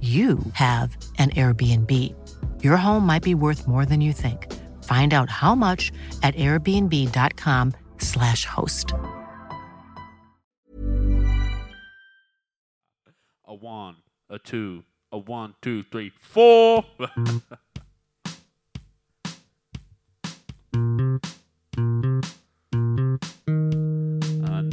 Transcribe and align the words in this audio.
you 0.00 0.38
have 0.52 0.96
an 1.18 1.30
Airbnb. 1.30 1.92
Your 2.62 2.76
home 2.76 3.04
might 3.04 3.24
be 3.24 3.34
worth 3.34 3.66
more 3.66 3.84
than 3.84 4.00
you 4.00 4.12
think. 4.12 4.46
Find 4.84 5.12
out 5.12 5.28
how 5.28 5.56
much 5.56 5.90
at 6.22 6.36
airbnb.com/slash 6.36 8.44
host. 8.44 8.92
A 13.44 13.54
one, 13.54 13.96
a 14.30 14.38
two, 14.38 14.84
a 15.10 15.18
one, 15.18 15.56
two, 15.62 15.82
three, 15.90 16.10
four. 16.10 16.84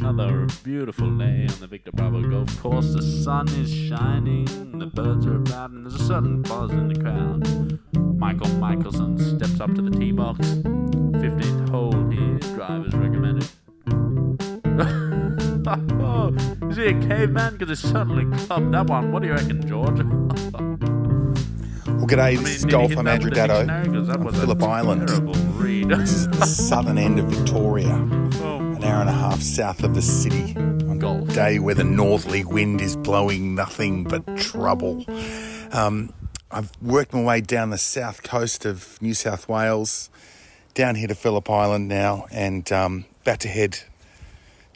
Another 0.08 0.46
mm-hmm. 0.46 0.64
beautiful 0.64 1.10
day 1.18 1.48
on 1.50 1.58
the 1.58 1.66
Victor 1.66 1.90
Bravo 1.90 2.22
golf 2.22 2.60
course. 2.62 2.94
The 2.94 3.02
sun 3.02 3.48
is 3.48 3.74
shining, 3.74 4.44
the 4.78 4.86
birds 4.86 5.26
are 5.26 5.34
about, 5.34 5.70
and 5.70 5.84
there's 5.84 6.00
a 6.00 6.04
certain 6.04 6.42
buzz 6.42 6.70
in 6.70 6.86
the 6.86 7.00
crowd. 7.00 7.80
Michael 8.16 8.48
Michelson 8.50 9.18
steps 9.18 9.60
up 9.60 9.74
to 9.74 9.82
the 9.82 9.90
tee 9.90 10.12
box. 10.12 10.38
15th 10.38 11.68
hole 11.70 12.08
here, 12.08 12.38
drivers 12.54 12.94
recommended. 12.94 13.48
oh, 16.00 16.36
is 16.70 16.76
he 16.76 16.86
a 16.86 16.92
caveman? 17.08 17.56
Because 17.56 17.80
he's 17.80 17.90
certainly 17.90 18.26
clubbed 18.46 18.72
that 18.74 18.86
one. 18.86 19.10
What 19.10 19.22
do 19.22 19.28
you 19.28 19.34
reckon, 19.34 19.66
George? 19.66 19.98
Well, 21.96 22.06
g'day, 22.06 22.36
this 22.36 22.44
mean, 22.44 22.54
is 22.54 22.62
did 22.62 22.70
Golf. 22.70 22.90
hit 22.90 22.98
I'm 23.00 23.08
Andrew 23.08 23.30
with 23.30 23.34
the 23.34 23.40
Daddo 23.40 23.58
dictionary? 23.58 23.88
'Cause 23.88 24.06
that 24.06 24.18
on 24.18 24.24
was 24.24 24.36
a 24.36 24.40
Phillip 24.40 24.62
Island. 24.62 25.10
read. 25.58 25.88
This 25.88 26.12
is 26.12 26.28
the 26.28 26.46
southern 26.46 26.98
end 26.98 27.18
of 27.18 27.24
Victoria, 27.26 27.94
an 27.96 28.25
hour 28.86 29.00
and 29.00 29.10
a 29.10 29.12
half 29.12 29.40
south 29.42 29.82
of 29.82 29.94
the 29.94 30.02
city. 30.02 30.54
On 30.56 30.98
Golf. 30.98 31.28
a 31.28 31.32
day 31.32 31.58
where 31.58 31.74
the 31.74 31.84
northerly 31.84 32.44
wind 32.44 32.80
is 32.80 32.96
blowing 32.96 33.54
nothing 33.54 34.04
but 34.04 34.36
trouble. 34.36 35.04
Um, 35.72 36.12
I've 36.50 36.70
worked 36.80 37.12
my 37.12 37.22
way 37.22 37.40
down 37.40 37.70
the 37.70 37.78
south 37.78 38.22
coast 38.22 38.64
of 38.64 39.00
New 39.02 39.14
South 39.14 39.48
Wales, 39.48 40.08
down 40.74 40.94
here 40.94 41.08
to 41.08 41.14
Phillip 41.14 41.50
Island 41.50 41.88
now, 41.88 42.26
and 42.30 42.70
um, 42.72 43.04
about 43.22 43.40
to 43.40 43.48
head 43.48 43.80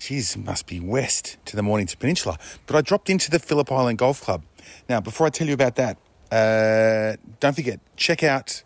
geez, 0.00 0.36
must 0.36 0.66
be 0.66 0.80
west 0.80 1.36
to 1.44 1.54
the 1.54 1.62
Mornington 1.62 1.98
Peninsula. 2.00 2.38
But 2.66 2.74
I 2.74 2.80
dropped 2.80 3.10
into 3.10 3.30
the 3.30 3.38
Phillip 3.38 3.70
Island 3.70 3.98
Golf 3.98 4.22
Club. 4.22 4.42
Now, 4.88 5.00
before 5.00 5.26
I 5.26 5.30
tell 5.30 5.46
you 5.46 5.54
about 5.54 5.76
that, 5.76 5.98
uh, 6.32 7.16
don't 7.38 7.54
forget, 7.54 7.80
check 7.96 8.24
out 8.24 8.62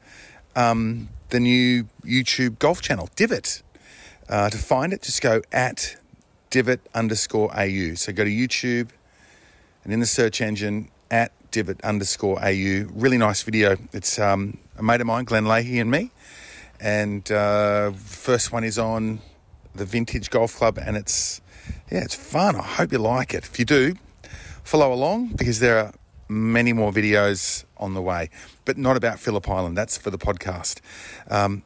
um, 0.56 1.08
the 1.30 1.40
new 1.40 1.88
YouTube 2.04 2.58
golf 2.58 2.80
channel, 2.80 3.10
Divot. 3.16 3.63
Uh, 4.28 4.48
to 4.50 4.58
find 4.58 4.92
it, 4.92 5.02
just 5.02 5.20
go 5.20 5.42
at 5.52 5.96
divot 6.50 6.80
underscore 6.94 7.50
au. 7.58 7.94
So 7.94 8.12
go 8.12 8.24
to 8.24 8.30
YouTube 8.30 8.90
and 9.82 9.92
in 9.92 10.00
the 10.00 10.06
search 10.06 10.40
engine 10.40 10.90
at 11.10 11.32
divot 11.50 11.80
underscore 11.82 12.38
au. 12.42 12.86
Really 12.92 13.18
nice 13.18 13.42
video. 13.42 13.76
It's 13.92 14.18
um, 14.18 14.58
a 14.78 14.82
mate 14.82 15.00
of 15.00 15.06
mine, 15.06 15.24
Glenn 15.24 15.46
Leahy, 15.46 15.78
and 15.78 15.90
me. 15.90 16.10
And 16.80 17.30
uh, 17.30 17.92
first 17.92 18.52
one 18.52 18.64
is 18.64 18.78
on 18.78 19.20
the 19.74 19.84
Vintage 19.84 20.30
Golf 20.30 20.56
Club, 20.56 20.78
and 20.78 20.96
it's 20.96 21.40
yeah, 21.90 22.02
it's 22.02 22.14
fun. 22.14 22.56
I 22.56 22.62
hope 22.62 22.92
you 22.92 22.98
like 22.98 23.34
it. 23.34 23.44
If 23.44 23.58
you 23.58 23.64
do, 23.64 23.94
follow 24.62 24.92
along 24.92 25.28
because 25.36 25.60
there 25.60 25.78
are 25.78 25.92
many 26.28 26.72
more 26.72 26.92
videos 26.92 27.64
on 27.76 27.94
the 27.94 28.02
way, 28.02 28.30
but 28.64 28.78
not 28.78 28.96
about 28.96 29.18
Phillip 29.18 29.48
Island. 29.48 29.76
That's 29.76 29.96
for 29.98 30.10
the 30.10 30.18
podcast. 30.18 30.80
Um, 31.30 31.62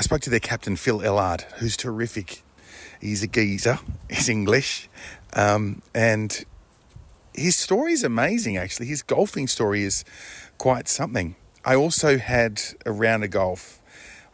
I 0.00 0.02
spoke 0.02 0.22
to 0.22 0.30
their 0.30 0.40
captain, 0.40 0.76
Phil 0.76 1.00
Ellard, 1.00 1.42
who's 1.58 1.76
terrific. 1.76 2.42
He's 3.02 3.22
a 3.22 3.26
geezer, 3.26 3.80
he's 4.08 4.30
English, 4.30 4.88
um, 5.34 5.82
and 5.94 6.42
his 7.34 7.56
story 7.56 7.92
is 7.92 8.02
amazing, 8.02 8.56
actually. 8.56 8.86
His 8.86 9.02
golfing 9.02 9.46
story 9.46 9.82
is 9.82 10.06
quite 10.56 10.88
something. 10.88 11.36
I 11.66 11.74
also 11.74 12.16
had 12.16 12.62
a 12.86 12.92
round 12.92 13.24
of 13.24 13.30
golf. 13.30 13.82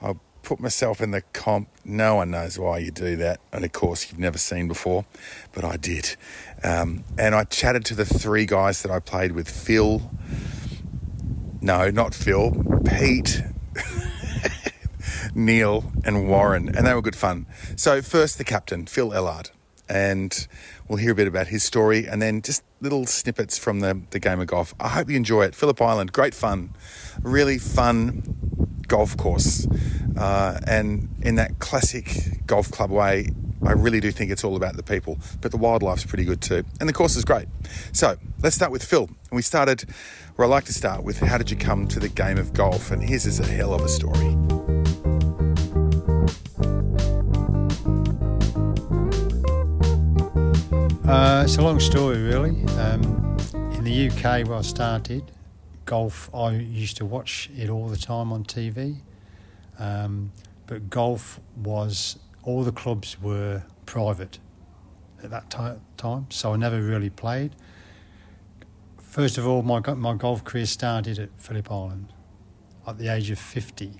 I 0.00 0.12
put 0.44 0.60
myself 0.60 1.00
in 1.00 1.10
the 1.10 1.22
comp. 1.32 1.68
No 1.84 2.14
one 2.14 2.30
knows 2.30 2.60
why 2.60 2.78
you 2.78 2.92
do 2.92 3.16
that. 3.16 3.40
And 3.52 3.64
of 3.64 3.72
course, 3.72 4.08
you've 4.08 4.20
never 4.20 4.38
seen 4.38 4.68
before, 4.68 5.04
but 5.52 5.64
I 5.64 5.76
did. 5.76 6.14
Um, 6.62 7.02
and 7.18 7.34
I 7.34 7.42
chatted 7.42 7.84
to 7.86 7.96
the 7.96 8.04
three 8.04 8.46
guys 8.46 8.82
that 8.82 8.92
I 8.92 9.00
played 9.00 9.32
with 9.32 9.50
Phil. 9.50 10.12
No, 11.60 11.90
not 11.90 12.14
Phil. 12.14 12.52
Pete. 12.84 13.42
Neil 15.34 15.92
and 16.04 16.28
Warren, 16.28 16.68
and 16.68 16.86
they 16.86 16.94
were 16.94 17.02
good 17.02 17.16
fun. 17.16 17.46
So, 17.76 18.02
first, 18.02 18.38
the 18.38 18.44
captain, 18.44 18.86
Phil 18.86 19.10
Ellard, 19.10 19.50
and 19.88 20.46
we'll 20.88 20.98
hear 20.98 21.12
a 21.12 21.14
bit 21.14 21.28
about 21.28 21.48
his 21.48 21.62
story 21.62 22.06
and 22.06 22.20
then 22.20 22.42
just 22.42 22.62
little 22.80 23.06
snippets 23.06 23.58
from 23.58 23.80
the, 23.80 24.00
the 24.10 24.18
game 24.18 24.40
of 24.40 24.46
golf. 24.46 24.74
I 24.80 24.88
hope 24.88 25.08
you 25.08 25.16
enjoy 25.16 25.44
it. 25.44 25.54
Phillip 25.54 25.80
Island, 25.80 26.12
great 26.12 26.34
fun, 26.34 26.74
really 27.22 27.58
fun 27.58 28.82
golf 28.88 29.16
course. 29.16 29.66
Uh, 30.16 30.58
and 30.66 31.08
in 31.22 31.36
that 31.36 31.58
classic 31.58 32.46
golf 32.46 32.70
club 32.70 32.90
way, 32.90 33.28
I 33.64 33.72
really 33.72 34.00
do 34.00 34.12
think 34.12 34.30
it's 34.30 34.44
all 34.44 34.56
about 34.56 34.76
the 34.76 34.82
people, 34.82 35.18
but 35.40 35.50
the 35.50 35.56
wildlife's 35.56 36.04
pretty 36.04 36.24
good 36.24 36.40
too. 36.40 36.64
And 36.78 36.88
the 36.88 36.92
course 36.92 37.16
is 37.16 37.24
great. 37.24 37.48
So 37.92 38.16
let's 38.42 38.54
start 38.54 38.70
with 38.70 38.84
Phil. 38.84 39.04
And 39.04 39.32
we 39.32 39.42
started 39.42 39.84
where 40.36 40.46
I 40.46 40.48
like 40.48 40.64
to 40.64 40.72
start 40.72 41.02
with 41.02 41.18
how 41.18 41.38
did 41.38 41.50
you 41.50 41.56
come 41.56 41.88
to 41.88 41.98
the 41.98 42.08
game 42.08 42.38
of 42.38 42.52
golf? 42.52 42.90
And 42.90 43.02
his 43.02 43.26
is 43.26 43.40
a 43.40 43.46
hell 43.46 43.74
of 43.74 43.82
a 43.82 43.88
story. 43.88 44.85
Uh, 51.08 51.42
it's 51.44 51.56
a 51.56 51.62
long 51.62 51.78
story, 51.78 52.20
really. 52.20 52.50
Um, 52.78 53.36
in 53.74 53.84
the 53.84 54.10
UK, 54.10 54.44
where 54.48 54.58
I 54.58 54.62
started, 54.62 55.30
golf, 55.84 56.28
I 56.34 56.50
used 56.50 56.96
to 56.96 57.04
watch 57.04 57.48
it 57.56 57.70
all 57.70 57.86
the 57.86 57.96
time 57.96 58.32
on 58.32 58.42
TV. 58.42 58.96
Um, 59.78 60.32
but 60.66 60.90
golf 60.90 61.38
was, 61.56 62.18
all 62.42 62.64
the 62.64 62.72
clubs 62.72 63.22
were 63.22 63.62
private 63.86 64.40
at 65.22 65.30
that 65.30 65.48
ti- 65.48 65.80
time, 65.96 66.26
so 66.28 66.52
I 66.52 66.56
never 66.56 66.82
really 66.82 67.10
played. 67.10 67.54
First 69.00 69.38
of 69.38 69.46
all, 69.46 69.62
my, 69.62 69.78
my 69.94 70.14
golf 70.14 70.42
career 70.42 70.66
started 70.66 71.20
at 71.20 71.28
Phillip 71.38 71.70
Island 71.70 72.12
at 72.84 72.98
the 72.98 73.14
age 73.14 73.30
of 73.30 73.38
50. 73.38 73.92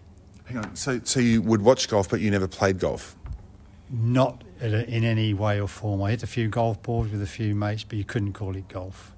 Hang 0.47 0.59
on. 0.59 0.75
So, 0.75 1.01
so 1.05 1.21
you 1.21 1.41
would 1.43 1.63
watch 1.63 1.89
golf, 1.89 2.09
but 2.09 2.21
you 2.21 2.33
never 2.33 2.49
played 2.49 2.81
golf? 2.81 3.16
Not 3.91 4.43
in 4.61 5.05
any 5.05 5.33
way 5.35 5.61
or 5.61 5.69
form. 5.69 6.03
I 6.03 6.11
hit 6.11 6.23
a 6.23 6.27
few 6.27 6.49
golf 6.49 6.83
balls 6.83 7.11
with 7.11 7.23
a 7.23 7.27
few 7.27 7.55
mates, 7.55 7.85
but 7.85 7.99
you 7.99 8.05
couldn't 8.05 8.33
call 8.33 8.57
it 8.57 8.69
golf. 8.69 9.13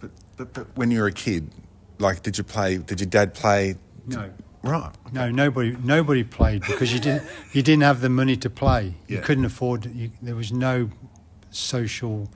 But, 0.00 0.10
but, 0.36 0.52
but 0.52 0.76
when 0.76 0.90
you 0.90 1.00
were 1.00 1.08
a 1.08 1.12
kid, 1.12 1.50
like, 1.98 2.22
did 2.22 2.38
you 2.38 2.44
play? 2.44 2.78
Did 2.78 3.00
your 3.00 3.08
dad 3.08 3.34
play? 3.34 3.76
No. 4.06 4.30
Right. 4.62 4.92
No, 5.12 5.30
nobody 5.30 5.76
nobody 5.82 6.24
played 6.24 6.62
because 6.62 6.90
you 6.90 6.98
didn't 6.98 7.28
you 7.52 7.62
didn't 7.62 7.82
have 7.82 8.00
the 8.00 8.08
money 8.08 8.34
to 8.38 8.48
play. 8.48 8.94
You 9.08 9.20
couldn't 9.20 9.44
afford. 9.44 9.84
You, 9.94 10.10
there 10.22 10.34
was 10.34 10.52
no 10.52 10.88
social, 11.50 12.30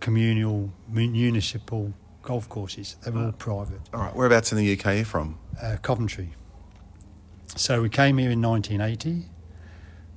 communal, 0.00 0.72
municipal 0.88 1.92
golf 2.22 2.48
courses. 2.48 2.96
They 3.04 3.10
were 3.10 3.26
all 3.26 3.32
private. 3.32 3.80
All 3.92 4.00
right. 4.00 4.16
Whereabouts 4.16 4.52
in 4.52 4.58
the 4.58 4.72
UK 4.72 4.86
are 4.86 4.94
you 4.94 5.04
from? 5.04 5.38
Uh, 5.62 5.76
Coventry. 5.82 6.30
So 7.56 7.82
we 7.82 7.90
came 7.90 8.16
here 8.16 8.30
in 8.30 8.40
1980. 8.40 9.28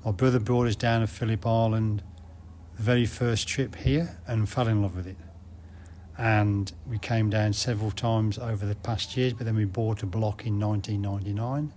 My 0.07 0.13
brother 0.13 0.39
brought 0.39 0.67
us 0.67 0.77
down 0.77 1.01
to 1.01 1.07
Phillip 1.07 1.45
Island, 1.45 2.01
the 2.77 2.81
very 2.81 3.05
first 3.05 3.45
trip 3.45 3.75
here, 3.75 4.17
and 4.25 4.47
fell 4.47 4.69
in 4.69 4.81
love 4.81 4.95
with 4.95 5.05
it. 5.05 5.17
and 6.17 6.71
we 6.87 6.97
came 6.97 7.29
down 7.29 7.51
several 7.51 7.91
times 7.91 8.39
over 8.39 8.65
the 8.65 8.75
past 8.75 9.17
years. 9.17 9.33
But 9.33 9.45
then 9.45 9.57
we 9.57 9.65
bought 9.65 10.03
a 10.03 10.05
block 10.05 10.45
in 10.45 10.61
1999, 10.61 11.73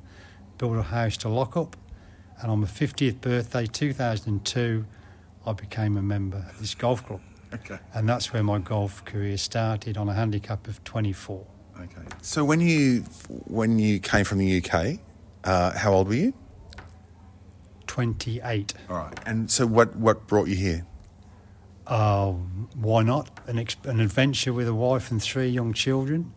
built 0.59 0.77
a 0.77 0.83
house 0.83 1.17
to 1.17 1.29
lock 1.29 1.57
up, 1.57 1.77
and 2.41 2.53
on 2.53 2.61
my 2.61 2.69
50th 2.69 3.21
birthday, 3.21 3.67
2002, 3.67 4.87
I 5.45 5.53
became 5.53 5.97
a 5.97 6.03
member 6.03 6.37
of 6.37 6.61
this 6.61 6.77
golf 6.77 7.05
club. 7.05 7.21
Okay. 7.53 7.81
And 7.95 8.09
that's 8.09 8.33
where 8.33 8.45
my 8.45 8.61
golf 8.61 9.05
career 9.05 9.37
started 9.37 9.97
on 9.97 10.09
a 10.09 10.15
handicap 10.15 10.69
of 10.69 10.85
24. 10.85 11.45
Okay. 11.81 12.03
So 12.23 12.45
when 12.45 12.61
you 12.61 13.01
when 13.49 13.81
you 13.81 13.99
came 13.99 14.25
from 14.25 14.39
the 14.39 14.63
UK, 14.63 15.01
uh, 15.43 15.77
how 15.77 15.95
old 15.95 16.07
were 16.07 16.15
you? 16.15 16.33
28. 17.91 18.75
All 18.89 18.97
right. 18.99 19.19
And 19.27 19.51
so 19.51 19.67
what 19.67 19.97
what 19.97 20.29
brought 20.29 20.47
you 20.47 20.55
here? 20.55 20.87
Uh, 21.89 22.31
why 22.77 23.03
not? 23.03 23.41
An, 23.49 23.59
an 23.83 23.99
adventure 23.99 24.53
with 24.53 24.69
a 24.69 24.75
wife 24.75 25.11
and 25.11 25.21
three 25.21 25.49
young 25.49 25.73
children. 25.73 26.33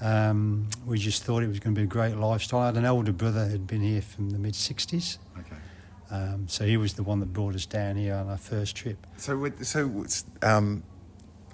Um, 0.00 0.68
we 0.84 0.98
just 0.98 1.22
thought 1.22 1.44
it 1.44 1.46
was 1.46 1.60
going 1.60 1.76
to 1.76 1.78
be 1.78 1.84
a 1.84 1.86
great 1.86 2.16
lifestyle. 2.16 2.60
I 2.60 2.66
had 2.66 2.76
an 2.76 2.86
older 2.86 3.12
brother 3.12 3.44
who'd 3.46 3.68
been 3.68 3.82
here 3.82 4.02
from 4.02 4.30
the 4.30 4.38
mid 4.38 4.54
60s. 4.54 5.18
Okay. 5.38 5.56
Um, 6.10 6.48
so 6.48 6.66
he 6.66 6.76
was 6.76 6.94
the 6.94 7.04
one 7.04 7.20
that 7.20 7.32
brought 7.32 7.54
us 7.54 7.66
down 7.66 7.94
here 7.94 8.16
on 8.16 8.28
our 8.28 8.36
first 8.36 8.74
trip. 8.74 9.06
So 9.16 9.48
so 9.62 10.04
um, 10.42 10.82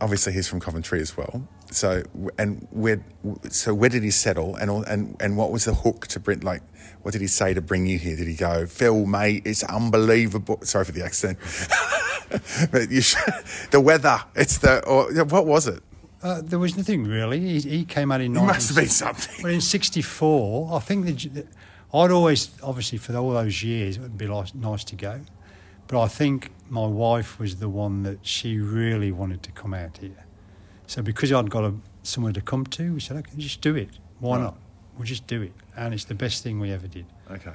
obviously 0.01 0.33
he's 0.33 0.49
from 0.49 0.61
Coventry 0.61 1.03
as 1.03 1.15
well. 1.15 1.47
So 1.71 2.03
and 2.39 2.67
where 2.71 3.05
so 3.51 3.75
where 3.75 3.91
did 3.91 4.03
he 4.03 4.11
settle 4.11 4.55
and 4.57 4.71
and 4.87 5.17
and 5.21 5.37
what 5.37 5.51
was 5.51 5.65
the 5.65 5.75
hook 5.75 6.07
to 6.09 6.21
bring 6.21 6.41
like 6.41 6.63
what 7.03 7.13
did 7.13 7.21
he 7.21 7.27
say 7.27 7.55
to 7.55 7.61
bring 7.61 7.87
you 7.87 7.99
here? 7.99 8.17
Did 8.17 8.27
he 8.27 8.35
go, 8.35 8.67
Phil, 8.67 9.07
mate, 9.07 9.43
it's 9.45 9.63
unbelievable. 9.63 10.59
Sorry 10.63 10.85
for 10.85 10.93
the 10.93 11.05
accent, 11.05 11.39
but 12.73 12.91
you 12.91 13.01
should, 13.01 13.23
the 13.71 13.81
weather. 13.81 14.21
It's 14.35 14.59
the 14.59 14.85
or 14.85 15.13
what 15.25 15.47
was 15.47 15.69
it? 15.69 15.83
Uh, 16.23 16.41
there 16.43 16.59
was 16.59 16.77
nothing 16.77 17.05
really. 17.05 17.39
He, 17.39 17.61
he 17.61 17.85
came 17.85 18.11
out 18.11 18.21
in 18.21 18.33
It 18.33 18.41
19... 18.41 18.47
must 18.47 18.69
have 18.69 18.77
been 18.77 18.89
something. 18.89 19.45
Well, 19.45 19.53
in 19.53 19.61
'64, 19.61 20.75
I 20.75 20.79
think 20.81 21.07
that 21.07 21.47
I'd 21.95 22.11
always, 22.11 22.51
obviously, 22.63 22.99
for 22.99 23.17
all 23.17 23.31
those 23.33 23.63
years, 23.63 23.97
it 23.97 24.01
would 24.01 24.19
be 24.19 24.27
nice 24.27 24.85
to 24.85 24.97
go. 24.97 25.21
But 25.87 26.03
I 26.03 26.09
think 26.09 26.51
my 26.69 26.87
wife 26.87 27.39
was 27.39 27.57
the 27.57 27.69
one 27.69 28.03
that 28.03 28.27
she 28.27 28.59
really 28.59 29.13
wanted 29.13 29.43
to 29.45 29.53
come 29.53 29.73
out 29.73 29.99
here. 29.99 30.26
So 30.87 31.03
because 31.03 31.33
I'd 31.33 31.51
got 31.51 31.65
a, 31.65 31.75
somewhere 32.03 32.33
to 32.33 32.41
come 32.41 32.65
to, 32.67 32.95
we 32.95 33.01
said, 33.01 33.17
okay, 33.19 33.33
just 33.37 33.61
do 33.61 33.75
it. 33.75 33.91
Why 34.21 34.37
Right. 34.37 34.43
not? 34.45 34.57
We'll 34.97 35.05
just 35.07 35.27
do 35.27 35.43
it. 35.43 35.53
And 35.77 35.93
it's 35.93 36.05
the 36.05 36.15
best 36.15 36.43
thing 36.43 36.59
we 36.61 36.71
ever 36.73 36.87
did. 36.89 37.07
Okay. 37.31 37.53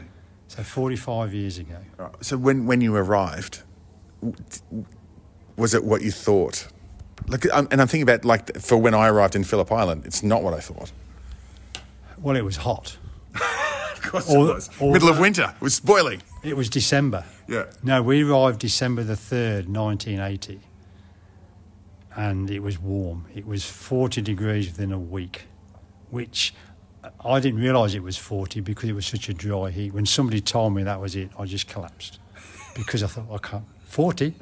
So 0.48 0.64
45 0.64 1.34
years 1.34 1.58
ago. 1.58 1.78
Right. 1.98 2.12
So 2.22 2.38
when 2.38 2.66
when 2.68 2.82
you 2.82 2.96
arrived, 2.96 3.64
was 5.58 5.74
it 5.74 5.84
what 5.84 6.02
you 6.02 6.12
thought? 6.12 6.68
Like, 7.28 7.46
um, 7.54 7.68
and 7.72 7.82
I'm 7.82 7.88
thinking 7.88 8.04
about 8.04 8.26
like 8.26 8.58
for 8.60 8.78
when 8.78 8.94
I 8.94 9.08
arrived 9.08 9.36
in 9.36 9.44
Phillip 9.44 9.72
Island, 9.72 10.06
it's 10.06 10.24
not 10.24 10.44
what 10.44 10.54
I 10.54 10.60
thought. 10.60 10.92
Well, 12.20 12.36
it 12.36 12.44
was 12.46 12.58
hot. 12.58 12.98
Of 14.04 14.12
course 14.14 14.30
All- 14.30 14.50
it 14.50 14.56
was. 14.56 14.70
Middle 14.82 15.10
of 15.10 15.20
winter. 15.20 15.54
It 15.56 15.62
was 15.64 15.80
boiling. 15.80 16.22
It 16.44 16.58
was 16.58 16.70
December. 16.70 17.24
Yeah. 17.48 17.66
No, 17.84 18.02
we 18.02 18.24
arrived 18.24 18.60
December 18.60 19.04
the 19.04 19.14
3rd, 19.14 19.68
1980. 19.68 20.60
And 22.16 22.50
it 22.52 22.60
was 22.60 22.80
warm. 22.80 23.26
It 23.34 23.46
was 23.46 23.64
40 23.66 24.22
degrees 24.22 24.68
within 24.68 24.92
a 24.92 25.00
week, 25.00 25.44
which 26.10 26.54
I 27.24 27.40
didn't 27.40 27.60
realise 27.62 27.94
it 27.94 28.04
was 28.04 28.18
40 28.18 28.60
because 28.62 28.90
it 28.90 28.94
was 28.94 29.06
such 29.06 29.30
a 29.30 29.34
dry 29.34 29.72
heat. 29.72 29.94
When 29.94 30.06
somebody 30.06 30.42
told 30.42 30.74
me 30.74 30.84
that 30.84 31.00
was 31.00 31.16
it, 31.16 31.30
I 31.40 31.46
just 31.46 31.68
collapsed 31.68 32.20
because 32.76 33.04
I 33.04 33.08
thought, 33.08 33.28
I 33.32 33.38
can't. 33.38 33.66
40? 33.86 34.36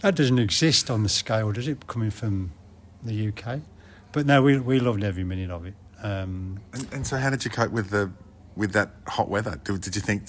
That 0.00 0.14
doesn't 0.14 0.38
exist 0.38 0.90
on 0.90 1.02
the 1.02 1.08
scale, 1.08 1.52
does 1.52 1.68
it, 1.68 1.86
coming 1.86 2.10
from 2.10 2.52
the 3.02 3.28
UK? 3.28 3.60
But 4.12 4.26
no, 4.26 4.42
we, 4.42 4.58
we 4.58 4.78
loved 4.78 5.02
every 5.02 5.24
minute 5.24 5.50
of 5.50 5.66
it. 5.66 5.74
Um, 6.02 6.60
And, 6.72 6.86
and 6.92 7.06
so, 7.06 7.16
how 7.16 7.30
did 7.30 7.44
you 7.44 7.50
cope 7.50 7.72
with 7.72 7.90
the 7.90 8.10
with 8.56 8.72
that 8.72 8.90
hot 9.06 9.28
weather? 9.28 9.60
Did, 9.62 9.82
did 9.82 9.94
you 9.94 10.00
think? 10.00 10.22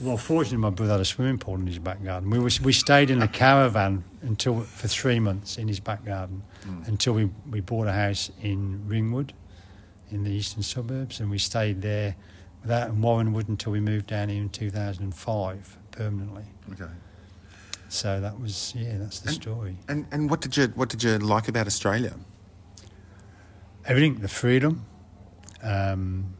Well, 0.00 0.16
fortunately, 0.16 0.58
my 0.58 0.70
brother 0.70 0.92
had 0.92 1.00
a 1.00 1.04
swimming 1.04 1.38
pool 1.38 1.56
in 1.56 1.66
his 1.66 1.78
back 1.78 2.02
garden. 2.02 2.30
We 2.30 2.38
was, 2.38 2.60
we 2.60 2.72
stayed 2.72 3.10
in 3.10 3.20
a 3.22 3.28
caravan 3.28 4.04
until 4.22 4.60
for 4.60 4.88
three 4.88 5.18
months 5.18 5.58
in 5.58 5.68
his 5.68 5.80
back 5.80 6.04
garden 6.04 6.42
until 6.86 7.12
we, 7.14 7.28
we 7.50 7.60
bought 7.60 7.88
a 7.88 7.92
house 7.92 8.30
in 8.40 8.86
Ringwood, 8.86 9.32
in 10.10 10.24
the 10.24 10.30
eastern 10.30 10.62
suburbs, 10.62 11.20
and 11.20 11.30
we 11.30 11.38
stayed 11.38 11.82
there 11.82 12.14
with 12.60 12.68
that 12.68 12.88
in 12.90 12.96
Warranwood 13.02 13.48
until 13.48 13.72
we 13.72 13.80
moved 13.80 14.06
down 14.06 14.28
here 14.28 14.40
in 14.40 14.48
2005 14.48 15.78
permanently. 15.90 16.44
Okay. 16.72 16.90
So 17.88 18.20
that 18.20 18.40
was 18.40 18.72
yeah, 18.74 18.96
that's 18.96 19.20
the 19.20 19.32
story. 19.32 19.76
And 19.88 20.06
and 20.12 20.30
what 20.30 20.40
did 20.40 20.56
you 20.56 20.68
what 20.68 20.88
did 20.88 21.02
you 21.02 21.18
like 21.18 21.48
about 21.48 21.66
Australia? 21.66 22.14
Everything, 23.84 24.20
the 24.20 24.28
freedom, 24.28 24.86
um, 25.62 26.34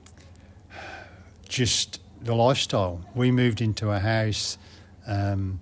just 1.52 2.00
the 2.22 2.34
lifestyle. 2.34 3.00
We 3.14 3.31
moved 3.31 3.60
into 3.60 3.90
a 3.90 3.99
house 3.99 4.56
um, 5.06 5.60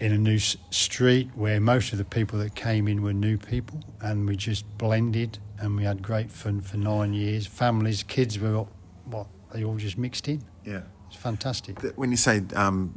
in 0.00 0.12
a 0.12 0.18
new 0.18 0.36
s- 0.36 0.56
street 0.70 1.28
where 1.34 1.60
most 1.60 1.92
of 1.92 1.98
the 1.98 2.04
people 2.04 2.38
that 2.38 2.54
came 2.54 2.88
in 2.88 3.02
were 3.02 3.12
new 3.12 3.36
people, 3.36 3.80
and 4.00 4.26
we 4.26 4.34
just 4.36 4.64
blended 4.78 5.38
and 5.58 5.76
we 5.76 5.84
had 5.84 6.02
great 6.02 6.30
fun 6.32 6.60
for 6.62 6.78
nine 6.78 7.12
years. 7.12 7.46
Families, 7.46 8.02
kids 8.02 8.38
were 8.38 8.64
what 9.04 9.26
they 9.52 9.62
all 9.62 9.76
just 9.76 9.98
mixed 9.98 10.26
in. 10.26 10.42
Yeah. 10.64 10.80
It's 11.08 11.16
fantastic. 11.16 11.78
When 11.96 12.10
you 12.12 12.16
say 12.16 12.42
um, 12.54 12.96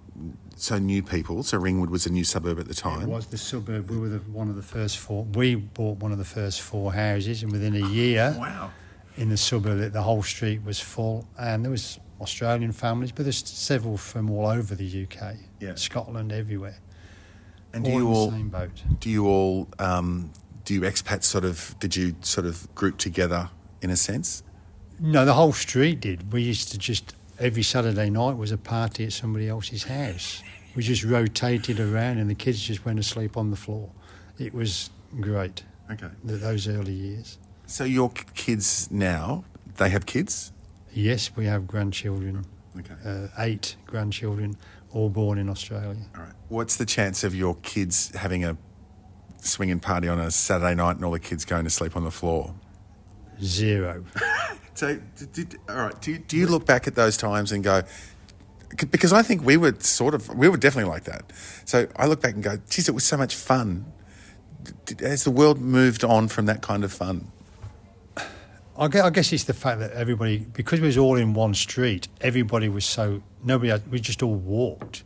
so 0.56 0.78
new 0.78 1.02
people, 1.04 1.44
so 1.44 1.58
Ringwood 1.58 1.90
was 1.90 2.06
a 2.06 2.12
new 2.12 2.24
suburb 2.24 2.60
at 2.60 2.68
the 2.68 2.74
time. 2.76 3.02
It 3.02 3.08
was 3.10 3.26
the 3.26 3.40
suburb. 3.40 3.90
We 3.90 3.98
were 3.98 4.08
the, 4.10 4.20
one 4.20 4.50
of 4.50 4.56
the 4.56 4.62
first 4.62 5.00
four. 5.00 5.26
We 5.26 5.56
bought 5.56 5.98
one 5.98 6.12
of 6.14 6.20
the 6.20 6.24
first 6.24 6.62
four 6.62 6.94
houses, 6.94 7.44
and 7.44 7.52
within 7.52 7.76
a 7.76 7.86
year, 7.90 8.34
Wow. 8.40 8.72
in 9.18 9.28
the 9.30 9.36
suburb, 9.38 9.92
the 9.92 10.02
whole 10.04 10.22
street 10.24 10.64
was 10.64 10.80
full, 10.80 11.28
and 11.40 11.66
there 11.66 11.72
was 11.72 12.00
Australian 12.24 12.72
families, 12.72 13.12
but 13.12 13.24
there's 13.24 13.48
several 13.48 13.98
from 13.98 14.30
all 14.32 14.48
over 14.48 14.74
the 14.76 15.04
UK, 15.04 15.36
Yeah. 15.60 15.76
Scotland, 15.76 16.32
everywhere. 16.32 16.78
And 17.74 17.86
do 17.86 17.92
all 17.92 17.98
you 18.00 18.08
all 18.08 18.32
same 18.32 18.50
boat? 18.50 18.84
do 19.00 19.10
you 19.10 19.28
all 19.28 19.68
um, 19.80 20.32
do 20.66 20.74
you 20.74 20.82
expats 20.82 21.26
sort 21.26 21.44
of 21.46 21.76
did 21.80 21.96
you 21.96 22.16
sort 22.22 22.46
of 22.48 22.74
group 22.76 22.98
together 22.98 23.50
in 23.82 23.90
a 23.90 23.98
sense? 23.98 24.44
No, 25.00 25.26
the 25.26 25.34
whole 25.34 25.54
street 25.54 26.00
did. 26.00 26.32
We 26.32 26.42
used 26.44 26.72
to 26.72 26.78
just 26.78 27.16
every 27.40 27.64
Saturday 27.64 28.10
night 28.10 28.38
was 28.38 28.52
a 28.52 28.58
party 28.58 29.06
at 29.06 29.14
somebody 29.14 29.50
else's 29.50 29.84
house. 29.84 30.42
We 30.76 30.82
just 30.84 31.04
rotated 31.04 31.80
around, 31.80 32.18
and 32.20 32.30
the 32.30 32.36
kids 32.36 32.62
just 32.62 32.86
went 32.86 32.98
to 32.98 33.04
sleep 33.04 33.36
on 33.38 33.50
the 33.52 33.56
floor. 33.58 33.90
It 34.40 34.54
was 34.54 34.90
great. 35.20 35.64
Okay. 35.92 36.08
th- 36.28 36.40
Those 36.42 36.68
early 36.68 36.94
years. 36.94 37.38
So 37.66 37.84
your 37.84 38.10
kids 38.36 38.90
now 38.92 39.44
they 39.78 39.90
have 39.90 40.06
kids. 40.06 40.53
Yes, 40.94 41.36
we 41.36 41.46
have 41.46 41.68
grandchildren. 41.68 42.46
Okay. 42.80 42.94
Uh, 43.06 43.28
eight 43.40 43.76
grandchildren, 43.86 44.58
all 44.92 45.10
born 45.10 45.38
in 45.38 45.50
Australia. 45.50 45.98
All 46.16 46.24
right. 46.24 46.34
What's 46.50 46.78
the 46.78 46.86
chance 46.86 47.24
of 47.24 47.36
your 47.36 47.56
kids 47.56 48.16
having 48.16 48.46
a 48.46 48.58
swinging 49.38 49.80
party 49.80 50.08
on 50.08 50.20
a 50.20 50.32
Saturday 50.32 50.76
night 50.76 50.96
and 50.96 51.06
all 51.06 51.12
the 51.12 51.20
kids 51.20 51.46
going 51.46 51.64
to 51.66 51.70
sleep 51.70 51.96
on 51.96 52.04
the 52.04 52.12
floor? 52.12 52.54
Zero. 53.42 54.04
So, 54.76 55.00
did, 55.34 55.60
all 55.70 55.76
right. 55.76 56.02
Do 56.02 56.12
you, 56.12 56.18
do 56.18 56.36
you 56.36 56.48
look 56.48 56.66
back 56.66 56.88
at 56.88 56.96
those 56.96 57.16
times 57.16 57.52
and 57.52 57.64
go? 57.64 57.84
Because 58.90 59.14
I 59.14 59.22
think 59.22 59.46
we 59.46 59.56
were 59.56 59.76
sort 59.80 60.16
of, 60.16 60.28
we 60.36 60.50
were 60.50 60.58
definitely 60.58 60.90
like 60.90 61.04
that. 61.04 61.32
So 61.64 61.88
I 61.96 62.08
look 62.08 62.22
back 62.22 62.34
and 62.34 62.44
go, 62.44 62.58
geez, 62.70 62.90
it 62.90 62.94
was 62.96 63.04
so 63.04 63.16
much 63.16 63.36
fun. 63.36 63.86
Has 65.00 65.26
the 65.26 65.32
world 65.32 65.62
moved 65.62 66.04
on 66.04 66.28
from 66.28 66.48
that 66.48 66.64
kind 66.64 66.84
of 66.84 66.92
fun? 66.92 67.32
I 68.78 68.88
guess, 68.88 69.04
I 69.04 69.10
guess 69.12 69.32
it's 69.34 69.44
the 69.44 69.54
fact 69.54 69.80
that 69.80 69.92
everybody, 69.92 70.40
because 70.40 70.80
we 70.82 70.88
was 70.88 70.98
all 70.98 71.16
in 71.18 71.34
one 71.34 71.54
street, 71.54 72.08
everybody 72.22 72.70
was 72.70 72.86
so 72.86 73.22
nobody. 73.44 73.70
Had, 73.70 73.90
we 73.92 74.00
just 74.00 74.24
all 74.24 74.36
walked. 74.36 75.04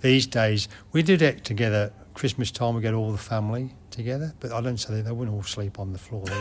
These 0.00 0.26
days, 0.28 0.68
we 0.92 1.02
did 1.02 1.22
it 1.22 1.44
together. 1.44 1.92
Christmas 2.14 2.50
time, 2.50 2.74
we 2.74 2.80
get 2.82 2.94
all 2.94 3.10
the 3.12 3.18
family 3.18 3.74
together, 3.90 4.34
but 4.40 4.52
I 4.52 4.60
don't 4.60 4.76
say 4.76 4.94
they, 4.94 5.00
they 5.02 5.12
wouldn't 5.12 5.34
all 5.36 5.42
sleep 5.42 5.78
on 5.78 5.92
the 5.92 5.98
floor. 5.98 6.24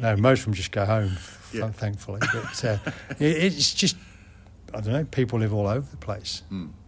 No, 0.00 0.16
most 0.16 0.40
of 0.40 0.44
them 0.46 0.54
just 0.54 0.72
go 0.72 0.84
home, 0.84 1.12
Yeah. 1.52 1.70
thankfully. 1.70 2.18
But 2.34 2.64
uh, 2.64 2.78
it, 3.20 3.24
it's 3.44 3.72
just, 3.72 3.96
I 4.74 4.80
don't 4.80 4.92
know. 4.92 5.04
People 5.04 5.38
live 5.38 5.54
all 5.54 5.68
over 5.68 5.88
the 5.88 5.96
place. 5.96 6.42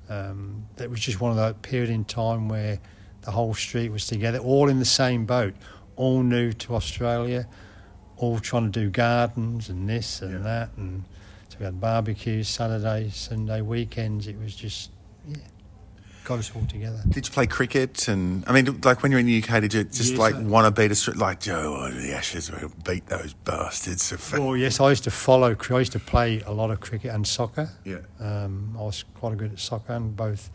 Um, 0.09 0.66
it 0.78 0.90
was 0.90 1.00
just 1.00 1.21
one 1.21 1.31
of 1.31 1.37
that 1.37 1.62
period 1.62 1.88
in 1.88 2.05
time 2.05 2.49
where 2.49 2.78
the 3.23 3.31
whole 3.31 3.55
street 3.55 3.90
was 3.90 4.07
together, 4.07 4.38
all 4.38 4.69
in 4.69 4.78
the 4.81 4.85
same 4.85 5.25
boat, 5.25 5.55
all 5.95 6.23
new 6.23 6.52
to 6.55 6.75
Australia 6.75 7.47
all 8.19 8.39
trying 8.39 8.71
to 8.71 8.81
do 8.81 8.91
gardens 8.91 9.69
and 9.69 9.89
this 9.89 10.23
and 10.23 10.33
Yeah. 10.33 10.39
that, 10.39 10.71
and 10.77 11.05
so 11.49 11.57
we 11.61 11.65
had 11.65 11.81
barbecues 11.81 12.49
Saturday, 12.49 13.11
Sunday, 13.11 13.61
weekends. 13.61 14.27
It 14.27 14.39
was 14.39 14.55
just 14.55 14.91
yeah, 15.29 15.37
got 16.25 16.39
us 16.39 16.51
all 16.55 16.65
together. 16.67 17.01
Did 17.09 17.27
you 17.27 17.33
play 17.33 17.47
cricket? 17.47 18.09
And 18.09 18.45
I 18.47 18.53
mean, 18.53 18.81
like 18.85 19.03
when 19.03 19.11
you're 19.13 19.21
in 19.21 19.27
the 19.27 19.43
UK, 19.43 19.61
did 19.61 19.75
you 19.75 19.85
just 19.85 20.11
Yes, 20.11 20.19
like 20.19 20.35
I- 20.35 20.43
want 20.43 20.65
to 20.67 20.81
beat 20.81 20.91
a 20.91 20.95
street 20.95 21.17
like 21.19 21.41
Joe? 21.41 21.77
Oh, 21.79 21.91
the 21.91 22.13
Ashes 22.13 22.51
will 22.51 22.73
beat 22.85 23.07
those 23.07 23.35
bastards. 23.45 24.13
Oh 24.35 24.55
yes, 24.55 24.81
I 24.81 24.91
used 24.91 25.05
to 25.05 25.11
follow. 25.11 25.57
I 25.71 25.79
used 25.79 25.93
to 25.93 26.01
play 26.01 26.41
a 26.47 26.53
lot 26.53 26.71
of 26.71 26.81
cricket 26.81 27.13
and 27.15 27.27
soccer. 27.27 27.71
Yeah. 27.85 27.99
Um, 28.21 28.77
I 28.79 28.83
was 28.83 29.05
quite 29.15 29.37
good 29.37 29.53
at 29.53 29.59
soccer 29.61 29.93
and 29.93 30.17
both. 30.17 30.51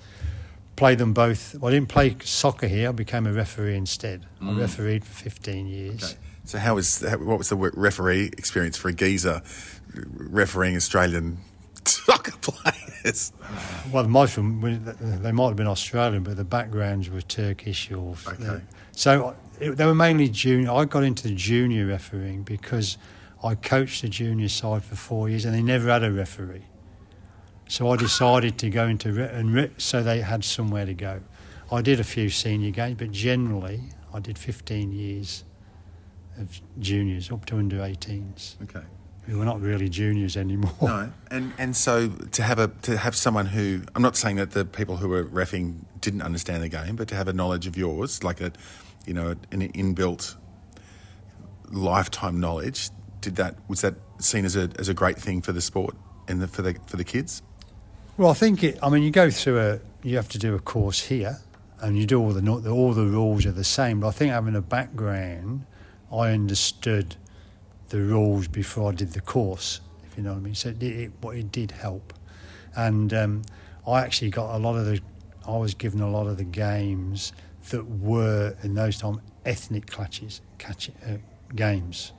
Played 0.78 0.98
them 0.98 1.14
both. 1.14 1.54
Well, 1.56 1.72
I 1.72 1.76
didn't 1.76 1.90
play 1.90 2.16
soccer 2.24 2.68
here. 2.68 2.90
I 2.90 2.92
became 2.92 3.28
a 3.28 3.34
referee 3.34 3.76
instead. 3.76 4.26
I 4.42 4.52
refereed 4.54 5.06
for 5.06 5.14
15 5.14 5.68
years. 5.68 6.04
Okay. 6.04 6.18
So 6.46 6.58
how 6.58 6.76
was 6.76 7.02
what 7.02 7.38
was 7.38 7.50
the 7.50 7.56
referee 7.56 8.26
experience 8.38 8.78
for 8.78 8.90
a 8.90 8.94
geezer 8.94 9.42
refereeing 9.94 10.76
Australian 10.76 11.38
soccer 11.86 12.34
players? 12.42 13.32
Well, 13.92 14.08
most 14.08 14.38
of 14.38 14.44
them, 14.44 15.22
they 15.22 15.32
might 15.32 15.48
have 15.48 15.56
been 15.56 15.68
Australian, 15.68 16.24
but 16.24 16.38
the 16.38 16.44
backgrounds 16.44 17.10
were 17.10 17.22
Turkish 17.22 17.92
or. 17.92 18.16
Okay. 18.28 18.48
Uh, 18.48 18.60
so 18.92 19.36
it, 19.60 19.72
they 19.72 19.86
were 19.86 19.96
mainly 19.96 20.28
junior. 20.28 20.72
I 20.72 20.86
got 20.86 21.04
into 21.04 21.28
the 21.28 21.36
junior 21.36 21.86
refereeing 21.86 22.44
because 22.44 22.98
I 23.44 23.56
coached 23.56 24.02
the 24.02 24.10
junior 24.10 24.50
side 24.50 24.84
for 24.84 24.96
four 24.96 25.30
years 25.30 25.46
and 25.46 25.54
they 25.54 25.62
never 25.62 25.90
had 25.90 26.04
a 26.04 26.12
referee. 26.12 26.66
So 27.68 27.90
I 27.90 27.96
decided 27.96 28.58
to 28.60 28.70
go 28.70 28.88
into 28.88 29.14
re- 29.14 29.30
and 29.32 29.54
re- 29.54 29.72
so 29.78 30.04
they 30.04 30.22
had 30.22 30.44
somewhere 30.44 30.86
to 30.86 30.94
go. 30.94 31.22
I 31.72 31.82
did 31.82 32.00
a 32.00 32.04
few 32.04 32.30
senior 32.30 32.72
games, 32.72 32.98
but 32.98 33.12
generally 33.12 33.82
I 34.14 34.20
did 34.20 34.38
15 34.38 34.92
years 34.92 35.46
of 36.38 36.62
juniors 36.80 37.32
up 37.32 37.46
to 37.48 37.58
under 37.58 37.78
18s. 37.78 38.62
Okay. 38.64 38.86
We 39.28 39.36
were 39.36 39.46
not 39.46 39.62
really 39.62 39.88
juniors 39.88 40.36
anymore. 40.36 40.74
No, 40.82 41.12
and 41.30 41.54
and 41.60 41.76
so 41.76 42.10
to 42.10 42.44
have 42.44 42.58
a 42.58 42.70
to 42.82 42.98
have 42.98 43.16
someone 43.16 43.46
who 43.46 43.82
I'm 43.94 44.02
not 44.02 44.18
saying 44.18 44.38
that 44.38 44.52
the 44.52 44.66
people 44.66 44.98
who 44.98 45.08
were 45.08 45.24
refing 45.24 45.86
didn't 46.00 46.24
understand 46.24 46.64
the 46.64 46.70
game, 46.70 46.96
but 46.96 47.08
to 47.10 47.16
have 47.16 47.28
a 47.28 47.34
knowledge 47.34 47.68
of 47.68 47.78
yours, 47.78 48.24
like 48.24 48.42
a, 48.42 48.52
you 49.06 49.14
know, 49.14 49.36
an 49.52 49.62
inbuilt 49.74 50.36
lifetime 51.70 52.40
knowledge, 52.40 52.90
did 53.22 53.36
that 53.36 53.56
was 53.68 53.82
that 53.82 53.96
seen 54.18 54.44
as 54.44 54.56
a 54.56 54.70
as 54.80 54.90
a 54.90 54.94
great 54.94 55.18
thing 55.18 55.42
for 55.42 55.52
the 55.52 55.62
sport 55.62 55.96
and 56.28 56.42
the, 56.42 56.48
for 56.48 56.64
the 56.64 56.76
for 56.88 56.98
the 56.98 57.04
kids? 57.04 57.44
Well, 58.18 58.30
I 58.30 58.34
think 58.34 58.64
it. 58.64 58.80
I 58.84 58.90
mean, 58.90 59.04
you 59.04 59.12
go 59.12 59.30
through 59.30 59.60
a. 59.60 59.80
You 60.04 60.16
have 60.16 60.30
to 60.30 60.40
do 60.40 60.56
a 60.56 60.60
course 60.60 61.00
here, 61.04 61.38
and 61.80 61.98
you 61.98 62.06
do 62.06 62.20
all 62.20 62.32
the 62.32 62.70
all 62.70 62.94
the 62.94 63.06
rules 63.06 63.46
are 63.46 63.52
the 63.52 63.64
same. 63.64 64.00
But 64.00 64.08
I 64.10 64.12
think 64.12 64.32
having 64.32 64.56
a 64.56 64.62
background, 64.62 65.66
I 66.14 66.32
understood 66.32 67.16
the 67.90 68.02
rules 68.02 68.48
before 68.48 68.92
I 68.92 68.96
did 68.96 69.14
the 69.14 69.22
course. 69.22 69.82
If 70.06 70.18
you 70.18 70.24
know 70.24 70.32
what 70.32 70.40
I 70.40 70.42
mean. 70.42 70.56
So 70.56 70.70
it, 70.70 70.84
it 70.84 71.12
what 71.22 71.36
it 71.38 71.52
did 71.52 71.72
help, 71.72 72.14
and 72.76 73.14
um, 73.14 73.42
I 73.88 74.02
actually 74.02 74.30
got 74.30 74.56
a 74.56 74.60
lot 74.60 74.76
of 74.76 74.86
the. 74.86 75.00
I 75.48 75.58
was 75.58 75.74
given 75.74 76.02
a 76.02 76.10
lot 76.10 76.28
of 76.28 76.38
the 76.38 76.44
games 76.44 77.34
that 77.70 77.84
were 77.86 78.56
in 78.64 78.76
those 78.76 78.98
times 78.98 79.20
ethnic 79.46 79.88
clutches, 79.88 80.42
catch, 80.58 80.90
uh, 80.90 81.18
games 81.56 82.14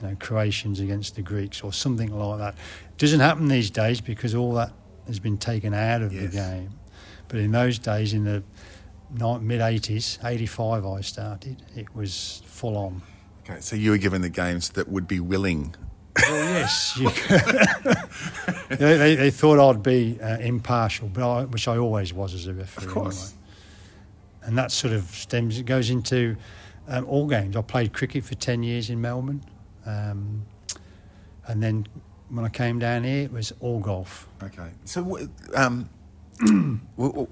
you 0.00 0.08
know, 0.08 0.16
Croatians 0.18 0.80
against 0.80 1.16
the 1.16 1.22
Greeks 1.22 1.62
or 1.62 1.72
something 1.72 2.16
like 2.16 2.38
that. 2.38 2.56
Doesn't 2.98 3.20
happen 3.20 3.48
these 3.48 3.70
days 3.70 4.00
because 4.00 4.34
all 4.34 4.52
that 4.54 4.72
has 5.06 5.18
been 5.18 5.38
taken 5.38 5.74
out 5.74 6.02
of 6.02 6.12
the 6.12 6.28
game. 6.28 6.70
But 7.28 7.40
in 7.40 7.52
those 7.52 7.78
days, 7.78 8.12
in 8.12 8.24
the 8.24 8.42
mid 9.10 9.60
80s, 9.60 10.24
85 10.24 10.86
I 10.86 11.00
started, 11.00 11.62
it 11.76 11.94
was 11.94 12.42
full 12.46 12.76
on. 12.76 13.02
Okay, 13.48 13.60
so 13.60 13.76
you 13.76 13.90
were 13.92 13.98
given 13.98 14.22
the 14.22 14.28
games 14.28 14.70
that 14.70 14.88
would 14.88 15.08
be 15.08 15.20
willing. 15.20 15.74
Well, 16.16 16.34
yes. 16.44 16.98
You, 17.00 17.10
they, 18.76 18.96
they, 18.98 19.14
they 19.14 19.30
thought 19.30 19.58
I'd 19.58 19.82
be 19.82 20.18
uh, 20.20 20.38
impartial, 20.38 21.08
but 21.08 21.28
I, 21.30 21.44
which 21.44 21.66
I 21.68 21.78
always 21.78 22.12
was 22.12 22.34
as 22.34 22.46
a 22.46 22.52
referee. 22.52 22.84
Of 22.86 22.90
course. 22.90 23.32
Anyway. 23.32 23.34
And 24.46 24.58
that 24.58 24.70
sort 24.72 24.92
of 24.92 25.04
stems, 25.04 25.58
it 25.58 25.64
goes 25.64 25.88
into 25.90 26.36
um, 26.86 27.04
all 27.06 27.26
games. 27.26 27.56
I 27.56 27.62
played 27.62 27.92
cricket 27.92 28.24
for 28.24 28.34
10 28.34 28.62
years 28.62 28.90
in 28.90 29.00
Melbourne. 29.00 29.42
Um, 29.86 30.44
and 31.46 31.62
then 31.62 31.86
when 32.28 32.44
I 32.44 32.48
came 32.50 32.78
down 32.78 33.04
here, 33.04 33.22
it 33.24 33.32
was 33.32 33.52
all 33.60 33.80
golf. 33.80 34.28
Okay, 34.42 34.68
so 34.84 35.02
w- 35.02 35.28
um, 35.54 35.88
w- 36.40 36.78
w- 36.98 37.28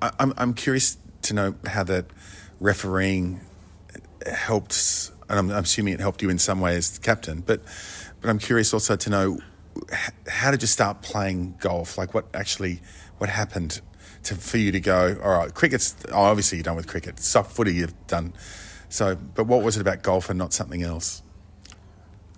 I- 0.00 0.12
I'm 0.20 0.32
I'm 0.36 0.54
curious 0.54 0.98
to 1.22 1.34
know 1.34 1.54
how 1.66 1.82
that 1.84 2.06
refereeing 2.60 3.40
helped, 4.30 5.10
and 5.28 5.38
I'm, 5.38 5.50
I'm 5.50 5.64
assuming 5.64 5.94
it 5.94 6.00
helped 6.00 6.22
you 6.22 6.30
in 6.30 6.38
some 6.38 6.60
way 6.60 6.76
as 6.76 6.98
captain, 6.98 7.40
but 7.40 7.60
but 8.20 8.30
I'm 8.30 8.38
curious 8.38 8.72
also 8.72 8.96
to 8.96 9.10
know 9.10 9.38
how 10.28 10.50
did 10.50 10.62
you 10.62 10.68
start 10.68 11.02
playing 11.02 11.56
golf? 11.60 11.98
Like 11.98 12.14
what 12.14 12.26
actually 12.34 12.80
what 13.18 13.30
happened 13.30 13.80
to 14.24 14.34
for 14.34 14.58
you 14.58 14.72
to 14.72 14.80
go? 14.80 15.18
All 15.22 15.38
right, 15.38 15.52
cricket's 15.52 15.96
oh, 16.12 16.22
obviously 16.22 16.58
you're 16.58 16.64
done 16.64 16.76
with 16.76 16.86
cricket. 16.86 17.20
Soft 17.20 17.52
footy 17.52 17.74
you've 17.74 18.06
done. 18.06 18.32
So, 18.88 19.16
but 19.16 19.46
what 19.46 19.62
was 19.62 19.76
it 19.76 19.80
about 19.80 20.02
golf 20.02 20.30
and 20.30 20.38
not 20.38 20.52
something 20.52 20.82
else? 20.82 21.22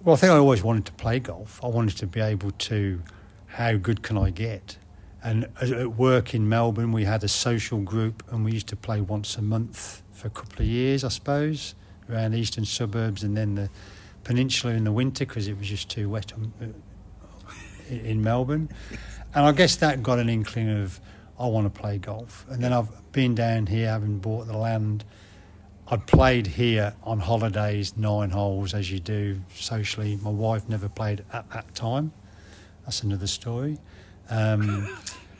Well, 0.02 0.14
I 0.14 0.18
think 0.18 0.33
I 0.33 0.37
always 0.37 0.62
wanted 0.62 0.87
to 0.87 0.92
play 0.92 1.18
golf. 1.18 1.62
I 1.62 1.66
wanted 1.68 1.97
to 1.99 2.07
be 2.07 2.21
able 2.21 2.52
to, 2.52 3.02
how 3.49 3.76
good 3.76 4.02
can 4.02 4.16
I 4.16 4.30
get? 4.30 4.78
And 5.23 5.45
at- 5.61 5.73
at 5.73 5.97
work 5.97 6.35
in 6.35 6.49
Melbourne, 6.49 6.92
we 6.92 7.04
had 7.04 7.25
a 7.25 7.28
social 7.28 7.80
group 7.80 8.23
and 8.30 8.45
we 8.45 8.52
used 8.52 8.68
to 8.68 8.76
play 8.76 9.00
once 9.00 9.37
a 9.37 9.42
month 9.42 10.02
for 10.12 10.28
a 10.28 10.30
couple 10.30 10.61
of 10.62 10.66
years, 10.66 11.04
I 11.04 11.09
suppose, 11.09 11.75
around 12.11 12.35
eastern 12.35 12.65
suburbs 12.65 13.23
and 13.23 13.37
then 13.37 13.55
the 13.55 13.71
peninsula 14.25 14.75
in 14.75 14.85
the 14.85 14.93
winter 14.93 15.25
because 15.25 15.49
it 15.49 15.57
was 15.59 15.69
just 15.69 15.88
too 15.88 16.09
wet 16.09 16.33
uh, 16.33 16.67
in 17.91 18.23
Melbourne. 18.23 18.69
And 19.35 19.45
I 19.45 19.53
guess 19.53 19.77
that 19.77 20.03
got 20.03 20.19
an 20.19 20.29
inkling 20.29 20.69
of, 20.83 21.00
I 21.38 21.47
want 21.47 21.73
to 21.73 21.81
play 21.81 21.99
golf. 21.99 22.45
And 22.49 22.62
then 22.62 22.73
I've 22.73 23.12
been 23.12 23.35
down 23.35 23.67
here, 23.67 23.88
having 23.88 24.19
bought 24.19 24.47
the 24.47 24.57
land. 24.57 25.05
I'd 25.91 26.07
played 26.07 26.47
here 26.47 26.95
on 27.03 27.21
holidays, 27.21 27.97
nine 27.97 28.31
holes, 28.31 28.75
as 28.75 28.91
you 28.91 28.99
do 28.99 29.41
socially. 29.55 30.19
My 30.23 30.31
wife 30.31 30.69
never 30.69 30.88
played 30.88 31.25
at 31.33 31.50
that 31.50 31.75
time. 31.75 32.12
That's 32.85 33.03
another 33.03 33.27
story. 33.27 33.79
Um, 34.29 34.88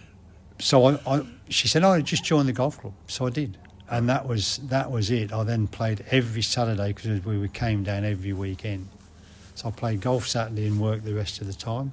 so 0.59 0.87
I, 0.87 1.01
I, 1.07 1.27
she 1.49 1.69
said, 1.69 1.85
"Oh, 1.85 2.01
just 2.01 2.25
join 2.25 2.47
the 2.47 2.53
golf 2.53 2.79
club." 2.79 2.95
So 3.07 3.27
I 3.27 3.31
did, 3.31 3.59
and 3.91 4.09
that 4.09 4.27
was 4.27 4.59
that 4.69 4.91
was 4.91 5.11
it. 5.11 5.33
I 5.33 5.43
then 5.45 5.67
played 5.69 6.05
every 6.11 6.43
Saturday 6.43 6.93
because 6.93 7.25
we 7.25 7.39
we 7.39 7.49
came 7.49 7.83
down 7.85 8.05
every 8.05 8.33
weekend. 8.33 8.89
So 9.55 9.69
I 9.69 9.71
played 9.73 10.01
golf 10.01 10.27
Saturday 10.29 10.67
and 10.67 10.81
worked 10.81 11.05
the 11.05 11.15
rest 11.15 11.41
of 11.41 11.47
the 11.47 11.53
time. 11.53 11.93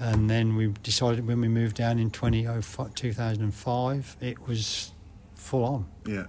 And 0.00 0.30
then 0.30 0.54
we 0.54 0.68
decided 0.84 1.26
when 1.26 1.40
we 1.40 1.48
moved 1.48 1.74
down 1.76 1.98
in 1.98 2.10
2005, 2.10 2.94
2005, 2.94 4.16
it 4.20 4.46
was 4.46 4.92
full 5.34 5.64
on. 5.64 5.86
Yeah. 6.06 6.26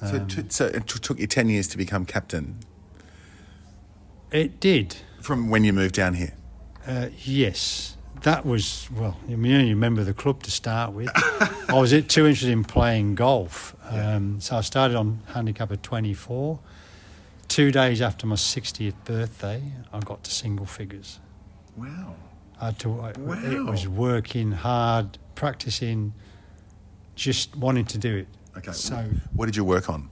So, 0.00 0.14
it 0.16 0.28
took- 0.28 0.52
so 0.52 0.66
it 0.66 0.86
t- 0.86 0.98
took 1.00 1.18
you 1.18 1.26
ten 1.26 1.48
years 1.48 1.66
to 1.68 1.76
become 1.78 2.04
captain 2.04 2.58
It 4.30 4.60
did. 4.60 4.96
from 5.20 5.50
when 5.50 5.64
you 5.64 5.72
moved 5.72 5.94
down 5.94 6.14
here. 6.14 6.34
Uh, 6.86 7.08
yes, 7.24 7.95
that 8.22 8.44
was 8.46 8.88
well. 8.94 9.16
I 9.28 9.36
mean, 9.36 9.66
you 9.66 9.74
remember 9.74 10.04
the 10.04 10.14
club 10.14 10.42
to 10.44 10.50
start 10.50 10.92
with. 10.92 11.10
I 11.14 11.74
was 11.74 11.90
too 11.90 12.26
interested 12.26 12.50
in 12.50 12.64
playing 12.64 13.14
golf, 13.14 13.74
um, 13.90 14.40
so 14.40 14.56
I 14.56 14.60
started 14.62 14.96
on 14.96 15.20
handicap 15.34 15.72
at 15.72 15.82
24. 15.82 16.58
Two 17.48 17.70
days 17.70 18.02
after 18.02 18.26
my 18.26 18.34
60th 18.34 18.94
birthday, 19.04 19.62
I 19.92 20.00
got 20.00 20.24
to 20.24 20.30
single 20.32 20.66
figures. 20.66 21.20
Wow. 21.76 22.14
I 22.60 22.66
had 22.66 22.78
to. 22.80 23.00
I, 23.00 23.10
It 23.10 23.64
was 23.64 23.86
working 23.86 24.52
hard, 24.52 25.18
practicing, 25.34 26.12
just 27.14 27.54
wanting 27.56 27.84
to 27.86 27.98
do 27.98 28.16
it. 28.16 28.28
Okay. 28.56 28.72
So, 28.72 29.04
What 29.34 29.46
did 29.46 29.54
you 29.56 29.64
work 29.64 29.88
on? 29.88 30.10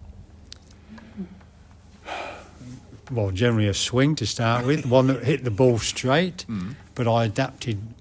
well, 3.11 3.30
generally 3.30 3.68
a 3.68 3.75
swing 3.75 4.14
to 4.16 4.26
start 4.26 4.64
with, 4.64 4.87
one 4.87 5.06
that 5.08 5.25
hit 5.25 5.44
the 5.44 5.50
ball 5.50 5.78
straight. 5.78 6.46
But 6.94 7.08
I 7.08 7.25
adapted 7.25 7.93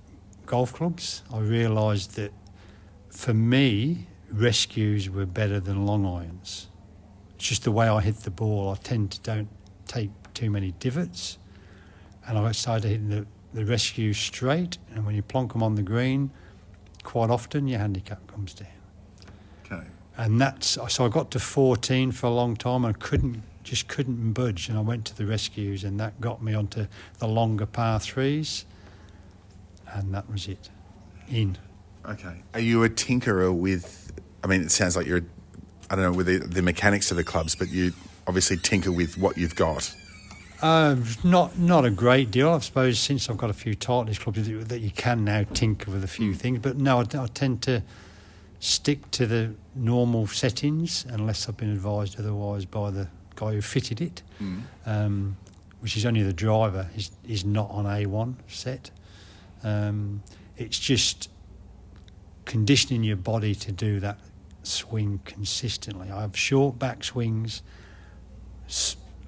golf 0.54 0.72
clubs. 0.72 1.24
I 1.34 1.40
realised 1.40 2.16
that 2.18 2.32
for 3.10 3.34
me, 3.34 4.06
rescues 4.32 5.10
were 5.10 5.26
better 5.26 5.60
than 5.60 5.88
long 5.88 6.06
irons. 6.06 6.68
It's 7.34 7.48
just 7.48 7.64
the 7.64 7.72
way 7.72 7.88
I 7.88 8.02
hit 8.02 8.18
the 8.18 8.30
ball. 8.30 8.70
I 8.70 8.76
tend 8.76 9.10
to 9.14 9.22
don't 9.22 9.50
take 9.88 10.12
too 10.36 10.52
many 10.52 10.76
divots, 10.80 11.40
and 12.28 12.38
I 12.38 12.52
started 12.52 12.88
hitting 12.88 13.10
the, 13.10 13.26
the 13.52 13.66
rescue 13.66 14.14
straight. 14.14 14.78
And 14.94 15.08
when 15.08 15.16
you 15.16 15.24
plonk 15.24 15.54
them 15.54 15.64
on 15.64 15.74
the 15.74 15.82
green, 15.82 16.30
quite 17.02 17.32
often 17.32 17.68
your 17.68 17.80
handicap 17.80 18.28
comes 18.28 18.54
down. 18.54 18.68
Okay. 19.66 19.88
And 20.18 20.40
that's 20.40 20.78
so 20.88 21.04
I 21.04 21.10
got 21.10 21.32
to 21.32 21.40
14 21.40 22.12
for 22.12 22.28
a 22.28 22.30
long 22.30 22.56
time 22.56 22.86
and 22.86 23.00
couldn't 23.00 23.42
just 23.64 23.88
couldn't 23.88 24.34
budge. 24.34 24.70
And 24.70 24.78
I 24.78 24.82
went 24.82 25.06
to 25.06 25.18
the 25.18 25.26
rescues, 25.26 25.84
and 25.84 26.00
that 26.00 26.22
got 26.22 26.44
me 26.44 26.54
onto 26.54 26.86
the 27.18 27.28
longer 27.28 27.66
par 27.66 28.00
threes, 28.00 28.66
and 29.94 30.14
that 30.14 30.30
was 30.30 30.48
it. 30.48 30.70
In. 31.30 31.58
Okay. 32.06 32.42
Are 32.54 32.60
you 32.60 32.84
a 32.84 32.90
tinkerer 32.90 33.54
with? 33.54 34.12
I 34.44 34.48
mean, 34.48 34.62
it 34.62 34.72
sounds 34.72 34.96
like 34.96 35.06
you're. 35.06 35.22
I 35.90 35.96
don't 35.96 36.06
know 36.06 36.14
with 36.14 36.28
the, 36.28 36.40
the 36.40 36.62
mechanics 36.62 37.12
of 37.12 37.18
the 37.18 37.24
clubs, 37.24 37.56
but 37.56 37.70
you 37.70 37.94
obviously 38.28 38.58
tinker 38.58 38.92
with 38.92 39.18
what 39.18 39.38
you've 39.38 39.56
got. 39.56 39.94
Um, 40.62 41.04
not 41.24 41.58
not 41.58 41.86
a 41.86 41.92
great 41.92 42.32
deal, 42.32 42.50
I 42.50 42.60
suppose. 42.60 43.00
Since 43.00 43.30
I've 43.30 43.38
got 43.38 43.50
a 43.50 43.54
few 43.54 43.76
Titleist 43.76 44.22
clubs 44.22 44.48
that 44.68 44.80
you 44.80 44.92
can 44.92 45.26
now 45.26 45.44
tinker 45.54 45.92
with 45.92 46.04
a 46.04 46.08
few 46.08 46.34
things, 46.34 46.60
but 46.60 46.78
no, 46.78 47.00
I, 47.00 47.06
I 47.18 47.28
tend 47.28 47.62
to 47.64 47.84
stick 48.60 49.12
to 49.12 49.28
the 49.28 49.54
normal 49.76 50.26
settings 50.26 51.06
unless 51.10 51.50
I've 51.50 51.58
been 51.58 51.72
advised 51.72 52.18
otherwise 52.18 52.64
by 52.64 52.92
the 52.92 53.10
guy 53.36 53.52
who 53.52 53.62
fitted 53.62 54.00
it, 54.00 54.24
um, 54.86 55.36
which 55.82 55.98
is 55.98 56.06
only 56.06 56.24
the 56.24 56.34
driver. 56.34 56.90
is 56.96 57.12
is 57.28 57.44
not 57.44 57.70
on 57.70 57.84
A1 57.84 58.36
set. 58.48 58.90
Um, 59.64 60.24
it's 60.58 60.78
just 60.78 61.30
conditioning 62.46 63.04
your 63.04 63.16
body 63.18 63.56
to 63.56 63.72
do 63.72 64.00
that 64.02 64.20
swing 64.64 65.20
consistently. 65.26 66.12
I 66.12 66.22
have 66.22 66.38
short 66.38 66.78
back 66.80 67.04
swings, 67.04 67.62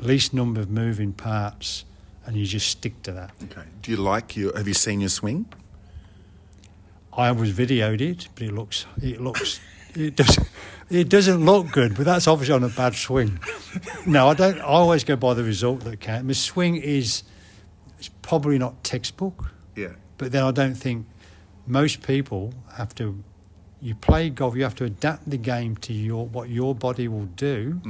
least 0.02 0.34
number 0.34 0.62
of 0.62 0.70
moving 0.70 1.14
parts, 1.14 1.86
and 2.26 2.36
you 2.36 2.46
just 2.46 2.68
stick 2.68 3.02
to 3.04 3.12
that. 3.14 3.32
Okay. 3.44 3.64
Do 3.82 3.92
you 3.92 3.98
like 3.98 4.36
your? 4.36 4.56
Have 4.58 4.68
you 4.68 4.74
seen 4.74 5.00
your 5.02 5.10
swing? 5.10 5.46
I 7.14 7.32
was 7.32 7.52
videoed 7.54 8.02
it, 8.02 8.28
but 8.36 8.44
it 8.44 8.54
looks 8.54 8.86
it 9.02 9.22
looks 9.22 9.60
it 9.96 10.16
doesn't 10.16 10.50
it 10.90 11.10
doesn't 11.10 11.46
look 11.46 11.72
good. 11.72 11.96
But 11.96 12.06
that's 12.06 12.28
obviously 12.28 12.56
on 12.56 12.64
a 12.64 12.70
bad 12.70 12.96
swing. 12.96 13.40
No, 14.06 14.30
I 14.30 14.34
don't. 14.34 14.58
I 14.60 14.64
always 14.64 15.04
go 15.04 15.16
by 15.16 15.34
the 15.34 15.44
result 15.44 15.82
that 15.82 16.00
counts. 16.00 16.26
My 16.26 16.34
swing 16.34 16.76
is 16.76 17.24
it's 17.98 18.10
probably 18.22 18.58
not 18.58 18.84
textbook, 18.84 19.52
Yeah. 19.76 19.94
But 20.18 20.32
then 20.32 20.44
I 20.44 20.52
don't 20.52 20.76
think 20.76 21.06
most 21.68 22.02
people 22.06 22.54
have 22.76 22.94
to. 22.96 23.24
You 23.82 23.94
play 23.96 24.30
golf, 24.30 24.56
you 24.56 24.64
have 24.64 24.76
to 24.76 24.86
adapt 24.86 25.30
the 25.30 25.38
game 25.38 25.76
to 25.78 25.94
your 25.94 26.26
what 26.28 26.50
your 26.50 26.74
body 26.74 27.08
will 27.08 27.26
do, 27.36 27.82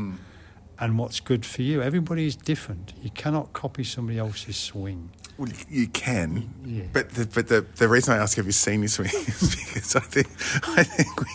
and 0.80 0.98
what's 1.00 1.20
good 1.20 1.46
for 1.46 1.62
you. 1.62 1.82
Everybody 1.82 2.26
is 2.26 2.36
different. 2.36 2.94
You 3.02 3.10
cannot 3.12 3.54
copy 3.54 3.84
somebody 3.84 4.18
else's 4.20 4.58
swing. 4.58 5.12
Well, 5.38 5.50
you 5.70 5.88
can, 5.90 6.50
Yeah. 6.66 6.84
but 6.94 7.10
the, 7.10 7.26
but 7.26 7.50
the, 7.50 7.66
the 7.76 7.90
reason 7.90 8.14
I 8.14 8.18
ask 8.18 8.38
have 8.38 8.46
you 8.46 8.54
seen 8.54 8.80
your 8.80 8.88
swing 8.88 9.10
is 9.14 9.56
because 9.74 9.96
I 9.96 10.00
think 10.00 10.28
I 10.78 10.84
think 10.84 11.20
we 11.20 11.28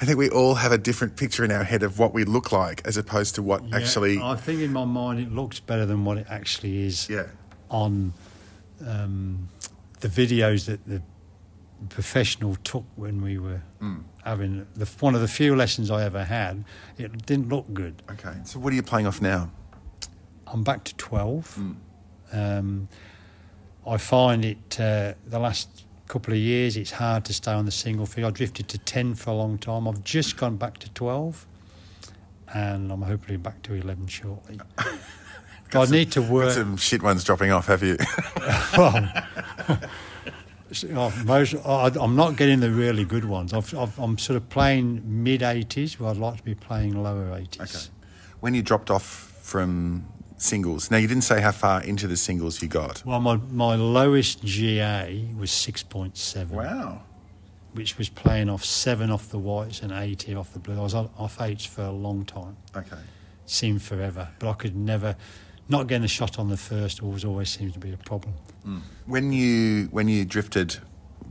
I 0.00 0.04
think 0.04 0.18
we 0.18 0.28
all 0.30 0.54
have 0.56 0.72
a 0.72 0.78
different 0.78 1.16
picture 1.16 1.44
in 1.44 1.52
our 1.52 1.62
head 1.62 1.84
of 1.84 1.98
what 2.00 2.12
we 2.12 2.24
look 2.24 2.50
like 2.50 2.82
as 2.84 2.96
opposed 2.96 3.36
to 3.36 3.42
what 3.42 3.62
actually. 3.72 4.20
I 4.20 4.34
think 4.34 4.60
in 4.60 4.72
my 4.72 4.84
mind 4.84 5.20
it 5.20 5.32
looks 5.32 5.60
better 5.60 5.86
than 5.86 6.04
what 6.04 6.18
it 6.18 6.26
actually 6.28 6.86
is. 6.86 7.08
Yeah. 7.08 7.26
on 7.70 8.12
um, 8.86 9.48
the 10.00 10.08
videos 10.08 10.66
that 10.66 10.84
the 10.86 11.02
professional 11.88 12.56
took 12.64 12.84
when 12.96 13.20
we 13.22 13.38
were 13.38 13.62
Mm. 13.80 14.02
having 14.24 14.66
the, 14.74 14.86
one 15.00 15.14
of 15.14 15.20
the 15.20 15.28
few 15.28 15.54
lessons 15.54 15.90
I 15.90 16.02
ever 16.04 16.24
had. 16.24 16.64
It 16.96 17.24
didn't 17.26 17.48
look 17.48 17.72
good. 17.72 18.02
Okay. 18.10 18.34
So 18.44 18.58
what 18.58 18.72
are 18.72 18.76
you 18.76 18.82
playing 18.82 19.06
off 19.06 19.20
now? 19.22 19.50
I'm 20.46 20.64
back 20.64 20.82
to 20.84 20.94
12. 20.96 21.58
Um, 22.32 22.88
I 23.86 23.96
find 23.96 24.44
it 24.44 24.80
uh, 24.80 25.14
the 25.26 25.38
last 25.38 25.84
couple 26.08 26.32
of 26.32 26.38
years 26.40 26.76
it's 26.76 26.90
hard 26.90 27.24
to 27.26 27.32
stay 27.34 27.52
on 27.52 27.64
the 27.66 27.70
single 27.70 28.06
field. 28.06 28.26
I 28.32 28.36
drifted 28.36 28.66
to 28.68 28.78
10 28.78 29.14
for 29.14 29.30
a 29.30 29.34
long 29.34 29.58
time. 29.58 29.86
I've 29.86 30.02
just 30.04 30.36
gone 30.36 30.56
back 30.56 30.78
to 30.78 30.90
12 30.90 31.46
and 32.54 32.90
I'm 32.90 33.02
hopefully 33.02 33.36
back 33.36 33.62
to 33.64 33.74
11 33.74 34.06
shortly. 34.08 34.58
I 35.74 35.84
need 35.86 36.12
to 36.12 36.22
work. 36.22 36.52
some 36.52 36.76
shit 36.76 37.02
ones 37.02 37.24
dropping 37.24 37.50
off, 37.50 37.66
have 37.66 37.82
you? 37.82 37.96
well, 38.76 39.08
oh, 40.94 41.22
most, 41.24 41.54
I, 41.64 41.90
I'm 42.00 42.16
not 42.16 42.36
getting 42.36 42.60
the 42.60 42.70
really 42.70 43.04
good 43.04 43.24
ones. 43.24 43.52
I've, 43.52 43.74
I've, 43.76 43.98
I'm 43.98 44.18
sort 44.18 44.36
of 44.36 44.48
playing 44.48 45.02
mid 45.22 45.40
80s, 45.40 45.98
where 45.98 46.10
I'd 46.10 46.16
like 46.16 46.36
to 46.38 46.42
be 46.42 46.54
playing 46.54 47.02
lower 47.02 47.26
80s. 47.30 47.60
okay. 47.60 47.94
When 48.40 48.54
you 48.54 48.62
dropped 48.62 48.90
off 48.90 49.04
from 49.42 50.06
singles, 50.36 50.90
now 50.90 50.96
you 50.98 51.08
didn't 51.08 51.24
say 51.24 51.40
how 51.40 51.52
far 51.52 51.82
into 51.82 52.06
the 52.06 52.16
singles 52.16 52.62
you 52.62 52.68
got. 52.68 53.02
Well, 53.04 53.20
my, 53.20 53.36
my 53.50 53.74
lowest 53.74 54.44
GA 54.44 55.28
was 55.36 55.50
6.7, 55.50 56.48
Wow. 56.50 57.02
which 57.72 57.98
was 57.98 58.08
playing 58.08 58.48
off 58.48 58.64
seven 58.64 59.10
off 59.10 59.28
the 59.30 59.38
whites 59.38 59.80
and 59.82 59.90
80 59.92 60.34
off 60.36 60.52
the 60.52 60.58
blue. 60.60 60.78
I 60.78 60.82
was 60.82 60.94
off 60.94 61.40
eights 61.40 61.64
for 61.64 61.82
a 61.82 61.90
long 61.90 62.24
time, 62.24 62.56
Okay. 62.76 62.96
seemed 63.46 63.82
forever, 63.82 64.28
but 64.38 64.48
I 64.50 64.52
could 64.52 64.76
never, 64.76 65.16
not 65.68 65.86
getting 65.86 66.04
a 66.04 66.08
shot 66.08 66.38
on 66.38 66.48
the 66.48 66.56
first 66.56 67.02
always 67.02 67.24
always 67.24 67.50
seems 67.50 67.72
to 67.74 67.78
be 67.78 67.92
a 67.92 67.96
problem. 67.96 68.34
When 69.06 69.32
you 69.32 69.88
when 69.90 70.08
you 70.08 70.24
drifted, 70.24 70.76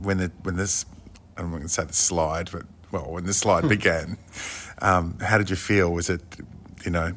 when 0.00 0.18
the 0.18 0.32
when 0.42 0.56
this 0.56 0.86
I'm 1.36 1.50
not 1.50 1.58
going 1.58 1.62
to 1.62 1.68
say 1.68 1.84
the 1.84 1.92
slide, 1.92 2.50
but 2.50 2.64
well, 2.90 3.10
when 3.10 3.24
the 3.24 3.34
slide 3.34 3.68
began, 3.68 4.18
um, 4.82 5.18
how 5.20 5.38
did 5.38 5.50
you 5.50 5.56
feel? 5.56 5.92
Was 5.92 6.10
it 6.10 6.22
you 6.84 6.90
know 6.90 7.14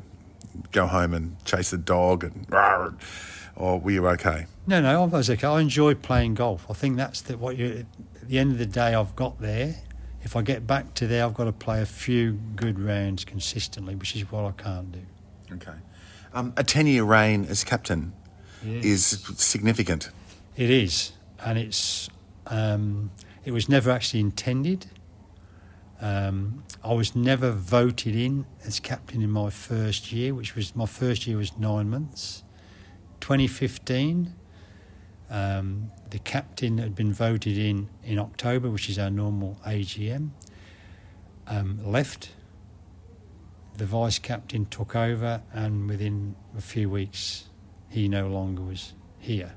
go 0.71 0.87
home 0.87 1.13
and 1.13 1.43
chase 1.45 1.71
the 1.71 1.77
dog 1.77 2.23
and 2.23 2.47
rawr, 2.47 2.93
or 3.55 3.79
were 3.79 3.91
you 3.91 4.07
okay? 4.09 4.45
No, 4.67 4.81
no, 4.81 5.03
I 5.03 5.05
was 5.05 5.29
okay. 5.29 5.47
I 5.47 5.59
enjoy 5.59 5.95
playing 5.95 6.35
golf. 6.35 6.65
I 6.69 6.73
think 6.73 6.97
that's 6.97 7.21
the, 7.21 7.37
what 7.37 7.57
you. 7.57 7.85
At 8.21 8.29
the 8.29 8.39
end 8.39 8.51
of 8.51 8.59
the 8.59 8.65
day, 8.65 8.93
I've 8.93 9.15
got 9.15 9.41
there. 9.41 9.75
If 10.23 10.35
I 10.35 10.43
get 10.43 10.67
back 10.67 10.93
to 10.95 11.07
there, 11.07 11.25
I've 11.25 11.33
got 11.33 11.45
to 11.45 11.51
play 11.51 11.81
a 11.81 11.85
few 11.85 12.33
good 12.55 12.79
rounds 12.79 13.25
consistently, 13.25 13.95
which 13.95 14.15
is 14.15 14.31
what 14.31 14.45
I 14.45 14.51
can't 14.51 14.91
do. 14.91 15.01
Okay. 15.53 15.73
Um, 16.33 16.53
a 16.55 16.63
ten 16.63 16.87
year 16.87 17.03
reign 17.03 17.45
as 17.45 17.63
captain 17.63 18.13
is 18.63 19.05
significant. 19.37 20.09
It 20.55 20.69
is, 20.69 21.13
and 21.43 21.57
it's. 21.57 22.09
Um, 22.47 23.11
it 23.43 23.51
was 23.51 23.67
never 23.67 23.89
actually 23.89 24.19
intended. 24.19 24.87
Um, 25.99 26.63
I 26.83 26.93
was 26.93 27.15
never 27.15 27.51
voted 27.51 28.15
in 28.15 28.45
as 28.65 28.79
captain 28.79 29.21
in 29.21 29.29
my 29.29 29.49
first 29.49 30.11
year, 30.11 30.33
which 30.33 30.55
was 30.55 30.75
my 30.75 30.85
first 30.85 31.27
year 31.27 31.37
was 31.37 31.57
nine 31.57 31.89
months. 31.89 32.43
2015, 33.19 34.33
um, 35.29 35.91
the 36.09 36.19
captain 36.19 36.79
had 36.79 36.95
been 36.95 37.13
voted 37.13 37.57
in 37.57 37.89
in 38.03 38.19
October, 38.19 38.69
which 38.69 38.89
is 38.89 38.97
our 38.97 39.11
normal 39.11 39.57
AGM. 39.65 40.31
Um, 41.47 41.79
left. 41.85 42.31
The 43.77 43.85
vice 43.85 44.19
captain 44.19 44.65
took 44.65 44.95
over, 44.95 45.41
and 45.53 45.89
within 45.89 46.35
a 46.57 46.61
few 46.61 46.89
weeks, 46.89 47.45
he 47.89 48.07
no 48.07 48.27
longer 48.27 48.61
was 48.61 48.93
here. 49.19 49.53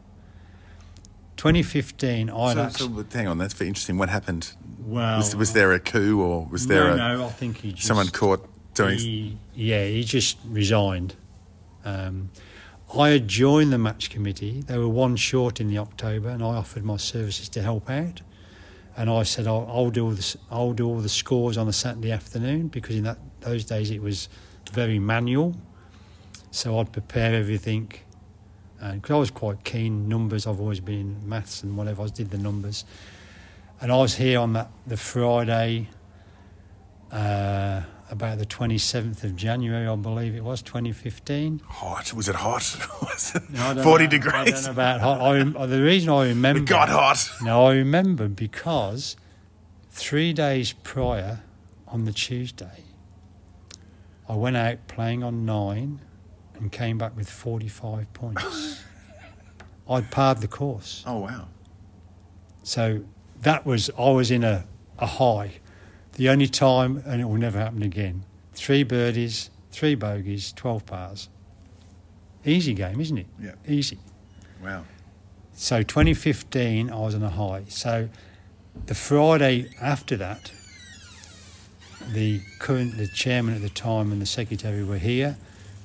2015, 1.36 2.30
I'd 2.30 2.72
So, 2.72 2.86
so 2.86 3.04
hang 3.12 3.26
on, 3.26 3.38
that's 3.38 3.54
very 3.54 3.68
interesting. 3.68 3.98
What 3.98 4.08
happened? 4.08 4.54
well, 4.78 5.18
Was, 5.18 5.34
was 5.34 5.52
there 5.52 5.72
a 5.72 5.80
coup, 5.80 6.20
or 6.22 6.46
was 6.50 6.66
there 6.66 6.84
no, 6.84 6.92
a, 6.92 7.16
no, 7.18 7.26
I 7.26 7.28
think 7.30 7.58
he 7.58 7.72
just, 7.72 7.86
someone 7.86 8.08
caught 8.08 8.48
doing? 8.74 8.98
he, 8.98 9.38
yeah, 9.54 9.84
he 9.84 10.04
just 10.04 10.38
resigned. 10.46 11.16
Um, 11.84 12.30
I 12.96 13.10
had 13.10 13.26
joined 13.28 13.72
the 13.72 13.78
match 13.78 14.10
committee. 14.10 14.60
They 14.62 14.78
were 14.78 14.88
one 14.88 15.16
short 15.16 15.60
in 15.60 15.68
the 15.68 15.78
October, 15.78 16.28
and 16.28 16.42
I 16.42 16.54
offered 16.54 16.84
my 16.84 16.96
services 16.96 17.48
to 17.50 17.62
help 17.62 17.90
out. 17.90 18.20
And 18.96 19.10
I 19.10 19.24
said, 19.24 19.46
I'll, 19.46 19.66
I'll 19.68 19.90
do 19.90 20.06
all 20.06 20.16
I'll 20.50 20.72
do 20.72 20.86
all 20.86 21.00
the 21.00 21.08
scores 21.08 21.56
on 21.56 21.66
a 21.68 21.72
Saturday 21.72 22.12
afternoon 22.12 22.68
because 22.68 22.96
in 22.96 23.04
that 23.04 23.18
those 23.40 23.64
days 23.64 23.90
it 23.90 24.00
was 24.00 24.28
very 24.72 24.98
manual. 24.98 25.54
So 26.50 26.78
I'd 26.78 26.92
prepare 26.92 27.34
everything, 27.34 27.92
and 28.80 29.02
because 29.02 29.14
I 29.14 29.18
was 29.18 29.30
quite 29.32 29.64
keen 29.64 30.08
numbers, 30.08 30.46
I've 30.46 30.60
always 30.60 30.78
been 30.78 31.18
in 31.22 31.28
maths 31.28 31.64
and 31.64 31.76
whatever. 31.76 32.02
I 32.02 32.06
did 32.06 32.30
the 32.30 32.38
numbers, 32.38 32.84
and 33.80 33.90
I 33.90 33.96
was 33.96 34.14
here 34.14 34.38
on 34.38 34.52
that 34.52 34.70
the 34.86 34.96
Friday, 34.96 35.88
uh, 37.10 37.82
about 38.14 38.38
the 38.38 38.46
twenty 38.46 38.78
seventh 38.78 39.22
of 39.24 39.36
January, 39.36 39.86
I 39.86 39.94
believe 39.96 40.34
it 40.34 40.42
was, 40.42 40.62
twenty 40.62 40.92
fifteen. 40.92 41.60
Hot? 41.66 42.12
Was 42.14 42.28
it 42.28 42.36
hot? 42.36 42.62
was 43.02 43.34
it 43.34 43.50
No, 43.50 43.82
forty 43.82 44.06
know- 44.06 44.16
I 44.16 44.20
don't 44.22 44.44
degrees? 44.44 44.64
know 44.64 44.72
about 44.72 45.00
hot. 45.00 45.20
I, 45.20 45.66
the 45.66 45.82
reason 45.82 46.08
I 46.10 46.28
remember 46.28 46.62
It 46.62 46.66
got 46.66 46.88
hot. 46.88 47.28
No, 47.42 47.66
I 47.66 47.74
remember 47.74 48.28
because 48.28 49.16
three 49.90 50.32
days 50.32 50.72
prior, 50.72 51.40
on 51.88 52.04
the 52.06 52.12
Tuesday, 52.12 52.84
I 54.28 54.34
went 54.34 54.56
out 54.56 54.86
playing 54.88 55.22
on 55.22 55.44
nine 55.44 56.00
and 56.54 56.72
came 56.72 56.96
back 56.98 57.16
with 57.16 57.28
forty-five 57.28 58.12
points. 58.14 58.82
I'd 59.90 60.10
parred 60.10 60.38
the 60.38 60.48
course, 60.48 61.02
Oh 61.06 61.18
wow. 61.18 61.48
so 62.62 63.04
that 63.42 63.66
was 63.66 63.90
I 63.98 64.10
was 64.10 64.30
in 64.30 64.42
a, 64.44 64.64
a 64.98 65.06
high. 65.06 65.60
The 66.16 66.28
only 66.28 66.46
time, 66.46 67.02
and 67.06 67.20
it 67.20 67.24
will 67.24 67.36
never 67.36 67.58
happen 67.58 67.82
again. 67.82 68.24
Three 68.52 68.84
birdies, 68.84 69.50
three 69.72 69.94
bogeys, 69.94 70.52
twelve 70.52 70.86
pars. 70.86 71.28
Easy 72.44 72.74
game, 72.74 73.00
isn't 73.00 73.18
it? 73.18 73.26
Yeah. 73.40 73.54
Easy. 73.66 73.98
Wow. 74.62 74.84
So 75.54 75.82
2015, 75.82 76.90
I 76.90 76.96
was 76.96 77.14
on 77.14 77.22
a 77.22 77.30
high. 77.30 77.64
So 77.68 78.08
the 78.86 78.94
Friday 78.94 79.70
after 79.80 80.16
that, 80.16 80.52
the 82.12 82.40
current 82.58 82.96
the 82.96 83.08
chairman 83.08 83.54
at 83.54 83.62
the 83.62 83.70
time 83.70 84.12
and 84.12 84.20
the 84.20 84.26
secretary 84.26 84.84
were 84.84 84.98
here. 84.98 85.36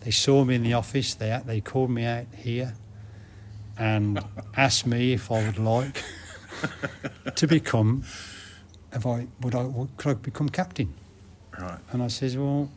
They 0.01 0.11
saw 0.11 0.43
me 0.43 0.55
in 0.55 0.63
the 0.63 0.73
office. 0.73 1.13
They 1.13 1.39
they 1.45 1.61
called 1.61 1.91
me 1.91 2.05
out 2.05 2.25
here 2.35 2.75
and 3.77 4.19
asked 4.57 4.85
me 4.85 5.13
if 5.13 5.31
I 5.31 5.45
would 5.45 5.59
like 5.59 6.03
to 7.35 7.47
become. 7.47 8.03
If 8.91 9.05
I 9.05 9.27
would 9.41 9.55
I 9.55 9.69
could 9.97 10.09
I 10.11 10.13
become 10.15 10.49
captain? 10.49 10.93
Right. 11.59 11.79
And 11.91 12.01
I 12.01 12.07
says, 12.07 12.37
well, 12.37 12.69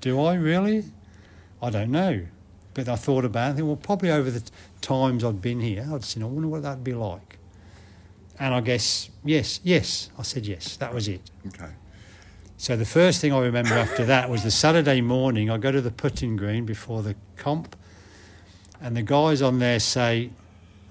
do 0.00 0.20
I 0.20 0.34
really? 0.34 0.84
I 1.60 1.70
don't 1.70 1.90
know. 1.90 2.22
But 2.74 2.88
I 2.88 2.96
thought 2.96 3.24
about 3.24 3.48
it. 3.48 3.52
I 3.52 3.56
think, 3.56 3.66
well, 3.66 3.76
probably 3.76 4.10
over 4.10 4.30
the 4.30 4.40
t- 4.40 4.50
times 4.80 5.24
I'd 5.24 5.40
been 5.40 5.60
here, 5.60 5.86
I'd 5.92 6.04
seen, 6.04 6.22
I 6.22 6.26
wonder 6.26 6.48
what 6.48 6.62
that'd 6.62 6.84
be 6.84 6.94
like. 6.94 7.38
And 8.38 8.54
I 8.54 8.60
guess, 8.60 9.10
yes, 9.24 9.60
yes. 9.62 10.10
I 10.18 10.22
said 10.22 10.46
yes. 10.46 10.76
That 10.76 10.92
was 10.94 11.06
it. 11.08 11.30
Okay. 11.46 11.70
So 12.56 12.76
the 12.76 12.84
first 12.84 13.20
thing 13.20 13.32
I 13.32 13.40
remember 13.40 13.74
after 13.74 14.04
that 14.06 14.30
was 14.30 14.42
the 14.42 14.50
Saturday 14.50 15.00
morning. 15.00 15.50
I 15.50 15.58
go 15.58 15.72
to 15.72 15.80
the 15.80 15.90
putting 15.90 16.36
green 16.36 16.64
before 16.64 17.02
the 17.02 17.16
comp, 17.36 17.76
and 18.80 18.96
the 18.96 19.02
guys 19.02 19.42
on 19.42 19.58
there 19.58 19.80
say, 19.80 20.30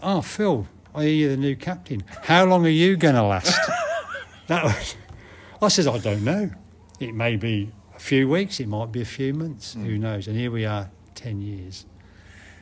"Oh, 0.03 0.21
Phil, 0.21 0.67
I 0.93 1.03
hear 1.03 1.13
you're 1.13 1.29
the 1.29 1.37
new 1.37 1.55
captain. 1.55 2.03
How 2.23 2.45
long 2.45 2.65
are 2.65 2.69
you 2.69 2.97
going 2.97 3.15
to 3.15 3.23
last?" 3.23 3.57
that 4.51 4.63
was. 4.63 4.95
I 5.61 5.67
says, 5.69 5.87
"I 5.87 5.97
don't 5.97 6.23
know. 6.23 6.49
It 6.99 7.13
may 7.13 7.35
be 7.35 7.71
a 7.95 7.99
few 7.99 8.27
weeks. 8.27 8.59
It 8.59 8.67
might 8.67 8.91
be 8.91 9.01
a 9.01 9.05
few 9.05 9.33
months. 9.33 9.73
Who 9.73 9.81
hmm. 9.81 10.01
knows?" 10.01 10.27
And 10.27 10.37
here 10.37 10.51
we 10.51 10.65
are, 10.65 10.91
ten 11.15 11.41
years. 11.41 11.85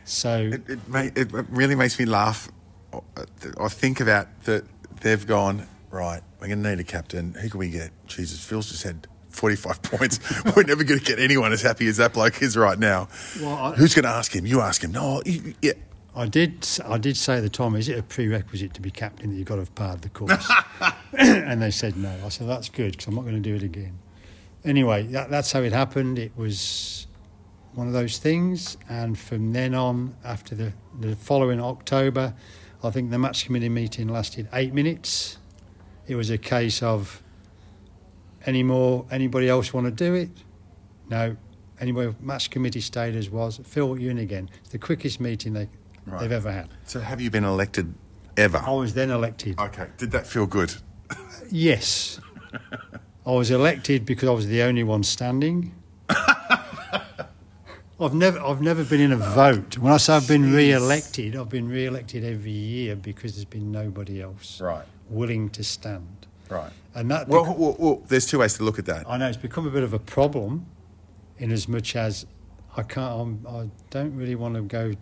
So 0.06 0.50
It, 0.52 0.70
it, 0.70 0.88
ma- 0.88 1.10
it 1.16 1.32
really 1.50 1.76
makes 1.76 2.00
me 2.00 2.06
laugh. 2.06 2.50
Uh, 2.92 3.00
I 3.60 3.68
think 3.68 4.00
about 4.00 4.28
that 4.46 4.64
they've 5.02 5.26
gone, 5.26 5.68
right, 5.92 6.22
we're 6.40 6.48
going 6.48 6.64
to 6.64 6.70
need 6.70 6.80
a 6.80 6.84
captain. 6.84 7.34
Who 7.36 7.50
can 7.50 7.60
we 7.60 7.70
get? 7.70 7.92
Jesus, 8.08 8.44
Phil's 8.44 8.70
just 8.70 8.82
had 8.82 9.08
45 9.30 9.82
points. 9.84 10.20
we're 10.56 10.64
never 10.64 10.84
going 10.84 11.00
to 11.00 11.06
get 11.06 11.20
anyone 11.20 11.54
as 11.54 11.62
happy 11.62 11.88
as 11.88 11.98
that 11.98 12.14
bloke 12.14 12.42
is 12.42 12.58
right 12.58 12.80
now. 12.80 13.08
Well, 13.40 13.56
I- 13.56 13.76
Who's 13.76 13.94
going 13.94 14.04
to 14.04 14.10
ask 14.10 14.36
him? 14.36 14.48
You 14.48 14.62
ask 14.62 14.84
him. 14.84 14.92
No, 14.92 15.22
you, 15.26 15.54
yeah. 15.62 15.74
I 16.20 16.28
did. 16.28 16.68
I 16.86 16.98
did 16.98 17.16
say 17.16 17.38
at 17.38 17.42
the 17.44 17.50
time, 17.50 17.76
is 17.76 17.88
it 17.88 17.98
a 17.98 18.04
prerequisite 18.04 18.74
to 18.74 18.82
be 18.82 18.92
captain 18.92 19.30
that 19.30 19.38
you've 19.38 19.48
got 19.48 19.56
to 19.56 19.62
have 19.62 19.76
passed 19.76 20.02
the 20.02 20.10
course? 20.10 20.52
and 21.18 21.62
they 21.62 21.72
said 21.72 21.96
no. 21.96 22.14
I 22.26 22.28
said 22.28 22.50
that's 22.50 22.68
good 22.68 22.92
because 22.92 23.08
I'm 23.08 23.16
not 23.16 23.22
going 23.22 23.42
to 23.42 23.50
do 23.50 23.56
it 23.56 23.64
again. 23.64 23.98
Anyway, 24.66 25.04
that, 25.04 25.30
that's 25.30 25.54
how 25.54 25.62
it 25.62 25.72
happened. 25.72 26.20
It 26.20 26.34
was 26.36 27.08
one 27.74 27.88
of 27.88 27.94
those 27.94 28.18
things, 28.18 28.76
and 28.90 29.18
from 29.18 29.54
then 29.54 29.74
on, 29.74 30.18
after 30.26 30.56
the 30.56 30.74
the 31.00 31.16
following 31.16 31.62
October, 31.62 32.34
I 32.84 32.90
think 32.90 33.12
the 33.12 33.20
match 33.20 33.46
committee 33.46 33.70
meeting 33.70 34.10
lasted 34.10 34.50
eight 34.52 34.74
minutes. 34.74 35.38
It 36.06 36.16
was 36.16 36.30
a 36.30 36.38
case 36.38 36.84
of 36.84 37.24
any 38.46 38.64
more. 38.64 39.06
Anybody 39.10 39.48
else 39.48 39.74
want 39.74 39.86
to 39.86 39.92
do 39.92 40.16
it? 40.16 40.32
No. 41.10 41.38
Anyway, 41.80 42.14
match 42.20 42.50
committee 42.50 42.82
stayed 42.82 43.16
as 43.16 43.30
was. 43.30 43.62
Phil, 43.64 43.98
you 43.98 44.10
in 44.10 44.18
again. 44.18 44.50
It's 44.60 44.72
the 44.72 44.78
quickest 44.78 45.22
meeting 45.22 45.54
they, 45.54 45.70
Right. 46.12 46.22
they've 46.22 46.32
ever 46.32 46.52
had. 46.52 46.70
So 46.86 47.00
have 47.00 47.22
you 47.22 47.30
been 47.30 47.44
elected 47.44 47.94
ever? 48.38 48.58
I 48.58 48.72
was 48.72 48.94
then 48.94 49.10
elected. 49.12 49.60
Okay. 49.60 49.88
Did 49.98 50.12
that 50.12 50.26
feel 50.28 50.46
good? 50.46 50.74
Yes. 51.52 52.20
I 53.26 53.32
was 53.32 53.52
elected 53.52 54.06
because 54.06 54.28
I 54.30 54.32
was 54.32 54.48
the 54.48 54.62
only 54.64 54.84
one 54.84 55.04
standing. 55.04 55.74
I've 58.02 58.14
never, 58.14 58.40
I've 58.40 58.62
never 58.62 58.86
been 58.86 59.02
in 59.02 59.12
a 59.12 59.16
oh, 59.16 59.30
vote. 59.32 59.78
When 59.78 59.92
I 59.92 59.98
say 59.98 60.14
I've 60.16 60.28
been 60.28 60.44
Jeez. 60.44 60.56
re-elected, 60.56 61.36
I've 61.36 61.50
been 61.50 61.68
re-elected 61.68 62.24
every 62.24 62.52
year 62.52 62.96
because 62.96 63.36
there's 63.36 63.44
been 63.46 63.72
nobody 63.72 64.22
else 64.22 64.62
Right. 64.62 64.86
willing 65.10 65.50
to 65.50 65.64
stand. 65.64 66.28
Right. 66.50 66.72
And 66.96 67.12
that, 67.12 67.28
Well, 67.28 67.54
well, 67.58 67.76
well, 67.78 68.04
there's 68.08 68.26
two 68.26 68.40
ways 68.40 68.54
to 68.56 68.64
look 68.64 68.80
at 68.80 68.86
that. 68.86 69.08
I 69.08 69.18
know 69.18 69.28
it's 69.28 69.38
become 69.38 69.68
a 69.68 69.70
bit 69.70 69.84
of 69.84 69.94
a 69.94 70.00
problem, 70.00 70.66
in 71.38 71.52
as 71.52 71.68
much 71.68 71.96
as 71.96 72.26
I 72.78 72.84
can't, 72.84 73.20
I'm, 73.46 73.48
I 73.48 73.70
don't 73.90 74.16
really 74.16 74.36
want 74.36 74.56
to 74.56 74.62
go 74.62 74.94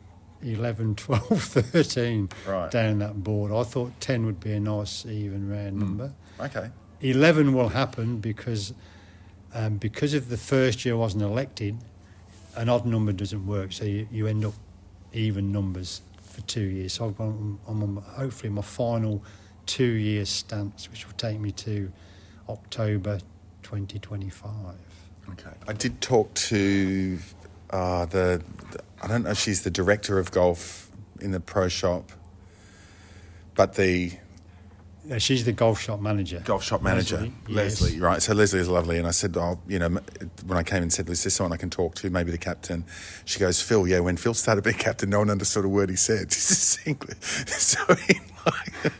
11, 0.43 0.95
12, 0.95 1.43
13 1.43 2.29
Right. 2.47 2.71
down 2.71 2.99
that 2.99 3.23
board. 3.23 3.51
I 3.51 3.63
thought 3.63 3.99
10 3.99 4.25
would 4.25 4.39
be 4.39 4.53
a 4.53 4.59
nice 4.59 5.05
even 5.05 5.49
round 5.49 5.79
number. 5.79 6.13
Okay. 6.39 6.69
11 7.01 7.53
will 7.53 7.69
happen 7.69 8.17
because 8.19 8.73
um, 9.53 9.77
because 9.77 10.13
of 10.13 10.29
the 10.29 10.37
first 10.37 10.85
year 10.85 10.97
wasn't 10.97 11.23
elected, 11.23 11.77
an 12.55 12.69
odd 12.69 12.85
number 12.85 13.11
doesn't 13.11 13.45
work, 13.47 13.71
so 13.71 13.85
you, 13.85 14.07
you 14.11 14.27
end 14.27 14.43
up 14.45 14.53
even 15.13 15.51
numbers 15.51 16.01
for 16.21 16.41
two 16.41 16.61
years. 16.61 16.93
So 16.93 17.05
I've 17.05 17.17
gone, 17.17 17.59
I'm 17.67 17.81
on 17.83 18.03
hopefully 18.03 18.49
my 18.51 18.61
final 18.61 19.23
two 19.65 19.83
year 19.85 20.25
stance, 20.25 20.89
which 20.89 21.05
will 21.07 21.13
take 21.15 21.39
me 21.39 21.51
to 21.51 21.91
October 22.49 23.19
2025. 23.63 24.53
Okay. 25.31 25.49
I 25.67 25.73
did 25.73 25.99
talk 26.01 26.33
to 26.35 27.19
uh, 27.69 28.05
the, 28.05 28.41
the, 28.71 28.79
I 29.01 29.07
don't 29.07 29.23
know 29.23 29.31
if 29.31 29.37
she's 29.37 29.63
the 29.63 29.71
director 29.71 30.19
of 30.19 30.31
golf 30.31 30.89
in 31.21 31.31
the 31.31 31.39
pro 31.39 31.67
shop, 31.67 32.11
but 33.55 33.75
the 33.75 34.13
Yeah, 35.05 35.19
she's 35.19 35.45
the 35.45 35.51
golf 35.53 35.79
shop 35.79 35.99
manager. 36.01 36.41
golf 36.43 36.63
shop 36.63 36.81
manager, 36.81 37.17
Leslie, 37.17 37.55
Leslie, 37.55 37.91
yes. 37.93 37.99
right? 38.01 38.21
So 38.21 38.33
Leslie 38.33 38.59
is 38.59 38.67
lovely, 38.67 38.97
and 38.97 39.07
I 39.07 39.11
said, 39.11 39.37
"Oh, 39.37 39.59
you 39.67 39.79
know," 39.79 39.89
when 40.45 40.57
I 40.57 40.63
came 40.63 40.81
and 40.81 40.91
said, 40.91 41.07
"Is 41.09 41.23
there 41.23 41.31
someone 41.31 41.53
I 41.53 41.57
can 41.57 41.69
talk 41.69 41.95
to? 41.95 42.09
Maybe 42.09 42.31
the 42.31 42.37
captain." 42.37 42.83
She 43.25 43.39
goes, 43.39 43.61
"Phil, 43.61 43.87
yeah." 43.87 43.99
When 43.99 44.17
Phil 44.17 44.33
started 44.33 44.63
being 44.63 44.77
captain, 44.77 45.09
no 45.09 45.19
one 45.19 45.29
understood 45.29 45.63
a 45.65 45.69
word 45.69 45.89
he 45.89 45.95
said. 45.95 46.27
This 46.31 46.51
is 46.51 46.79
English, 46.85 47.17
so 47.47 47.79
he 47.95 48.19
like, 48.45 48.93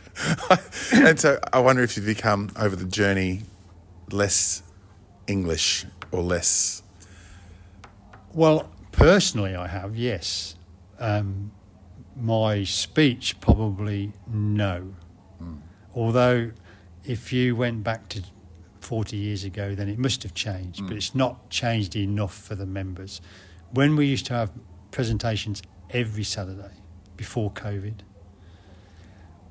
and 0.94 1.20
so 1.20 1.40
I 1.54 1.60
wonder 1.60 1.82
if 1.84 1.98
you've 1.98 2.06
become 2.06 2.50
over 2.58 2.76
the 2.76 2.86
journey 2.86 3.42
less 4.12 4.62
English 5.28 5.86
or 6.12 6.22
less. 6.24 6.82
Well, 8.34 8.70
personally, 8.98 9.56
I 9.56 9.68
have, 9.68 9.96
yes. 9.96 10.56
Um, 11.00 11.52
my 12.16 12.64
speech, 12.64 13.40
probably 13.40 14.12
no. 14.28 14.96
Although, 15.96 16.52
if 17.06 17.32
you 17.32 17.56
went 17.56 17.84
back 17.84 18.10
to 18.10 18.24
40 18.82 19.16
years 19.18 19.44
ago, 19.44 19.76
then 19.76 19.88
it 19.88 19.98
must 19.98 20.24
have 20.24 20.34
changed, 20.34 20.86
but 20.88 20.96
it's 20.98 21.16
not 21.16 21.50
changed 21.50 21.96
enough 21.96 22.36
for 22.36 22.56
the 22.56 22.66
members. 22.66 23.22
When 23.72 23.96
we 23.96 24.06
used 24.06 24.26
to 24.28 24.34
have 24.34 24.52
presentations 24.92 25.62
every 25.90 26.24
Saturday 26.24 26.76
before 27.16 27.52
COVID, 27.52 28.00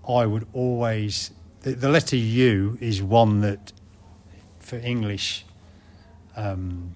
I 0.08 0.26
would 0.26 0.46
always. 0.52 1.32
The, 1.60 1.72
the 1.72 1.88
letter 1.88 2.16
U 2.16 2.78
is 2.80 3.02
one 3.02 3.40
that, 3.40 3.72
for 4.60 4.76
English, 4.76 5.44
um, 6.36 6.94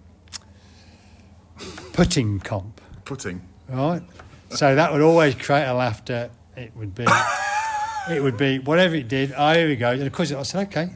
putting 1.92 2.40
comp, 2.40 2.80
Putting. 3.04 3.40
right? 3.68 4.02
So 4.50 4.74
that 4.74 4.92
would 4.92 5.00
always 5.02 5.34
create 5.34 5.66
a 5.66 5.74
laughter. 5.74 6.30
It 6.56 6.72
would 6.76 6.94
be, 6.94 7.06
it 8.10 8.22
would 8.22 8.36
be 8.36 8.58
whatever 8.58 8.94
it 8.96 9.08
did. 9.08 9.32
Oh, 9.36 9.52
here 9.54 9.68
we 9.68 9.76
go. 9.76 9.90
And 9.90 10.02
of 10.02 10.12
course, 10.12 10.32
I 10.32 10.42
said, 10.42 10.66
okay. 10.68 10.90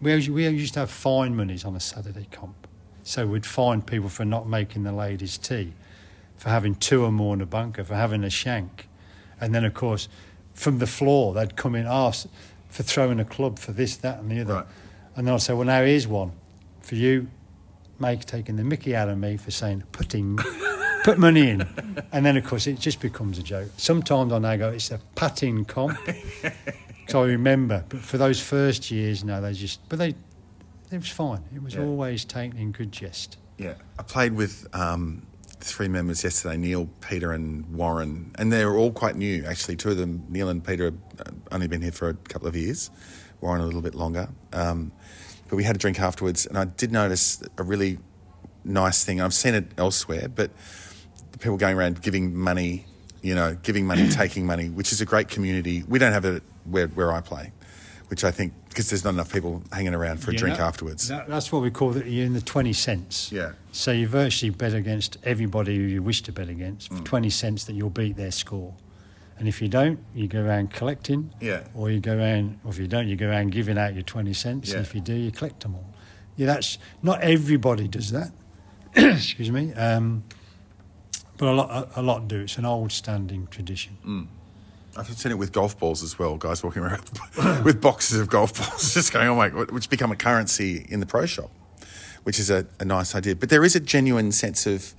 We 0.00 0.12
used- 0.14 0.28
we 0.30 0.48
used 0.48 0.74
to 0.74 0.80
have 0.80 0.90
fine 0.90 1.36
monies 1.36 1.64
on 1.64 1.76
a 1.76 1.80
Saturday 1.80 2.26
comp, 2.30 2.66
so 3.04 3.26
we'd 3.26 3.46
fine 3.46 3.82
people 3.82 4.08
for 4.08 4.24
not 4.24 4.48
making 4.48 4.82
the 4.82 4.92
ladies' 4.92 5.38
tea, 5.38 5.72
for 6.36 6.48
having 6.50 6.74
two 6.74 7.04
or 7.04 7.12
more 7.12 7.34
in 7.34 7.40
a 7.40 7.46
bunker, 7.46 7.84
for 7.84 7.94
having 7.94 8.24
a 8.24 8.30
shank, 8.30 8.88
and 9.40 9.54
then 9.54 9.64
of 9.64 9.74
course, 9.74 10.08
from 10.54 10.78
the 10.78 10.86
floor 10.88 11.32
they'd 11.34 11.54
come 11.56 11.74
in 11.76 11.86
ask 11.86 12.26
for 12.68 12.82
throwing 12.82 13.20
a 13.20 13.24
club 13.24 13.58
for 13.60 13.70
this, 13.72 13.96
that, 13.98 14.18
and 14.18 14.30
the 14.30 14.40
other, 14.40 14.54
Right. 14.54 14.66
and 15.16 15.26
then 15.26 15.34
I'd 15.34 15.42
say, 15.42 15.52
well, 15.54 15.66
now 15.66 15.84
here's 15.84 16.06
one 16.08 16.32
for 16.80 16.96
you, 16.96 17.28
make 18.02 18.26
taking 18.26 18.56
the 18.56 18.64
Mickey 18.64 18.94
out 18.94 19.08
of 19.08 19.16
me 19.16 19.38
for 19.38 19.50
saying 19.50 19.84
putting 19.92 20.38
put 21.04 21.18
money 21.18 21.48
in. 21.48 21.66
And 22.14 22.26
then, 22.26 22.36
of 22.36 22.44
course, 22.44 22.66
it 22.66 22.78
just 22.78 23.00
becomes 23.00 23.38
a 23.38 23.42
joke. 23.42 23.70
Sometimes 23.78 24.34
I 24.34 24.38
now 24.38 24.56
go, 24.56 24.68
it's 24.68 24.90
a 24.90 25.00
patting 25.14 25.64
comp. 25.64 25.96
so 27.08 27.22
I 27.22 27.26
remember. 27.28 27.84
But 27.88 28.00
for 28.00 28.18
those 28.18 28.38
first 28.38 28.90
years, 28.90 29.24
no, 29.24 29.40
they 29.40 29.54
just, 29.54 29.80
but 29.88 29.98
they, 29.98 30.08
it 30.08 30.98
was 30.98 31.08
fine. 31.08 31.40
It 31.54 31.62
was 31.62 31.74
Yeah. 31.74 31.84
always 31.84 32.26
taken 32.26 32.58
in 32.58 32.70
good 32.72 32.92
jest. 32.92 33.38
Yeah, 33.56 33.74
I 33.98 34.02
played 34.02 34.34
with 34.34 34.66
um, 34.74 35.26
three 35.60 35.88
members 35.88 36.22
yesterday: 36.22 36.58
Neil, 36.58 36.90
Peter, 37.00 37.32
and 37.32 37.64
Warren, 37.74 38.32
and 38.38 38.52
they're 38.52 38.76
all 38.76 38.92
quite 38.92 39.16
new. 39.16 39.44
Actually, 39.46 39.76
two 39.76 39.90
of 39.90 39.96
them, 39.96 40.24
Neil 40.28 40.50
and 40.50 40.62
Peter, 40.62 40.84
have 40.86 40.94
uh, 41.26 41.30
only 41.50 41.68
been 41.68 41.80
here 41.80 41.92
for 41.92 42.10
a 42.10 42.14
couple 42.14 42.46
of 42.48 42.54
years. 42.56 42.90
Warren 43.40 43.62
a 43.62 43.64
little 43.64 43.80
bit 43.82 43.94
longer. 43.94 44.28
Um, 44.52 44.92
but 45.52 45.56
we 45.58 45.64
had 45.64 45.76
a 45.76 45.78
drink 45.78 46.00
afterwards, 46.00 46.46
and 46.46 46.56
I 46.56 46.64
did 46.64 46.92
notice 46.92 47.42
a 47.58 47.62
really 47.62 47.98
nice 48.64 49.04
thing. 49.04 49.20
I've 49.20 49.34
seen 49.34 49.52
it 49.52 49.66
elsewhere, 49.76 50.26
but 50.34 50.50
the 51.32 51.36
people 51.36 51.58
going 51.58 51.76
around 51.76 52.00
giving 52.00 52.34
money, 52.34 52.86
you 53.20 53.34
know, 53.34 53.54
giving 53.62 53.84
money, 53.86 54.08
taking 54.22 54.46
money, 54.46 54.70
which 54.70 54.92
is 54.92 55.02
a 55.02 55.04
great 55.04 55.28
community. 55.28 55.84
We 55.86 55.98
don't 55.98 56.12
have 56.14 56.24
it 56.24 56.42
where, 56.64 56.86
where 56.86 57.12
I 57.12 57.20
play, 57.20 57.52
which 58.08 58.24
I 58.24 58.30
think 58.30 58.54
because 58.70 58.88
there's 58.88 59.04
not 59.04 59.12
enough 59.12 59.30
people 59.30 59.62
hanging 59.70 59.92
around 59.92 60.22
for 60.22 60.30
a 60.30 60.32
Yeah, 60.32 60.38
drink 60.40 60.56
that- 60.56 60.64
afterwards. 60.64 61.08
That, 61.08 61.28
that's 61.28 61.52
what 61.52 61.60
we 61.60 61.70
call 61.70 61.94
it. 61.98 62.06
You're 62.06 62.24
in 62.24 62.32
the 62.32 62.40
20 62.40 62.72
cents. 62.72 63.30
Yeah. 63.30 63.52
So 63.72 63.92
you 63.92 64.08
virtually 64.08 64.48
bet 64.48 64.72
against 64.72 65.18
everybody 65.22 65.76
who 65.76 65.82
you 65.82 66.02
wish 66.02 66.22
to 66.22 66.32
bet 66.32 66.48
against 66.48 66.90
Mm. 66.90 67.00
for 67.00 67.04
20 67.04 67.28
cents 67.28 67.64
that 67.64 67.74
you'll 67.74 67.90
beat 67.90 68.16
their 68.16 68.30
score. 68.32 68.72
And 69.38 69.48
if 69.48 69.60
you 69.60 69.68
don't, 69.68 69.98
you 70.14 70.28
go 70.28 70.42
around 70.42 70.70
collecting. 70.70 71.32
Yeah. 71.40 71.64
Or 71.74 71.90
you 71.90 72.00
go 72.00 72.16
around, 72.16 72.60
or 72.64 72.70
if 72.70 72.78
you 72.78 72.86
don't, 72.86 73.08
you 73.08 73.16
go 73.16 73.28
around 73.28 73.52
giving 73.52 73.78
out 73.78 73.94
your 73.94 74.02
20 74.02 74.32
cents. 74.32 74.70
Yeah. 74.70 74.76
And 74.76 74.86
if 74.86 74.94
you 74.94 75.00
do, 75.00 75.14
you 75.14 75.30
collect 75.30 75.60
them 75.60 75.74
all. 75.74 75.92
Yeah, 76.36 76.46
that's 76.46 76.78
not 77.02 77.20
everybody 77.22 77.88
does 77.88 78.10
that. 78.12 78.32
Excuse 78.94 79.50
me. 79.50 79.72
Um, 79.74 80.24
but 81.36 81.48
a 81.48 81.52
lot, 81.52 81.70
a, 81.70 82.00
a 82.00 82.02
lot 82.02 82.28
do. 82.28 82.40
It's 82.40 82.58
an 82.58 82.64
old 82.64 82.92
standing 82.92 83.46
tradition. 83.48 83.98
Mm. 84.06 84.26
I've 84.96 85.08
seen 85.08 85.32
it 85.32 85.38
with 85.38 85.52
golf 85.52 85.78
balls 85.78 86.02
as 86.02 86.18
well. 86.18 86.36
Guys 86.36 86.62
walking 86.62 86.82
around 86.82 87.02
with 87.64 87.80
boxes 87.80 88.20
of 88.20 88.28
golf 88.28 88.56
balls, 88.56 88.92
just 88.94 89.12
going, 89.12 89.26
"Oh 89.26 89.34
my 89.34 89.48
god!" 89.48 89.70
Which 89.70 89.88
become 89.88 90.12
a 90.12 90.16
currency 90.16 90.86
in 90.88 91.00
the 91.00 91.06
pro 91.06 91.24
shop, 91.24 91.50
which 92.24 92.38
is 92.38 92.50
a, 92.50 92.66
a 92.78 92.84
nice 92.84 93.14
idea. 93.14 93.34
But 93.34 93.48
there 93.48 93.64
is 93.64 93.74
a 93.74 93.80
genuine 93.80 94.32
sense 94.32 94.66
of 94.66 94.94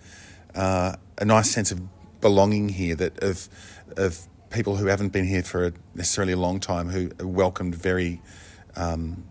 uh, 0.55 0.95
a 1.19 1.25
nice 1.25 1.51
sense 1.51 1.71
of 1.71 1.81
belonging 2.21 2.69
here 2.69 2.95
that 2.95 3.21
of 3.21 3.47
of 3.97 4.27
people 4.49 4.75
who 4.75 4.85
haven't 4.85 5.09
been 5.09 5.25
here 5.25 5.43
for 5.43 5.65
a, 5.65 5.73
necessarily 5.95 6.33
a 6.33 6.37
long 6.37 6.59
time 6.59 6.89
who 6.89 7.11
are 7.19 7.27
welcomed 7.27 7.75
very 7.75 8.21
um, 8.75 9.23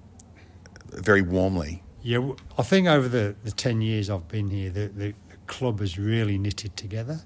very 0.92 1.22
warmly. 1.22 1.82
Yeah, 2.02 2.32
I 2.58 2.62
think 2.62 2.88
over 2.88 3.08
the, 3.08 3.36
the 3.44 3.50
10 3.50 3.80
years 3.80 4.10
I've 4.10 4.28
been 4.28 4.50
here, 4.50 4.70
the, 4.70 4.88
the, 4.88 5.14
the 5.28 5.36
club 5.46 5.80
has 5.80 5.98
really 5.98 6.36
knitted 6.36 6.76
together. 6.76 7.20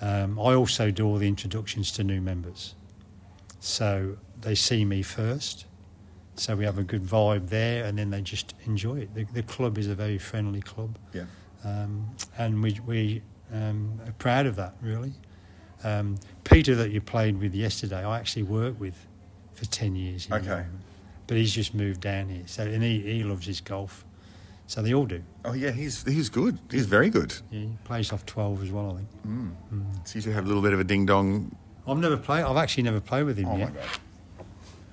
Um, 0.00 0.38
I 0.38 0.54
also 0.54 0.90
do 0.90 1.06
all 1.06 1.16
the 1.16 1.28
introductions 1.28 1.90
to 1.92 2.04
new 2.04 2.20
members. 2.20 2.74
So 3.60 4.18
they 4.40 4.54
see 4.54 4.84
me 4.84 5.02
first. 5.02 5.66
So 6.36 6.56
we 6.56 6.64
have 6.64 6.78
a 6.78 6.82
good 6.82 7.02
vibe 7.02 7.48
there, 7.48 7.84
and 7.84 7.98
then 7.98 8.10
they 8.10 8.22
just 8.22 8.54
enjoy 8.64 9.00
it. 9.00 9.14
The, 9.14 9.24
the 9.24 9.42
club 9.42 9.76
is 9.76 9.88
a 9.88 9.94
very 9.94 10.16
friendly 10.16 10.62
club. 10.62 10.98
Yeah. 11.12 11.24
Um, 11.64 12.16
and 12.38 12.62
we, 12.62 12.80
we 12.86 13.22
um, 13.52 14.00
are 14.06 14.12
proud 14.12 14.46
of 14.46 14.56
that, 14.56 14.74
really. 14.80 15.12
Um, 15.84 16.16
Peter, 16.44 16.74
that 16.76 16.90
you 16.90 17.00
played 17.00 17.40
with 17.40 17.54
yesterday, 17.54 18.04
I 18.04 18.18
actually 18.18 18.42
worked 18.44 18.78
with 18.80 18.94
for 19.54 19.64
10 19.66 19.96
years. 19.96 20.28
Okay. 20.30 20.46
Melbourne. 20.46 20.80
But 21.26 21.36
he's 21.36 21.52
just 21.52 21.74
moved 21.74 22.00
down 22.00 22.28
here. 22.28 22.42
So, 22.46 22.64
and 22.64 22.82
he, 22.82 23.00
he 23.00 23.22
loves 23.22 23.46
his 23.46 23.60
golf. 23.60 24.04
So 24.66 24.82
they 24.82 24.94
all 24.94 25.06
do. 25.06 25.20
Oh 25.44 25.52
yeah, 25.52 25.72
he's 25.72 26.04
he's 26.04 26.28
good. 26.28 26.56
He's 26.70 26.86
very 26.86 27.10
good. 27.10 27.34
Yeah, 27.50 27.60
he 27.60 27.70
plays 27.82 28.12
off 28.12 28.24
12 28.24 28.62
as 28.62 28.70
well, 28.70 28.92
I 28.92 28.96
think. 28.98 29.08
Hmm. 29.22 29.48
Hmm. 29.48 29.82
So 30.04 30.18
you 30.20 30.30
have 30.30 30.44
a 30.44 30.46
little 30.46 30.62
bit 30.62 30.72
of 30.72 30.78
a 30.78 30.84
ding 30.84 31.06
dong. 31.06 31.56
I've 31.88 31.98
never 31.98 32.16
played, 32.16 32.44
I've 32.44 32.56
actually 32.56 32.84
never 32.84 33.00
played 33.00 33.24
with 33.24 33.36
him 33.36 33.46
Oh 33.46 33.52
my 33.54 33.58
yet. 33.58 33.74
god. 33.74 33.84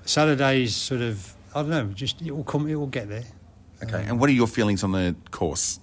Saturday's 0.06 0.76
sort 0.76 1.02
of, 1.02 1.36
I 1.54 1.62
don't 1.62 1.70
know, 1.70 1.86
just 1.94 2.22
it 2.24 2.32
will 2.32 2.44
come, 2.44 2.68
it 2.68 2.74
will 2.76 2.88
get 2.88 3.08
there. 3.08 3.26
Okay, 3.84 3.98
um, 4.02 4.10
and 4.10 4.20
what 4.20 4.30
are 4.32 4.34
your 4.34 4.48
feelings 4.48 4.84
on 4.84 4.94
the 4.94 5.16
course? 5.30 5.80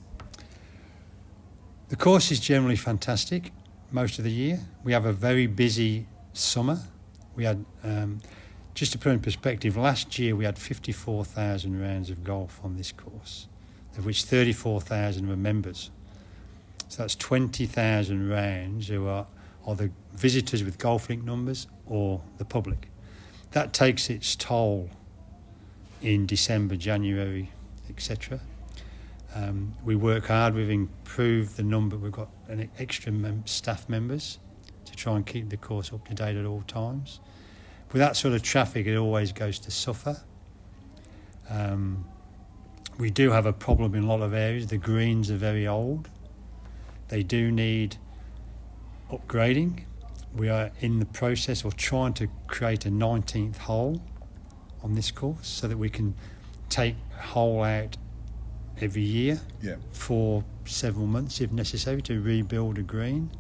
The 1.88 1.96
course 1.96 2.32
is 2.32 2.40
generally 2.40 2.74
fantastic 2.76 3.52
most 3.94 4.18
of 4.18 4.24
the 4.24 4.30
year. 4.30 4.58
We 4.82 4.92
have 4.92 5.06
a 5.06 5.12
very 5.12 5.46
busy 5.46 6.06
summer. 6.32 6.80
We 7.36 7.44
had, 7.44 7.64
um, 7.84 8.20
just 8.74 8.90
to 8.92 8.98
put 8.98 9.12
in 9.12 9.20
perspective, 9.20 9.76
last 9.76 10.18
year 10.18 10.34
we 10.34 10.44
had 10.44 10.58
54,000 10.58 11.80
rounds 11.80 12.10
of 12.10 12.24
golf 12.24 12.60
on 12.64 12.76
this 12.76 12.90
course, 12.90 13.46
of 13.96 14.04
which 14.04 14.24
34,000 14.24 15.28
were 15.28 15.36
members. 15.36 15.92
So 16.88 17.04
that's 17.04 17.14
20,000 17.14 18.28
rounds 18.28 18.88
who 18.88 19.06
are 19.06 19.28
either 19.68 19.92
visitors 20.12 20.64
with 20.64 20.76
GolfLink 20.76 21.22
numbers 21.22 21.68
or 21.86 22.20
the 22.38 22.44
public. 22.44 22.88
That 23.52 23.72
takes 23.72 24.10
its 24.10 24.34
toll 24.34 24.90
in 26.02 26.26
December, 26.26 26.74
January, 26.74 27.52
etc. 27.88 28.40
Um, 29.34 29.74
we 29.84 29.96
work 29.96 30.26
hard. 30.26 30.54
We've 30.54 30.70
improved 30.70 31.56
the 31.56 31.64
number. 31.64 31.96
We've 31.96 32.12
got 32.12 32.30
an 32.48 32.70
extra 32.78 33.10
mem- 33.10 33.46
staff 33.46 33.88
members 33.88 34.38
to 34.84 34.94
try 34.94 35.16
and 35.16 35.26
keep 35.26 35.48
the 35.48 35.56
course 35.56 35.92
up 35.92 36.06
to 36.08 36.14
date 36.14 36.36
at 36.36 36.44
all 36.44 36.62
times. 36.62 37.20
With 37.92 38.00
that 38.00 38.16
sort 38.16 38.34
of 38.34 38.42
traffic, 38.42 38.86
it 38.86 38.96
always 38.96 39.32
goes 39.32 39.58
to 39.60 39.70
suffer. 39.70 40.22
Um, 41.50 42.06
we 42.98 43.10
do 43.10 43.30
have 43.30 43.46
a 43.46 43.52
problem 43.52 43.94
in 43.94 44.04
a 44.04 44.06
lot 44.06 44.22
of 44.22 44.32
areas. 44.32 44.68
The 44.68 44.78
greens 44.78 45.30
are 45.30 45.36
very 45.36 45.66
old. 45.66 46.08
They 47.08 47.22
do 47.22 47.50
need 47.50 47.96
upgrading. 49.10 49.84
We 50.34 50.48
are 50.48 50.70
in 50.80 51.00
the 51.00 51.06
process 51.06 51.64
of 51.64 51.76
trying 51.76 52.14
to 52.14 52.28
create 52.46 52.86
a 52.86 52.90
19th 52.90 53.58
hole 53.58 54.02
on 54.82 54.94
this 54.94 55.10
course 55.10 55.46
so 55.48 55.66
that 55.68 55.76
we 55.76 55.88
can 55.88 56.14
take 56.68 56.96
hole 57.18 57.62
out 57.62 57.96
every 58.80 59.02
year 59.02 59.40
Yeah. 59.62 59.76
for 59.92 60.44
several 60.64 61.06
months 61.06 61.40
if 61.40 61.52
necessary 61.52 62.02
to 62.02 62.20
rebuild 62.20 62.78
a 62.78 62.82
green. 62.82 63.30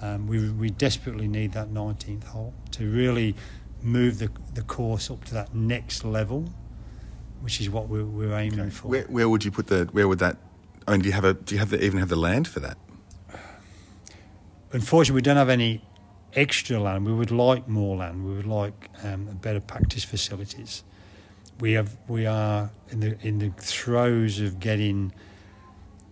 Um, 0.00 0.26
we, 0.28 0.50
we 0.50 0.70
desperately 0.70 1.26
need 1.26 1.52
that 1.52 1.68
19th 1.72 2.24
hole 2.24 2.54
to 2.72 2.88
really 2.90 3.34
move 3.82 4.18
the, 4.18 4.30
the 4.54 4.62
course 4.62 5.10
up 5.10 5.24
to 5.24 5.34
that 5.34 5.54
next 5.54 6.04
level, 6.04 6.48
which 7.40 7.60
is 7.60 7.68
what 7.70 7.88
we're, 7.88 8.04
we're 8.04 8.34
aiming 8.36 8.70
for. 8.70 8.88
Where, 8.88 9.02
where 9.04 9.28
would 9.28 9.44
you 9.44 9.50
put 9.50 9.66
the? 9.66 9.88
Where 9.92 10.06
would 10.06 10.18
that? 10.20 10.36
I 10.86 10.92
mean, 10.92 11.00
do 11.00 11.08
you 11.08 11.12
have 11.14 11.24
a? 11.24 11.34
Do 11.34 11.54
you 11.54 11.58
have 11.58 11.70
the, 11.70 11.82
even 11.84 11.98
have 11.98 12.08
the 12.08 12.16
land 12.16 12.46
for 12.46 12.60
that? 12.60 12.78
Unfortunately, 14.72 15.14
we 15.16 15.22
don't 15.22 15.36
have 15.36 15.48
any 15.48 15.82
extra 16.34 16.78
land. 16.78 17.06
We 17.06 17.12
would 17.12 17.30
like 17.30 17.68
more 17.68 17.96
land. 17.96 18.24
We 18.24 18.34
would 18.36 18.46
like 18.46 18.90
um, 19.02 19.24
better 19.40 19.60
practice 19.60 20.04
facilities. 20.04 20.84
We 21.60 21.72
have 21.72 21.96
we 22.06 22.26
are 22.26 22.70
in 22.90 23.00
the 23.00 23.18
in 23.26 23.38
the 23.38 23.50
throes 23.50 24.38
of 24.40 24.60
getting 24.60 25.12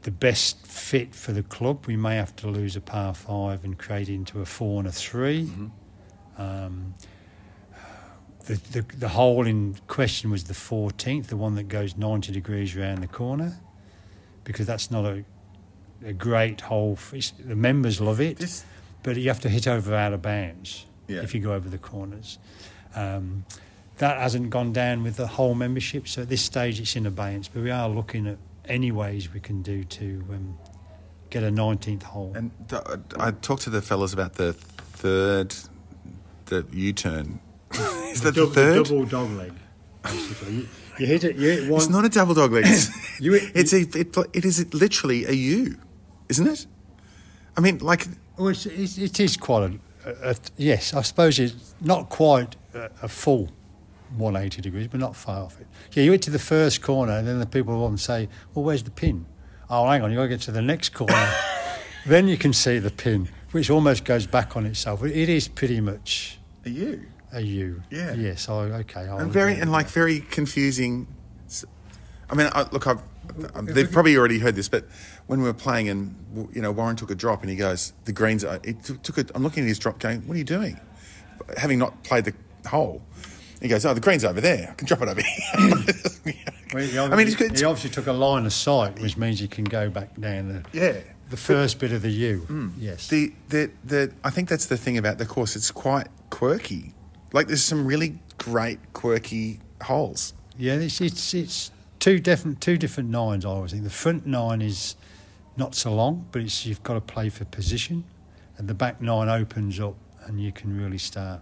the 0.03 0.11
best 0.11 0.67
fit 0.67 1.15
for 1.15 1.33
the 1.33 1.43
club. 1.43 1.87
We 1.87 1.97
may 1.97 2.17
have 2.17 2.35
to 2.37 2.49
lose 2.49 2.77
a 2.77 2.81
par 2.81 3.15
five 3.15 3.65
and 3.65 3.79
create 3.79 4.09
into 4.09 4.41
a 4.41 4.45
four 4.45 4.79
and 4.81 4.89
a 4.89 4.93
3 4.93 5.51
Um, 6.39 6.95
the, 8.47 8.55
the 8.73 8.83
the 8.99 9.09
hole 9.09 9.47
in 9.47 9.77
question 9.89 10.31
was 10.31 10.45
the 10.45 10.55
14th, 10.55 11.27
the 11.27 11.37
one 11.37 11.55
that 11.57 11.65
goes 11.69 11.97
90 11.97 12.33
degrees 12.33 12.77
around 12.77 13.01
the 13.01 13.09
corner, 13.09 13.59
because 14.45 14.67
that's 14.67 14.91
not 14.91 15.05
a 15.05 15.25
a 16.05 16.13
great 16.13 16.61
hole. 16.63 16.93
It's- 17.13 17.33
the 17.39 17.57
members 17.57 18.01
love 18.01 18.21
it, 18.21 18.37
This- 18.39 18.65
but 19.03 19.17
you 19.17 19.29
have 19.29 19.41
to 19.41 19.49
hit 19.49 19.67
over 19.67 19.95
out 19.95 20.13
of 20.13 20.21
bounds 20.23 20.85
Yeah. 21.09 21.23
if 21.23 21.35
you 21.35 21.41
go 21.41 21.55
over 21.55 21.69
the 21.71 21.79
corners. 21.79 22.39
Um, 22.95 23.45
that 23.99 24.19
hasn't 24.21 24.51
gone 24.51 24.73
down 24.73 25.03
with 25.03 25.17
the 25.17 25.27
whole 25.27 25.55
membership, 25.55 26.07
so 26.09 26.23
at 26.23 26.29
this 26.29 26.43
stage 26.43 26.81
it's 26.81 26.97
in 26.97 27.07
abeyance. 27.07 27.49
But 27.49 27.63
we 27.63 27.71
are 27.71 27.89
looking 27.89 28.27
at 28.27 28.39
any 28.67 28.93
ways 28.93 29.33
we 29.33 29.41
can 29.41 29.63
do 29.63 29.85
to 29.85 30.25
um, 30.31 30.59
get 31.31 31.43
a 31.43 31.51
19th 31.51 32.03
hole. 32.03 32.33
And 32.35 32.51
th- 32.69 32.83
I 33.19 33.31
talked 33.31 33.63
to 33.63 33.71
the 33.71 33.81
fellas 33.83 34.13
about 34.13 34.35
the 34.35 34.53
third, 34.53 35.55
the 36.47 36.67
U-turn. 36.73 37.41
Is 37.73 38.21
that 38.23 38.35
the 38.35 38.41
Double- 38.43 38.53
third? 38.53 38.85
double 38.87 39.05
dog 39.07 39.31
leg, 39.33 39.53
basically. 40.03 40.55
you, 40.55 40.69
you 40.99 41.07
hit 41.07 41.25
it. 41.25 41.37
You 41.37 41.49
hit 41.51 41.71
one. 41.71 41.81
It's 41.81 41.89
not 41.91 42.05
a 42.05 42.09
double 42.09 42.35
dog 42.35 42.53
leg. 42.53 42.65
It's, 42.67 43.21
You- 43.21 43.41
it's 43.55 43.73
a, 43.73 43.81
it, 43.81 44.17
it 44.35 44.45
is 44.45 44.73
literally 44.75 45.25
a 45.25 45.33
U, 45.33 45.77
isn't 46.29 46.47
it? 46.47 46.67
I 47.57 47.61
mean, 47.63 47.79
like, 47.79 48.07
Well, 48.37 48.49
it's, 48.49 48.67
it's, 48.67 48.99
it 48.99 49.19
is 49.21 49.37
quite 49.39 49.71
a, 50.05 50.11
a, 50.29 50.31
a 50.33 50.37
yes. 50.59 50.93
I 50.93 51.01
suppose 51.03 51.39
it's 51.39 51.75
not 51.81 52.11
quite 52.11 52.57
a, 52.75 52.91
a 53.03 53.09
full 53.09 53.49
180 54.17 54.63
degrees, 54.63 54.89
but 54.89 55.01
not 55.01 55.17
far 55.17 55.43
off 55.43 55.61
it. 55.61 55.67
Yeah, 55.93 56.05
you 56.05 56.13
hit 56.13 56.23
to 56.23 56.31
the 56.31 56.39
first 56.39 56.83
corner, 56.83 57.13
and 57.13 57.27
then 57.27 57.39
the 57.39 57.47
people 57.47 57.77
will 57.77 57.97
say, 57.97 58.29
"Well, 58.55 58.65
where's 58.65 58.83
the 58.83 58.91
pin?" 58.91 59.27
Oh, 59.69 59.89
hang 59.89 60.03
on, 60.03 60.11
you 60.11 60.17
got 60.17 60.25
to 60.25 60.29
get 60.29 60.41
to 60.43 60.53
the 60.53 60.63
next 60.63 60.91
corner. 60.91 61.33
then 62.07 62.29
you 62.29 62.37
can 62.37 62.53
see 62.53 62.79
the 62.79 62.91
pin, 62.91 63.29
which 63.51 63.69
almost 63.69 64.05
goes 64.05 64.27
back 64.27 64.57
on 64.57 64.65
itself. 64.65 65.03
It, 65.05 65.29
is 65.29 65.49
pretty 65.49 65.81
much 65.81 66.39
a 66.65 66.71
U. 66.71 67.07
a 67.33 67.41
U. 67.41 67.83
Yeah. 67.91 68.15
Yes. 68.15 68.49
I 68.49 68.53
okay. 68.53 69.01
I'll 69.01 69.19
And 69.19 69.33
very 69.33 69.59
and 69.59 69.73
like 69.73 69.89
very 69.89 70.21
confusing. 70.21 71.09
I 72.29 72.35
mean, 72.35 72.49
I, 72.53 72.69
look, 72.73 72.89
I've, 72.89 73.03
they've 73.63 73.91
probably 73.91 74.17
already 74.17 74.41
heard 74.41 74.57
this, 74.57 74.69
but 74.69 74.85
when 75.27 75.41
we 75.41 75.47
were 75.47 75.55
playing, 75.55 75.89
and 75.89 76.49
you 76.53 76.61
know, 76.61 76.73
Warren 76.73 76.97
took 76.97 77.11
a 77.11 77.15
drop, 77.15 77.43
and 77.43 77.51
he 77.51 77.57
goes, 77.57 77.93
"The 78.05 78.13
greens." 78.13 78.45
Are, 78.45 78.61
it 78.63 78.83
took, 78.83 79.03
took 79.03 79.19
a, 79.19 79.27
I'm 79.35 79.43
looking 79.43 79.65
at 79.65 79.69
his 79.69 79.79
drop, 79.79 79.99
going, 79.99 80.27
"What 80.27 80.35
are 80.35 80.39
you 80.39 80.45
doing?" 80.45 80.81
Having 81.57 81.79
not 81.79 82.03
played 82.03 82.25
the 82.25 82.35
hole, 82.69 83.03
he 83.61 83.69
goes, 83.69 83.85
"Oh, 83.87 83.95
the 83.95 84.01
green's 84.01 84.25
over 84.25 84.41
there. 84.41 84.69
I 84.71 84.75
can 84.75 84.87
drop 84.87 85.03
it 85.03 85.09
over 85.09 85.21
here." 85.23 86.35
Well, 86.75 87.13
I 87.13 87.17
mean, 87.17 87.29
it's 87.29 87.37
good. 87.37 87.57
He 87.57 87.65
obviously 87.65 87.91
took 87.91 88.07
a 88.09 88.13
line 88.13 88.45
of 88.45 88.53
sight, 88.53 88.99
which 89.01 89.17
means 89.17 89.39
he 89.39 89.49
can 89.49 89.65
go 89.65 89.89
back 89.89 90.21
down 90.21 90.49
the 90.49 90.65
Yeah. 90.79 91.01
the 91.31 91.37
first 91.37 91.79
bit 91.79 91.93
of 91.93 92.03
the 92.03 92.11
U. 92.11 92.45
Mm. 92.51 92.73
Yes. 92.77 93.09
The, 93.09 93.33
the, 93.49 93.71
the, 93.85 94.13
I 94.25 94.31
think 94.31 94.49
that's 94.51 94.67
the 94.67 94.77
thing 94.77 94.99
about 94.99 95.17
the 95.17 95.25
course. 95.25 95.57
It's 95.57 95.71
quite 95.71 96.09
quirky. 96.29 96.93
Like, 97.33 97.47
there's 97.47 97.65
some 97.65 97.87
really 97.87 98.19
great 98.37 98.79
quirky 98.93 99.61
holes. 99.83 100.35
Yeah, 100.59 100.75
it's 100.75 101.01
it's 101.01 101.33
it's 101.35 101.71
two 101.99 102.19
different 102.19 102.61
two 102.61 102.77
different 102.77 103.11
nines. 103.11 103.45
I 103.47 103.49
always 103.51 103.71
think 103.73 103.85
the 103.85 103.89
front 103.91 104.27
nine 104.27 104.61
is 104.61 104.97
not 105.57 105.75
so 105.75 105.95
long, 105.95 106.27
but 106.33 106.43
it's 106.43 106.67
you've 106.67 106.83
got 106.83 106.95
to 106.95 107.01
play 107.01 107.29
for 107.31 107.45
position, 107.47 108.05
and 108.59 108.69
the 108.69 108.75
back 108.75 109.01
nine 109.01 109.29
opens 109.29 109.79
up, 109.81 109.97
and 110.27 110.41
you 110.41 110.51
can 110.53 110.77
really 110.77 110.99
start 110.99 111.41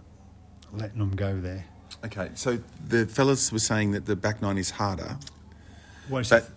letting 0.71 0.99
them 0.99 1.15
go 1.15 1.39
there. 1.41 1.65
Okay, 2.03 2.29
so 2.35 2.59
the 2.87 3.05
fellas 3.07 3.51
were 3.51 3.59
saying 3.59 3.91
that 3.91 4.05
the 4.05 4.15
back 4.15 4.41
nine 4.41 4.57
is 4.57 4.71
harder. 4.71 5.17
Well, 6.09 6.19
it's, 6.19 6.29
But- 6.29 6.43
a, 6.43 6.51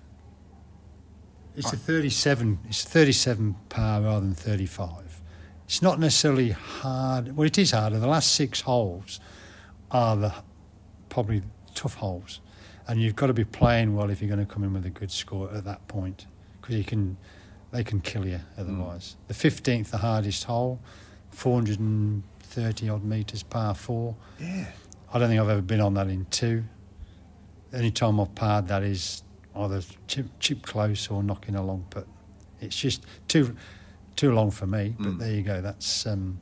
it's 1.56 1.72
a 1.72 1.76
thirty-seven. 1.76 2.58
It's 2.68 2.84
thirty-seven 2.84 3.56
par 3.68 4.02
rather 4.02 4.20
than 4.20 4.34
thirty-five. 4.34 5.22
It's 5.64 5.82
not 5.82 5.98
necessarily 6.00 6.50
hard. 6.50 7.36
Well, 7.36 7.46
it 7.46 7.58
is 7.58 7.70
harder. 7.72 7.98
The 7.98 8.06
last 8.06 8.32
six 8.34 8.60
holes 8.62 9.20
are 9.90 10.16
the 10.16 10.34
probably 11.08 11.42
tough 11.74 11.94
holes, 11.94 12.40
and 12.86 13.00
you've 13.00 13.16
got 13.16 13.28
to 13.28 13.34
be 13.34 13.44
playing 13.44 13.94
well 13.94 14.10
if 14.10 14.20
you're 14.20 14.34
going 14.34 14.46
to 14.46 14.52
come 14.52 14.64
in 14.64 14.72
with 14.72 14.84
a 14.86 14.90
good 14.90 15.10
score 15.10 15.50
at 15.52 15.64
that 15.64 15.86
point, 15.88 16.26
because 16.60 16.74
you 16.76 16.84
can, 16.84 17.16
they 17.70 17.82
can 17.84 18.00
kill 18.00 18.26
you 18.26 18.40
otherwise. 18.58 19.16
Mm. 19.24 19.28
The 19.28 19.34
fifteenth, 19.34 19.90
the 19.90 19.98
hardest 19.98 20.44
hole, 20.44 20.78
four 21.30 21.54
hundred 21.54 21.80
and 21.80 22.22
thirty 22.40 22.88
odd 22.88 23.02
meters 23.04 23.42
par 23.42 23.74
four. 23.74 24.14
Yeah. 24.38 24.66
I 25.12 25.18
don't 25.18 25.28
think 25.28 25.40
I've 25.40 25.48
ever 25.48 25.62
been 25.62 25.80
on 25.80 25.94
that 25.94 26.08
in 26.08 26.26
two. 26.26 26.64
Any 27.72 27.90
time 27.90 28.20
I've 28.20 28.34
parred 28.34 28.68
that 28.68 28.82
is 28.82 29.22
either 29.56 29.82
chip, 30.06 30.26
chip 30.38 30.62
close 30.62 31.08
or 31.08 31.22
knocking 31.22 31.54
a 31.54 31.62
long 31.62 31.86
putt. 31.90 32.06
It's 32.60 32.76
just 32.76 33.04
too 33.28 33.56
too 34.16 34.32
long 34.32 34.50
for 34.50 34.66
me. 34.66 34.94
But 34.98 35.18
there 35.18 35.32
you 35.32 35.42
go. 35.42 35.60
That's 35.60 36.06
um, 36.06 36.40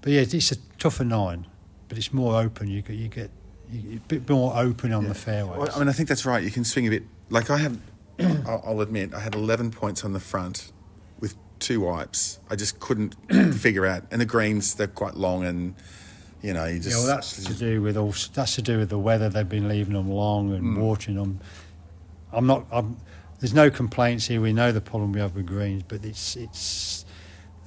but 0.00 0.12
yeah, 0.12 0.20
it's 0.20 0.52
a 0.52 0.56
tougher 0.78 1.04
nine, 1.04 1.46
but 1.88 1.98
it's 1.98 2.12
more 2.12 2.40
open. 2.40 2.68
You 2.68 2.82
get 2.82 2.96
you 2.96 3.08
get 3.08 3.30
a 3.72 4.00
bit 4.08 4.28
more 4.28 4.56
open 4.56 4.92
on 4.92 5.08
the 5.08 5.14
fairways. 5.14 5.58
Well, 5.58 5.70
I 5.74 5.78
mean, 5.78 5.88
I 5.88 5.92
think 5.92 6.08
that's 6.08 6.24
right. 6.24 6.42
You 6.42 6.50
can 6.50 6.64
swing 6.64 6.86
a 6.86 6.90
bit. 6.90 7.02
Like 7.28 7.50
I 7.50 7.58
have, 7.58 7.78
I'll, 8.46 8.62
I'll 8.64 8.80
admit, 8.80 9.12
I 9.12 9.20
had 9.20 9.34
11 9.34 9.72
points 9.72 10.04
on 10.04 10.12
the 10.12 10.20
front 10.20 10.72
with 11.20 11.34
two 11.58 11.80
wipes. 11.80 12.38
I 12.48 12.56
just 12.56 12.80
couldn't 12.80 13.14
figure 13.54 13.84
out. 13.84 14.04
And 14.10 14.20
the 14.20 14.26
greens, 14.26 14.74
they're 14.74 14.86
quite 14.86 15.14
long, 15.14 15.44
and 15.44 15.74
you 16.42 16.52
know, 16.52 16.64
you 16.66 16.78
just. 16.78 16.90
yeah, 16.90 16.96
well, 16.96 17.06
that's 17.06 17.44
to 17.44 17.54
do 17.54 17.82
with 17.82 17.96
all. 17.96 18.14
That's 18.34 18.54
to 18.56 18.62
do 18.62 18.78
with 18.78 18.90
the 18.90 18.98
weather. 18.98 19.28
They've 19.28 19.48
been 19.48 19.68
leaving 19.68 19.94
them 19.94 20.10
long 20.10 20.52
and 20.52 20.60
Hmm. 20.76 20.80
watering 20.80 21.16
them. 21.16 21.40
I'm 22.32 22.46
not. 22.46 22.66
I'm, 22.70 22.96
there's 23.40 23.54
no 23.54 23.70
complaints 23.70 24.26
here. 24.26 24.40
We 24.40 24.52
know 24.52 24.72
the 24.72 24.80
problem 24.80 25.12
we 25.12 25.20
have 25.20 25.34
with 25.34 25.46
greens, 25.46 25.82
but 25.86 26.04
it's 26.04 26.36
it's 26.36 27.04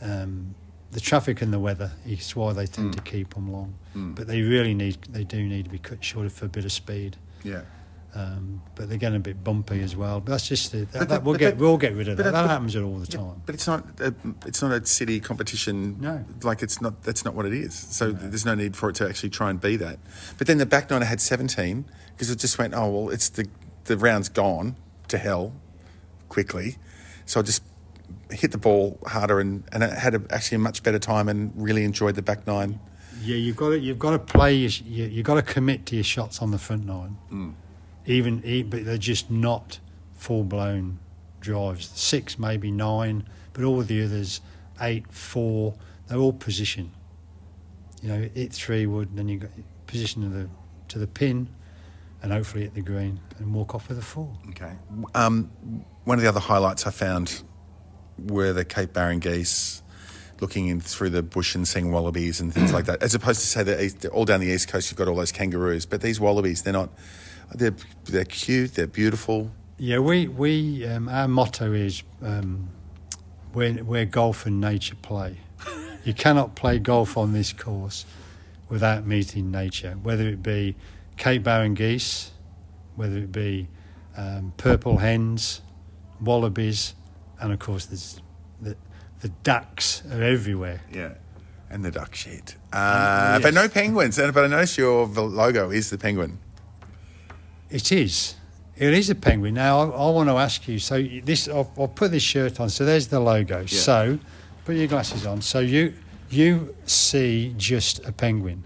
um, 0.02 0.56
the 0.92 1.00
traffic 1.00 1.42
and 1.42 1.54
the 1.54 1.60
weather 1.60 1.92
is 2.06 2.36
why 2.36 2.54
they 2.54 2.66
tend 2.66 2.94
to 2.94 3.02
keep 3.02 3.34
them 3.34 3.52
long. 3.52 3.74
But 3.94 4.28
they 4.28 4.42
really 4.42 4.74
need, 4.74 4.98
they 5.10 5.24
do 5.24 5.42
need 5.44 5.66
to 5.66 5.72
be 5.72 5.78
cut 5.80 6.04
shorter 6.04 6.30
for 6.30 6.46
a 6.46 6.50
bit 6.50 6.66
of 6.66 6.72
speed. 6.72 7.16
Yeah. 7.44 7.62
Um, 8.13 8.62
but 8.76 8.89
they're 8.89 8.97
getting 8.97 9.15
a 9.15 9.21
bit 9.21 9.41
bumpy 9.41 9.82
as 9.82 9.95
well. 9.95 10.19
But 10.19 10.32
that's 10.34 10.47
just 10.47 10.74
the, 10.74 10.80
that, 10.91 11.08
that 11.08 11.24
we'll 11.24 11.36
get 11.36 11.56
we'll 11.58 11.78
get 11.78 11.95
rid 11.95 12.10
of 12.10 12.17
that. 12.17 12.24
the- 12.24 12.32
That 12.32 12.50
happens 12.50 12.76
all 12.76 12.97
the 13.00 13.10
Yeah, 13.10 13.17
time. 13.19 13.41
but 13.45 13.56
it's 13.56 13.67
not 13.67 13.86
a, 14.02 14.13
it's 14.45 14.62
not 14.62 14.71
a 14.74 14.86
city 14.86 15.19
competition. 15.21 15.97
No. 16.02 16.26
like 16.43 16.62
it's 16.62 16.82
not. 16.82 17.04
That's 17.04 17.24
not 17.24 17.36
what 17.36 17.45
it 17.45 17.54
is. 17.54 17.74
So 17.74 18.12
there's 18.12 18.45
no 18.45 18.54
need 18.54 18.76
for 18.76 18.89
it 18.89 18.95
to 18.97 19.08
actually 19.08 19.30
try 19.30 19.50
and 19.50 19.62
be 19.62 19.78
that. 19.78 19.97
But 20.38 20.47
then 20.47 20.58
the 20.58 20.65
back 20.65 20.89
nine 20.89 21.02
I 21.02 21.06
had 21.06 21.21
17 21.21 21.86
because 22.13 22.30
it 22.30 22.38
just 22.39 22.58
went. 22.58 22.74
Oh 22.74 22.89
well, 22.89 23.10
it's 23.12 23.30
the 23.30 23.47
the 23.86 23.97
round's 23.97 24.28
gone 24.30 24.76
to 25.08 25.17
hell 25.17 25.54
quickly. 26.28 26.78
So 27.26 27.39
I 27.39 27.43
just 27.43 27.63
hit 28.30 28.52
the 28.52 28.58
ball 28.58 29.00
harder 29.08 29.39
and 29.39 29.63
and 29.71 29.84
it 29.84 29.91
had 29.93 30.15
a, 30.15 30.21
actually 30.32 30.58
a 30.58 30.60
much 30.60 30.84
better 30.84 31.00
time 31.00 31.30
and 31.30 31.54
really 31.56 31.86
enjoyed 31.86 32.15
the 32.15 32.21
back 32.21 32.45
nine. 32.45 32.80
Yeah, 33.24 33.36
you've 33.38 33.56
got 33.56 33.69
to 33.69 33.80
you've 33.80 34.00
got 34.00 34.12
to 34.12 34.19
play. 34.19 34.56
Your, 34.56 34.69
you, 34.86 35.06
you've 35.06 35.26
got 35.26 35.36
to 35.36 35.41
commit 35.43 35.86
to 35.88 35.95
your 35.95 36.04
shots 36.04 36.41
on 36.41 36.52
the 36.52 36.58
front 36.58 36.86
nine. 36.86 37.17
Mm. 37.32 37.54
Even, 38.06 38.40
but 38.70 38.86
they're 38.86 38.98
just 38.98 39.30
not 39.30 39.80
full 40.16 40.44
blown 40.44 41.00
drives. 41.40 41.92
Six, 41.94 42.40
maybe 42.40 42.72
nine, 42.72 43.28
but 43.54 43.64
all 43.64 43.82
the 43.82 44.04
others, 44.04 44.42
eight, 44.80 45.12
four, 45.12 45.76
they're 46.08 46.20
all 46.20 46.34
position. 46.34 46.92
You 48.02 48.10
know, 48.10 48.30
hit 48.34 48.54
three 48.54 48.86
wood, 48.86 49.10
then 49.16 49.28
you 49.28 49.40
got 49.40 49.52
position 49.88 50.24
to 50.24 50.30
the 50.30 50.50
to 50.88 51.00
the 51.00 51.08
pin, 51.08 51.48
and 52.22 52.32
hopefully 52.32 52.64
hit 52.64 52.74
the 52.74 52.82
green 52.82 53.20
and 53.38 53.54
walk 53.54 53.76
off 53.76 53.90
with 53.90 53.98
a 53.98 54.02
four. 54.02 54.36
Okay. 54.50 54.74
Um, 55.14 55.52
one 56.04 56.18
of 56.18 56.24
the 56.24 56.30
other 56.30 56.40
highlights 56.40 56.88
I 56.88 56.92
found 56.92 57.44
were 58.18 58.54
the 58.54 58.66
Cape 58.66 58.94
Barren 58.94 59.20
geese, 59.20 59.84
looking 60.40 60.68
in 60.68 60.82
through 60.82 61.12
the 61.12 61.24
bush 61.24 61.56
and 61.56 61.68
seeing 61.68 61.92
wallabies 61.92 62.42
and 62.42 62.54
things 62.54 62.74
like 62.74 62.86
that. 62.86 63.02
As 63.04 63.14
opposed 63.16 63.42
to 63.42 63.48
say 63.48 63.64
that 63.64 64.06
all 64.08 64.26
down 64.26 64.40
the 64.40 64.48
east 64.48 64.68
coast 64.68 64.92
you've 64.92 64.98
got 64.98 65.08
all 65.08 65.16
those 65.16 65.32
kangaroos, 65.32 65.86
but 65.86 66.02
these 66.02 66.20
wallabies 66.20 66.64
they're 66.64 66.74
not. 66.74 66.90
They're 67.54 67.76
they're 68.06 68.26
cute. 68.26 68.76
They're 68.76 68.88
beautiful. 68.88 69.52
Yeah, 69.78 70.00
we 70.00 70.28
we 70.28 70.86
um, 70.86 71.10
our 71.10 71.28
motto 71.28 71.74
is 71.74 72.04
um, 72.22 72.70
where 73.54 73.74
where 73.74 74.06
golf 74.06 74.46
and 74.46 74.62
nature 74.62 74.96
play. 74.96 75.38
you 76.04 76.14
cannot 76.14 76.56
play 76.56 76.80
golf 76.80 77.18
on 77.18 77.34
this 77.34 77.54
course 77.54 78.06
without 78.70 79.06
meeting 79.06 79.52
nature, 79.52 79.98
whether 80.02 80.28
it 80.28 80.42
be 80.42 80.76
Cape 81.18 81.44
Barren 81.44 81.74
geese, 81.74 82.32
whether 82.96 83.18
it 83.18 83.32
be 83.32 83.68
um, 84.16 84.54
purple 84.58 84.98
hens, 84.98 85.62
wallabies, 86.22 86.96
and 87.40 87.52
of 87.52 87.60
course 87.60 87.86
there's 87.86 88.22
the 88.62 88.76
the 89.22 89.30
ducks 89.44 90.04
are 90.12 90.22
everywhere. 90.22 90.82
Yeah. 90.92 91.14
And 91.70 91.86
the 91.86 91.92
duck 91.92 92.16
shit. 92.16 92.58
Uh, 92.74 93.36
yes. 93.36 93.44
But 93.44 93.54
no 93.54 93.70
penguins. 93.70 94.18
But 94.18 94.38
I 94.38 94.48
notice 94.48 94.78
your 94.78 95.06
logo 95.08 95.70
is 95.70 95.90
the 95.90 95.98
penguin. 95.98 96.40
It 97.72 97.92
is. 97.92 98.36
It 98.76 98.94
is 98.94 99.10
a 99.10 99.16
penguin. 99.16 99.54
Now, 99.54 99.80
I, 99.80 99.86
I 99.86 100.10
want 100.12 100.30
to 100.30 100.36
ask 100.36 100.68
you. 100.68 100.80
So 100.80 101.02
this, 101.02 101.48
I'll, 101.48 101.72
I'll 101.78 101.88
put 101.88 102.12
this 102.12 102.24
shirt 102.24 102.60
on. 102.60 102.70
So 102.70 102.86
there's 102.86 103.08
the 103.08 103.20
logo. 103.20 103.66
So, 103.66 104.20
put 104.66 104.76
your 104.76 104.88
glasses 104.88 105.26
on. 105.26 105.42
So 105.42 105.60
you 105.60 105.94
you 106.30 106.76
see 106.86 107.54
just 107.58 108.06
a 108.06 108.12
penguin. 108.12 108.64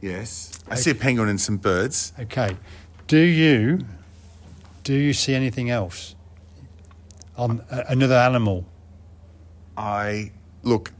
Yes. 0.00 0.58
I 0.68 0.76
see 0.76 0.90
a 0.90 0.94
penguin 0.94 1.28
and 1.28 1.40
some 1.40 1.56
birds. 1.56 2.12
Okay. 2.20 2.56
Do 3.06 3.18
you 3.18 3.80
do 4.84 4.94
you 4.94 5.12
see 5.12 5.34
anything 5.34 5.70
else 5.70 6.14
on 7.36 7.64
a, 7.70 7.84
another 7.88 8.16
animal? 8.16 8.64
I 9.76 10.32
look. 10.62 10.92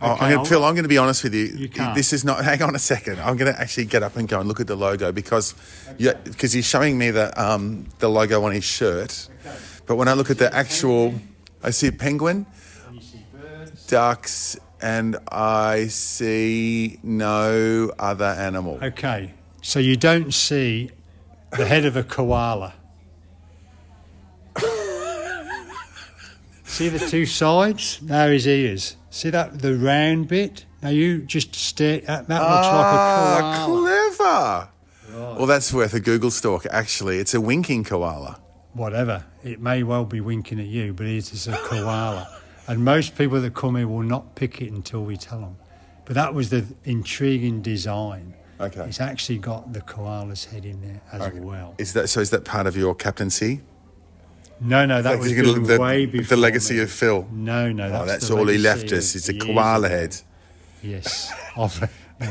Okay, 0.00 0.24
I'm 0.24 0.32
going 0.32 0.44
to 0.44 0.48
Phil. 0.48 0.64
I'm 0.64 0.74
going 0.74 0.84
to 0.84 0.88
be 0.88 0.98
honest 0.98 1.24
with 1.24 1.34
you. 1.34 1.46
You 1.46 1.68
can't. 1.68 1.94
This 1.94 2.12
is 2.12 2.24
not. 2.24 2.44
Hang 2.50 2.62
on 2.62 2.74
a 2.74 2.78
second. 2.78 3.18
I'm 3.20 3.36
going 3.36 3.52
to 3.52 3.60
actually 3.60 3.86
get 3.86 4.02
up 4.02 4.16
and 4.16 4.28
go 4.28 4.38
and 4.38 4.48
look 4.48 4.60
at 4.60 4.68
the 4.68 4.76
logo 4.76 5.10
because, 5.10 5.54
yeah, 5.98 6.12
because 6.24 6.52
he's 6.52 6.66
showing 6.66 6.96
me 6.96 7.10
the 7.10 7.32
um, 7.40 7.86
the 7.98 8.08
logo 8.08 8.44
on 8.44 8.52
his 8.52 8.64
shirt. 8.64 9.28
But 9.86 9.96
when 9.96 10.06
I 10.06 10.12
look 10.12 10.30
at 10.30 10.38
the 10.38 10.54
actual, 10.54 11.14
I 11.62 11.70
see 11.70 11.88
a 11.88 11.92
penguin, 11.92 12.46
see 13.00 13.24
ducks, 13.88 14.56
and 14.80 15.16
I 15.32 15.88
see 15.88 17.00
no 17.02 17.90
other 17.98 18.26
animal. 18.26 18.78
Okay. 18.82 19.34
So 19.62 19.80
you 19.80 19.96
don't 19.96 20.32
see 20.32 20.90
the 21.56 21.66
head 21.66 21.84
of 21.84 21.96
a 21.96 22.04
koala. 22.04 22.74
See 26.68 26.88
the 26.88 26.98
two 26.98 27.26
sides? 27.26 28.00
Now 28.02 28.28
his 28.28 28.46
ears. 28.46 28.96
See 29.10 29.30
that 29.30 29.60
the 29.60 29.74
round 29.76 30.28
bit? 30.28 30.64
Now 30.82 30.90
you 30.90 31.22
just 31.22 31.54
stare 31.54 32.02
at 32.08 32.28
that 32.28 32.40
looks 32.40 32.66
like 32.66 32.86
a 32.86 32.98
Ah, 32.98 33.64
koala. 33.66 34.10
clever. 34.14 34.68
Well, 35.38 35.46
that's 35.46 35.72
worth 35.72 35.94
a 35.94 36.00
Google 36.00 36.30
stalk. 36.30 36.66
Actually, 36.70 37.18
it's 37.18 37.34
a 37.34 37.40
winking 37.40 37.82
koala. 37.84 38.38
Whatever. 38.74 39.24
It 39.42 39.60
may 39.60 39.82
well 39.82 40.04
be 40.04 40.20
winking 40.20 40.60
at 40.60 40.66
you, 40.66 40.92
but 40.92 41.06
it 41.06 41.16
is 41.32 41.48
a 41.48 41.52
koala. 41.56 42.28
and 42.68 42.84
most 42.84 43.16
people 43.16 43.40
that 43.40 43.54
come 43.54 43.76
here 43.76 43.88
will 43.88 44.02
not 44.02 44.34
pick 44.34 44.60
it 44.60 44.70
until 44.70 45.02
we 45.02 45.16
tell 45.16 45.40
them. 45.40 45.56
But 46.04 46.14
that 46.14 46.34
was 46.34 46.50
the 46.50 46.64
intriguing 46.84 47.62
design. 47.62 48.34
Okay. 48.60 48.82
It's 48.82 49.00
actually 49.00 49.38
got 49.38 49.72
the 49.72 49.80
koala's 49.80 50.44
head 50.44 50.64
in 50.66 50.80
there 50.82 51.00
as 51.12 51.22
Okay. 51.22 51.40
well. 51.40 51.74
Is 51.78 51.94
that 51.94 52.08
so? 52.08 52.20
Is 52.20 52.30
that 52.30 52.44
part 52.44 52.66
of 52.66 52.76
your 52.76 52.94
captaincy? 52.94 53.62
No, 54.60 54.86
no, 54.86 55.02
that 55.02 55.18
was 55.18 55.30
you 55.30 55.36
can 55.36 55.52
look 55.52 55.66
the- 55.66 55.78
way 55.80 56.06
the 56.06 56.36
legacy 56.36 56.74
me. 56.74 56.80
of 56.80 56.90
Phil. 56.90 57.26
No, 57.32 57.70
no, 57.72 57.86
oh, 57.86 57.88
that's, 57.90 58.02
oh, 58.02 58.06
that's 58.06 58.28
the 58.28 58.36
all 58.36 58.46
he 58.46 58.58
left 58.58 58.92
us. 58.92 59.14
It's 59.14 59.28
a 59.28 59.34
koala 59.38 59.88
head. 59.88 60.16
Yes, 60.82 61.32
of, 61.56 61.80
no. 62.20 62.28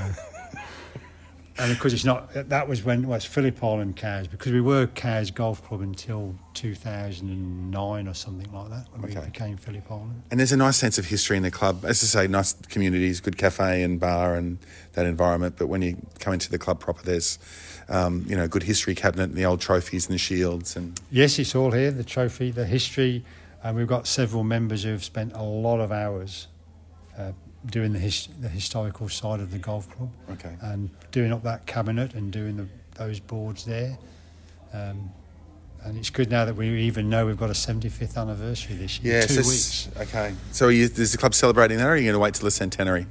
And 1.60 1.72
of 1.72 1.80
course 1.80 1.92
it's 1.94 2.06
not. 2.06 2.32
That 2.50 2.68
was 2.68 2.84
when 2.84 3.08
well, 3.08 3.16
it's 3.18 3.26
Phillip 3.26 3.64
Island 3.64 3.96
Cowes 3.96 4.28
because 4.28 4.52
we 4.52 4.62
were 4.62 4.86
Cowes 4.88 5.32
Golf 5.32 5.64
Club 5.64 5.82
until 5.82 6.36
2009 6.54 8.08
or 8.08 8.14
something 8.14 8.52
like 8.52 8.70
that 8.70 8.86
when 8.92 9.06
Okay. 9.10 9.20
we 9.20 9.26
became 9.26 9.58
Phillip 9.58 9.90
Island. 9.92 10.22
And 10.30 10.40
there's 10.40 10.52
a 10.52 10.58
nice 10.58 10.78
sense 10.78 10.98
of 10.98 11.06
history 11.06 11.36
in 11.38 11.44
the 11.44 11.52
club. 11.52 11.84
As 11.86 12.04
I 12.04 12.08
say, 12.24 12.28
nice 12.28 12.54
communities, 12.70 13.20
good 13.22 13.38
cafe 13.38 13.82
and 13.84 14.00
bar 14.00 14.36
and 14.36 14.60
that 14.94 15.06
environment. 15.06 15.56
But 15.58 15.68
when 15.68 15.82
you 15.82 15.98
come 16.20 16.34
into 16.34 16.50
the 16.52 16.60
club 16.60 16.80
proper, 16.80 17.04
there's, 17.04 17.40
um, 17.90 18.24
you 18.28 18.36
know, 18.36 18.48
good 18.48 18.64
history 18.64 18.94
cabinet 18.96 19.24
and 19.26 19.36
the 19.36 19.46
old 19.46 19.62
trophies 19.62 20.06
and 20.08 20.14
the 20.14 20.20
shields. 20.20 20.76
And 20.76 21.00
Yes, 21.10 21.40
it's 21.40 21.56
all 21.56 21.72
here. 21.72 21.92
The 21.92 22.04
trophy, 22.04 22.52
the 22.52 22.66
history, 22.66 23.26
and 23.64 23.76
we've 23.76 23.88
got 23.88 24.06
several 24.06 24.44
members 24.44 24.84
who 24.84 24.92
have 24.92 25.04
spent 25.04 25.34
a 25.34 25.42
lot 25.44 25.80
of 25.80 25.92
hours 25.92 26.48
uh, 27.18 27.32
doing 27.72 27.94
the, 27.94 28.00
his, 28.00 28.28
the 28.40 28.50
historical 28.50 29.10
side 29.10 29.40
of 29.40 29.52
the 29.52 29.58
golf 29.58 29.90
club. 29.90 30.10
Okay. 30.32 30.56
And 30.62 30.90
doing 31.12 31.32
up 31.32 31.44
that 31.44 31.66
cabinet 31.66 32.14
and 32.14 32.32
doing 32.32 32.58
the, 32.58 32.68
those 32.96 33.20
boards 33.20 33.66
there. 33.66 33.98
Um, 34.74 35.12
and 35.84 35.98
it's 35.98 36.10
good 36.10 36.30
now 36.30 36.44
that 36.46 36.56
we 36.56 36.82
even 36.82 37.10
know 37.10 37.26
we've 37.26 37.38
got 37.38 37.50
a 37.50 37.54
75th 37.54 38.18
anniversary 38.18 38.76
this 38.76 39.00
year. 39.00 39.20
yeah, 39.20 39.26
two 39.26 39.42
so 39.42 39.50
weeks. 39.50 39.90
okay. 39.98 40.34
So 40.52 40.68
are 40.68 40.72
you, 40.72 40.84
is 40.84 41.12
the 41.12 41.18
club 41.18 41.34
celebrating 41.34 41.78
that 41.78 41.86
or 41.86 41.92
are 41.92 41.98
you 41.98 42.04
going 42.04 42.14
to 42.14 42.20
wait 42.20 42.34
till 42.34 42.46
the 42.46 42.52
centenary? 42.52 43.06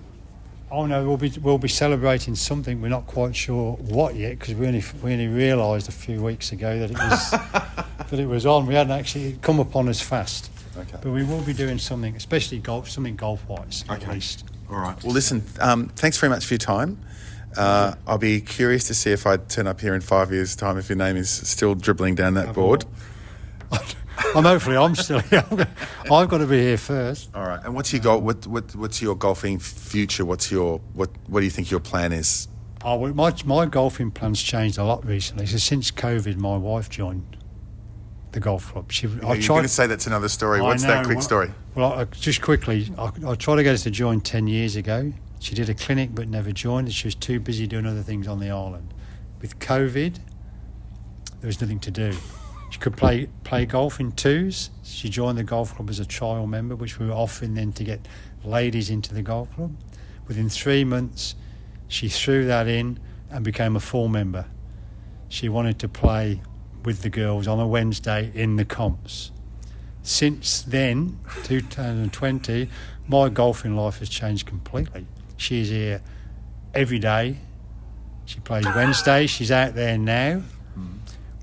Oh 0.68 0.84
no, 0.84 1.06
we'll 1.06 1.16
be 1.16 1.32
we'll 1.40 1.58
be 1.58 1.68
celebrating 1.68 2.34
something. 2.34 2.82
We're 2.82 2.88
not 2.88 3.06
quite 3.06 3.36
sure 3.36 3.74
what 3.74 4.16
yet 4.16 4.38
because 4.38 4.54
we 4.54 4.66
only 4.66 4.82
we 5.00 5.12
only 5.12 5.28
realised 5.28 5.88
a 5.88 5.92
few 5.92 6.20
weeks 6.20 6.50
ago 6.50 6.80
that 6.80 6.90
it 6.90 6.98
was 6.98 7.30
that 8.10 8.18
it 8.18 8.26
was 8.26 8.46
on. 8.46 8.66
We 8.66 8.74
hadn't 8.74 8.92
actually 8.92 9.38
come 9.42 9.60
upon 9.60 9.88
us 9.88 10.00
fast. 10.00 10.50
Okay. 10.78 10.98
But 11.02 11.10
we 11.12 11.24
will 11.24 11.40
be 11.42 11.52
doing 11.52 11.78
something, 11.78 12.14
especially 12.16 12.58
golf, 12.58 12.88
something 12.90 13.16
golf 13.16 13.46
wise 13.48 13.84
at 13.88 14.02
Okay. 14.02 14.12
least. 14.12 14.44
All 14.70 14.78
right. 14.78 15.02
Well, 15.02 15.12
listen, 15.12 15.42
um, 15.60 15.88
thanks 15.96 16.18
very 16.18 16.30
much 16.30 16.44
for 16.44 16.54
your 16.54 16.58
time. 16.58 16.98
Uh, 17.56 17.94
I'll 18.06 18.18
be 18.18 18.40
curious 18.40 18.86
to 18.88 18.94
see 18.94 19.12
if 19.12 19.26
I 19.26 19.38
turn 19.38 19.66
up 19.66 19.80
here 19.80 19.94
in 19.94 20.02
five 20.02 20.30
years' 20.30 20.54
time 20.56 20.76
if 20.76 20.88
your 20.90 20.98
name 20.98 21.16
is 21.16 21.30
still 21.30 21.74
dribbling 21.74 22.14
down 22.14 22.34
that 22.34 22.52
board. 22.52 22.84
I'm 24.34 24.44
hopefully 24.44 24.76
I'm 24.76 24.94
still 24.94 25.20
here. 25.20 25.44
I've 26.10 26.28
got 26.28 26.38
to 26.38 26.46
be 26.46 26.58
here 26.60 26.78
first. 26.78 27.30
All 27.34 27.46
right. 27.46 27.60
And 27.64 27.74
what's 27.74 27.92
your 27.92 28.02
goal? 28.02 28.20
What, 28.20 28.46
what 28.46 28.74
what's 28.74 29.00
your 29.02 29.14
golfing 29.14 29.58
future? 29.58 30.24
What's 30.24 30.50
your 30.50 30.78
what 30.94 31.10
what 31.28 31.40
do 31.40 31.44
you 31.44 31.50
think 31.50 31.70
your 31.70 31.80
plan 31.80 32.12
is? 32.12 32.48
Oh, 32.84 33.12
my 33.12 33.34
my 33.44 33.66
golfing 33.66 34.10
plans 34.10 34.42
changed 34.42 34.78
a 34.78 34.84
lot 34.84 35.04
recently. 35.06 35.46
So 35.46 35.58
since 35.58 35.90
COVID, 35.90 36.36
my 36.36 36.56
wife 36.56 36.88
joined 36.88 37.35
the 38.32 38.40
golf 38.40 38.72
club. 38.72 38.92
She, 38.92 39.06
You're 39.06 39.20
going 39.20 39.62
to 39.62 39.68
say 39.68 39.86
that's 39.86 40.06
another 40.06 40.28
story. 40.28 40.60
I 40.60 40.62
What's 40.62 40.82
that 40.84 41.04
quick 41.04 41.16
Well- 41.18 41.24
story? 41.24 41.50
Well, 41.74 41.92
I, 41.92 42.04
just 42.04 42.40
quickly, 42.42 42.90
I, 42.98 43.10
I 43.26 43.34
tried 43.34 43.56
to 43.56 43.62
get 43.62 43.72
her 43.72 43.78
to 43.78 43.90
join 43.90 44.20
10 44.20 44.46
years 44.46 44.76
ago. 44.76 45.12
She 45.40 45.54
did 45.54 45.68
a 45.68 45.74
clinic 45.74 46.10
but 46.14 46.28
never 46.28 46.50
joined. 46.52 46.92
She 46.92 47.06
was 47.06 47.14
too 47.14 47.38
busy 47.38 47.66
doing 47.66 47.86
other 47.86 48.02
things 48.02 48.26
on 48.26 48.40
the 48.40 48.50
island. 48.50 48.94
With 49.40 49.58
COVID, 49.58 50.16
there 51.40 51.46
was 51.46 51.60
nothing 51.60 51.80
to 51.80 51.90
do. 51.90 52.14
She 52.70 52.78
could 52.78 52.96
play 52.96 53.28
play 53.44 53.64
golf 53.66 54.00
in 54.00 54.12
twos. 54.12 54.70
She 54.82 55.08
joined 55.08 55.38
the 55.38 55.44
golf 55.44 55.74
club 55.76 55.88
as 55.90 56.00
a 56.00 56.04
trial 56.06 56.46
member, 56.46 56.74
which 56.74 56.98
we 56.98 57.06
were 57.06 57.12
offering 57.12 57.54
then 57.54 57.72
to 57.74 57.84
get 57.84 58.08
ladies 58.44 58.90
into 58.90 59.14
the 59.14 59.22
golf 59.22 59.54
club. 59.54 59.76
Within 60.26 60.48
three 60.48 60.82
months, 60.84 61.34
she 61.86 62.08
threw 62.08 62.46
that 62.46 62.66
in 62.66 62.98
and 63.30 63.44
became 63.44 63.76
a 63.76 63.80
full 63.80 64.08
member. 64.08 64.46
She 65.28 65.48
wanted 65.48 65.78
to 65.80 65.88
play 65.88 66.40
with 66.86 67.02
the 67.02 67.10
girls 67.10 67.48
on 67.48 67.58
a 67.58 67.66
Wednesday 67.66 68.30
in 68.32 68.54
the 68.54 68.64
comps. 68.64 69.32
since 70.02 70.62
then, 70.62 71.18
2020, 71.42 72.68
my 73.08 73.28
golfing 73.28 73.74
life 73.76 73.98
has 73.98 74.08
changed 74.08 74.46
completely. 74.46 75.04
She's 75.36 75.68
here 75.68 76.00
every 76.72 77.00
day. 77.00 77.38
She 78.24 78.38
plays 78.38 78.64
Wednesday. 78.66 79.26
She's 79.26 79.50
out 79.50 79.74
there 79.74 79.98
now. 79.98 80.42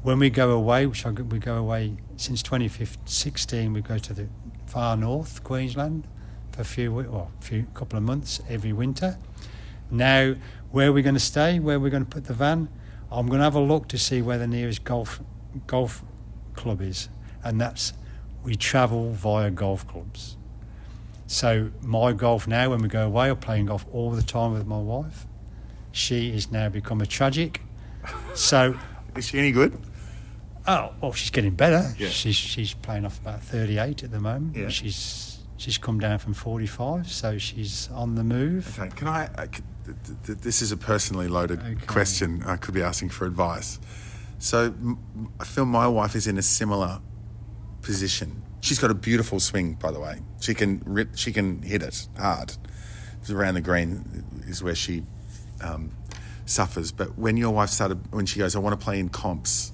When 0.02 0.18
we 0.20 0.30
go 0.30 0.52
away, 0.52 0.86
which 0.86 1.06
I, 1.06 1.10
we 1.12 1.40
go 1.40 1.56
away 1.58 1.98
since 2.16 2.42
2016, 2.42 3.74
we 3.74 3.82
go 3.82 3.98
to 3.98 4.14
the 4.14 4.28
far 4.66 4.96
north, 4.96 5.44
Queensland, 5.44 6.08
for 6.52 6.62
a 6.62 6.66
few, 6.66 6.94
we- 6.94 7.04
well, 7.04 7.32
a 7.38 7.44
few 7.44 7.66
couple 7.74 7.98
of 7.98 8.04
months 8.04 8.42
every 8.50 8.72
winter. 8.72 9.18
Now, 9.92 10.36
where 10.72 10.88
are 10.88 10.94
we're 10.94 11.04
going 11.04 11.16
to 11.16 11.20
stay, 11.22 11.60
where 11.60 11.76
are 11.76 11.80
we're 11.82 11.90
going 11.90 12.06
to 12.06 12.10
put 12.10 12.26
the 12.26 12.34
van, 12.34 12.70
I'm 13.12 13.28
going 13.28 13.40
to 13.40 13.44
have 13.44 13.56
a 13.56 13.60
look 13.62 13.88
to 13.90 13.98
see 13.98 14.22
where 14.22 14.38
the 14.38 14.48
nearest 14.48 14.84
golf 14.86 15.22
golf 15.68 16.04
club 16.56 16.82
is, 16.82 17.10
and 17.44 17.60
that's 17.60 17.94
we 18.44 18.56
travel 18.56 19.12
via 19.14 19.50
golf 19.52 19.88
clubs. 19.88 20.38
So 21.28 21.72
my 21.82 22.12
golf 22.14 22.48
now, 22.48 22.70
when 22.72 22.82
we 22.82 22.88
go 22.90 23.06
away, 23.06 23.30
I'm 23.30 23.38
playing 23.38 23.68
golf 23.68 23.86
all 23.92 24.12
the 24.12 24.22
time 24.22 24.52
with 24.54 24.66
my 24.68 24.78
wife. 24.80 25.26
She 25.92 26.32
has 26.34 26.52
now 26.52 26.70
become 26.70 27.02
a 27.02 27.06
tragic. 27.06 27.62
So, 28.34 28.78
Is 29.16 29.28
she 29.28 29.40
any 29.40 29.52
good? 29.52 29.78
oh 30.68 30.92
well, 31.02 31.12
she's 31.14 31.30
getting 31.30 31.54
better. 31.56 31.94
Yeah. 31.98 32.10
She's 32.10 32.36
she's 32.36 32.74
playing 32.74 33.06
off 33.06 33.20
about 33.20 33.42
38 33.42 34.04
at 34.04 34.12
the 34.12 34.20
moment. 34.20 34.56
Yeah. 34.56 34.70
She's 34.70 35.40
she's 35.58 35.78
come 35.78 36.00
down 36.00 36.18
from 36.20 36.34
45, 36.34 37.10
so 37.10 37.38
she's 37.38 37.90
on 37.94 38.16
the 38.16 38.24
move. 38.24 38.78
Okay, 38.80 38.90
can 38.96 39.08
I? 39.08 39.26
Uh, 39.26 39.30
I 39.38 39.48
could- 39.48 39.64
th- 39.86 39.98
th- 40.06 40.18
th- 40.26 40.38
this 40.40 40.62
is 40.62 40.72
a 40.72 40.78
personally 40.78 41.28
loaded 41.28 41.60
Okay. 41.60 41.86
question. 41.86 42.44
I 42.46 42.56
could 42.58 42.74
be 42.74 42.82
asking 42.82 43.10
for 43.10 43.26
advice. 43.26 43.80
So 44.44 44.76
I 45.40 45.46
feel 45.46 45.66
my 45.66 45.88
wife 45.88 46.18
is 46.18 46.28
in 46.28 46.38
a 46.38 46.42
similar 46.42 47.00
position. 47.82 48.44
She's 48.60 48.78
got 48.78 48.92
a 48.92 48.94
beautiful 48.94 49.40
swing, 49.40 49.76
by 49.76 49.90
the 49.92 50.02
way. 50.02 50.20
She 50.42 50.54
can 50.54 50.82
rip, 50.86 51.16
she 51.16 51.32
can 51.32 51.62
hit 51.62 51.82
it 51.82 52.10
hard. 52.20 52.52
Around 53.30 53.54
the 53.54 53.62
green 53.62 54.26
is 54.46 54.62
where 54.62 54.76
she 54.76 55.04
um, 55.62 55.94
suffers. 56.46 56.92
But 56.92 57.18
when 57.18 57.38
your 57.38 57.52
wife 57.52 57.70
started, 57.70 58.14
when 58.14 58.26
she 58.26 58.38
goes, 58.38 58.54
I 58.54 58.60
want 58.60 58.78
to 58.78 58.84
play 58.84 59.00
in 59.00 59.08
comps, 59.08 59.72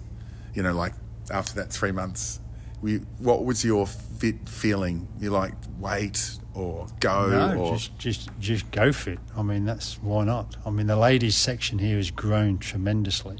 you 0.53 0.61
know, 0.61 0.73
like 0.73 0.93
after 1.31 1.55
that 1.55 1.73
three 1.73 1.91
months, 1.91 2.39
we, 2.79 2.97
what 3.17 3.45
was 3.45 3.65
your 3.65 3.87
fit 3.87 4.47
feeling? 4.47 5.07
You 5.19 5.31
like 5.31 5.55
wait 5.79 6.37
or 6.53 6.85
go 6.99 7.27
No, 7.27 7.59
or 7.59 7.73
just 7.73 7.97
just 7.97 8.29
just 8.39 8.69
go 8.69 8.93
fit. 8.93 9.17
I 9.35 9.41
mean, 9.41 9.65
that's 9.65 9.95
why 9.95 10.25
not. 10.25 10.57
I 10.63 10.69
mean, 10.69 10.85
the 10.85 10.95
ladies 10.95 11.35
section 11.35 11.79
here 11.79 11.97
has 11.97 12.11
grown 12.11 12.59
tremendously. 12.59 13.39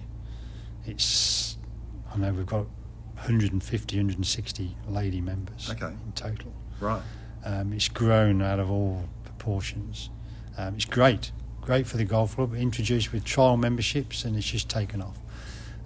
It's 0.90 1.58
I 2.14 2.18
know 2.18 2.34
we've 2.34 2.46
got 2.46 2.66
150, 3.16 3.98
160 3.98 4.76
lady 4.88 5.22
members 5.22 5.70
Okay. 5.70 5.88
in 5.88 6.12
total. 6.16 6.52
right? 6.80 7.02
Um, 7.46 7.74
it's 7.74 7.88
grown 7.90 8.42
out 8.42 8.60
of 8.60 8.72
all 8.72 9.08
proportions. 9.24 10.10
Um, 10.58 10.76
it's 10.76 10.86
great, 10.86 11.32
great 11.62 11.86
for 11.88 11.98
the 11.98 12.06
golf 12.06 12.36
club. 12.36 12.56
Introduced 12.56 13.12
with 13.14 13.24
trial 13.24 13.56
memberships, 13.58 14.26
and 14.26 14.36
it's 14.36 14.48
just 14.50 14.70
taken 14.70 15.02
off. 15.02 15.18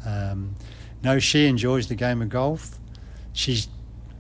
Um, 0.06 0.56
no, 1.04 1.20
she 1.20 1.48
enjoys 1.48 1.88
the 1.88 1.96
game 1.96 2.22
of 2.22 2.30
golf. 2.30 2.80
She's 3.34 3.68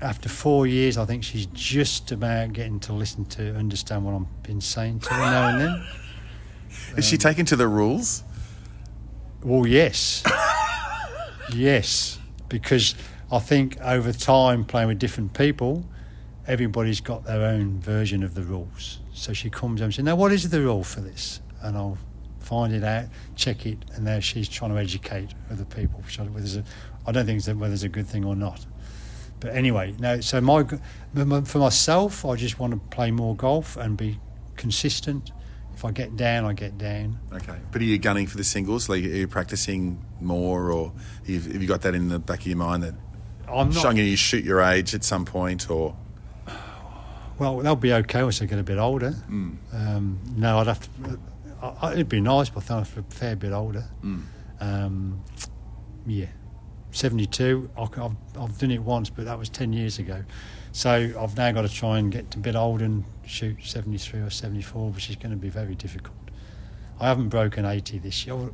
after 0.01 0.27
four 0.27 0.67
years, 0.67 0.97
I 0.97 1.05
think 1.05 1.23
she's 1.23 1.45
just 1.47 2.11
about 2.11 2.51
getting 2.51 2.79
to 2.81 2.93
listen 2.93 3.23
to 3.25 3.55
understand 3.55 4.03
what 4.05 4.13
I've 4.15 4.43
been 4.43 4.59
saying 4.59 4.99
to 5.01 5.09
her 5.13 5.21
now 5.21 5.47
and 5.49 5.61
then. 5.61 5.83
Is 6.97 7.05
she 7.05 7.17
taken 7.17 7.45
to 7.45 7.55
the 7.55 7.67
rules? 7.69 8.23
Well, 9.41 9.65
yes, 9.65 10.23
yes, 11.53 12.19
because 12.49 12.95
I 13.31 13.39
think 13.39 13.79
over 13.81 14.11
time 14.13 14.65
playing 14.65 14.89
with 14.89 14.99
different 14.99 15.33
people, 15.33 15.85
everybody's 16.47 17.01
got 17.01 17.25
their 17.25 17.41
own 17.41 17.79
version 17.79 18.23
of 18.23 18.35
the 18.35 18.43
rules. 18.43 18.99
So 19.13 19.33
she 19.33 19.49
comes 19.49 19.79
home 19.79 19.85
and 19.85 19.93
says, 19.93 20.05
"Now, 20.05 20.15
what 20.15 20.31
is 20.31 20.49
the 20.49 20.61
rule 20.61 20.83
for 20.83 21.01
this?" 21.01 21.41
And 21.61 21.77
I'll 21.77 21.97
find 22.39 22.73
it 22.73 22.83
out, 22.83 23.05
check 23.35 23.65
it, 23.65 23.77
and 23.95 24.05
there 24.05 24.21
she's 24.21 24.49
trying 24.49 24.71
to 24.71 24.77
educate 24.77 25.29
other 25.49 25.65
people. 25.65 26.01
Which 26.01 26.19
I, 26.19 26.23
whether 26.23 26.59
a, 26.59 26.63
I 27.07 27.11
don't 27.11 27.25
think 27.25 27.43
whether 27.59 27.73
it's 27.73 27.83
a 27.83 27.89
good 27.89 28.07
thing 28.07 28.25
or 28.25 28.35
not. 28.35 28.65
But 29.39 29.55
anyway, 29.55 29.95
no. 29.99 30.21
So 30.21 30.39
my 30.41 30.63
for 31.43 31.57
myself, 31.59 32.25
I 32.25 32.35
just 32.35 32.59
want 32.59 32.73
to 32.73 32.79
play 32.95 33.11
more 33.11 33.35
golf 33.35 33.77
and 33.77 33.97
be 33.97 34.19
consistent. 34.55 35.31
If 35.75 35.83
I 35.85 35.91
get 35.91 36.15
down, 36.15 36.45
I 36.45 36.53
get 36.53 36.77
down. 36.77 37.19
Okay. 37.33 37.57
But 37.71 37.81
are 37.81 37.85
you 37.85 37.97
gunning 37.97 38.27
for 38.27 38.37
the 38.37 38.43
singles? 38.43 38.87
Like, 38.89 39.03
are 39.03 39.07
you 39.07 39.27
practicing 39.27 40.03
more, 40.21 40.71
or 40.71 40.93
have 41.27 41.61
you 41.61 41.67
got 41.67 41.81
that 41.81 41.95
in 41.95 42.07
the 42.09 42.19
back 42.19 42.41
of 42.41 42.47
your 42.47 42.57
mind 42.57 42.83
that 42.83 42.93
I'm 43.47 43.69
not. 43.69 43.83
Going 43.83 43.97
to 43.97 44.15
shoot 44.15 44.43
your 44.45 44.61
age 44.61 44.93
at 44.95 45.03
some 45.03 45.25
point, 45.25 45.69
or 45.69 45.95
Well, 47.39 47.57
they'll 47.59 47.75
be 47.75 47.91
okay 47.93 48.23
once 48.23 48.39
they 48.39 48.45
get 48.45 48.59
a 48.59 48.63
bit 48.63 48.77
older. 48.77 49.15
Um, 49.27 50.19
no, 50.35 50.59
I'd 50.59 50.67
have 50.67 50.79
to. 50.81 51.19
I, 51.61 51.67
I- 51.87 51.91
it'd 51.93 52.09
be 52.09 52.21
nice, 52.21 52.49
but 52.49 52.69
I 52.71 52.83
think 52.83 52.97
I'm 52.97 53.03
a 53.03 53.11
fair 53.11 53.35
bit 53.35 53.51
older. 53.51 53.85
Um, 54.61 55.21
yeah, 56.05 56.27
seventy-two. 56.91 57.69
I, 57.77 57.81
have 57.81 58.15
I've 58.39 58.57
done 58.57 58.71
it 58.71 58.81
once, 58.83 59.09
but 59.09 59.25
that 59.25 59.37
was 59.39 59.49
ten 59.49 59.73
years 59.73 59.99
ago. 59.99 60.23
So 60.71 60.91
I've 61.19 61.35
now 61.37 61.51
got 61.51 61.63
to 61.63 61.69
try 61.69 61.97
and 61.99 62.11
get 62.11 62.33
a 62.35 62.39
bit 62.39 62.55
older 62.55 62.85
and 62.85 63.03
shoot 63.25 63.57
seventy-three 63.63 64.19
or 64.21 64.29
seventy-four, 64.29 64.89
which 64.91 65.09
is 65.09 65.15
going 65.15 65.31
to 65.31 65.37
be 65.37 65.49
very 65.49 65.75
difficult. 65.75 66.15
I 66.99 67.07
haven't 67.07 67.29
broken 67.29 67.65
eighty 67.65 67.97
this 67.99 68.25
year. 68.25 68.35
Well, 68.35 68.53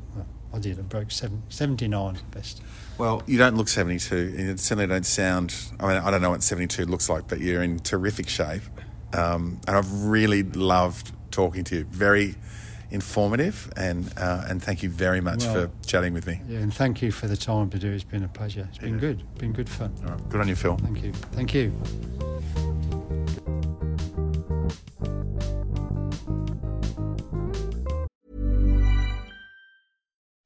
I 0.53 0.57
did. 0.59 0.79
I 0.79 0.81
broke 0.81 1.11
seven, 1.11 1.43
79 1.49 2.15
at 2.15 2.31
best. 2.31 2.63
well, 2.97 3.21
you 3.27 3.37
don't 3.37 3.55
look 3.55 3.67
72, 3.67 4.15
and 4.15 4.39
you 4.47 4.57
certainly 4.57 4.87
don't 4.87 5.05
sound. 5.05 5.53
I 5.79 5.87
mean, 5.87 5.97
I 5.97 6.09
don't 6.09 6.23
know 6.23 6.31
what 6.31 6.41
72 6.41 6.85
looks 6.85 7.07
like, 7.07 7.27
but 7.27 7.39
you're 7.39 7.61
in 7.61 7.77
terrific 7.79 8.27
shape, 8.27 8.63
um, 9.13 9.61
and 9.67 9.75
I've 9.77 10.05
really 10.05 10.41
loved 10.41 11.11
talking 11.29 11.63
to 11.65 11.75
you. 11.77 11.83
Very 11.83 12.33
informative, 12.89 13.71
and 13.77 14.11
uh, 14.17 14.45
and 14.47 14.63
thank 14.63 14.81
you 14.81 14.89
very 14.89 15.21
much 15.21 15.43
Well- 15.45 15.53
for 15.67 15.71
chatting 15.85 16.13
with 16.15 16.25
me. 16.25 16.41
Yeah, 16.47 16.59
and 16.59 16.73
thank 16.73 17.03
you 17.03 17.11
for 17.11 17.27
the 17.27 17.37
time 17.37 17.69
to 17.69 17.77
do. 17.77 17.91
it. 17.91 17.95
It's 17.95 18.03
been 18.03 18.23
a 18.23 18.27
pleasure. 18.27 18.67
It's 18.69 18.79
been 18.79 18.95
Yeah. 18.95 18.99
good. 19.01 19.35
Been 19.37 19.51
good 19.53 19.69
fun. 19.69 19.93
All 20.03 20.13
right. 20.13 20.29
Good 20.29 20.41
on 20.41 20.47
you, 20.47 20.55
Phil. 20.55 20.77
Thank 20.77 21.03
you. 21.03 21.13
Thank 21.13 21.53
you. 21.53 22.88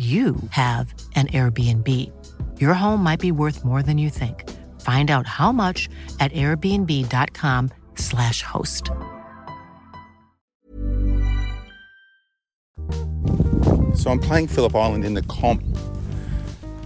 you 0.00 0.36
have 0.50 0.94
an 1.14 1.26
Airbnb. 1.26 1.86
Your 2.58 2.72
home 2.72 3.02
might 3.02 3.20
be 3.20 3.32
worth 3.32 3.66
more 3.66 3.82
than 3.82 3.98
you 3.98 4.08
think. 4.08 4.48
Find 4.80 5.10
out 5.10 5.26
how 5.26 5.52
much 5.52 5.90
at 6.20 6.32
airbnb.com/slash 6.32 8.42
host. 8.42 8.90
So 13.94 14.10
I'm 14.10 14.18
playing 14.18 14.46
Phillip 14.46 14.74
Island 14.74 15.04
in 15.04 15.12
the 15.12 15.22
comp. 15.24 15.62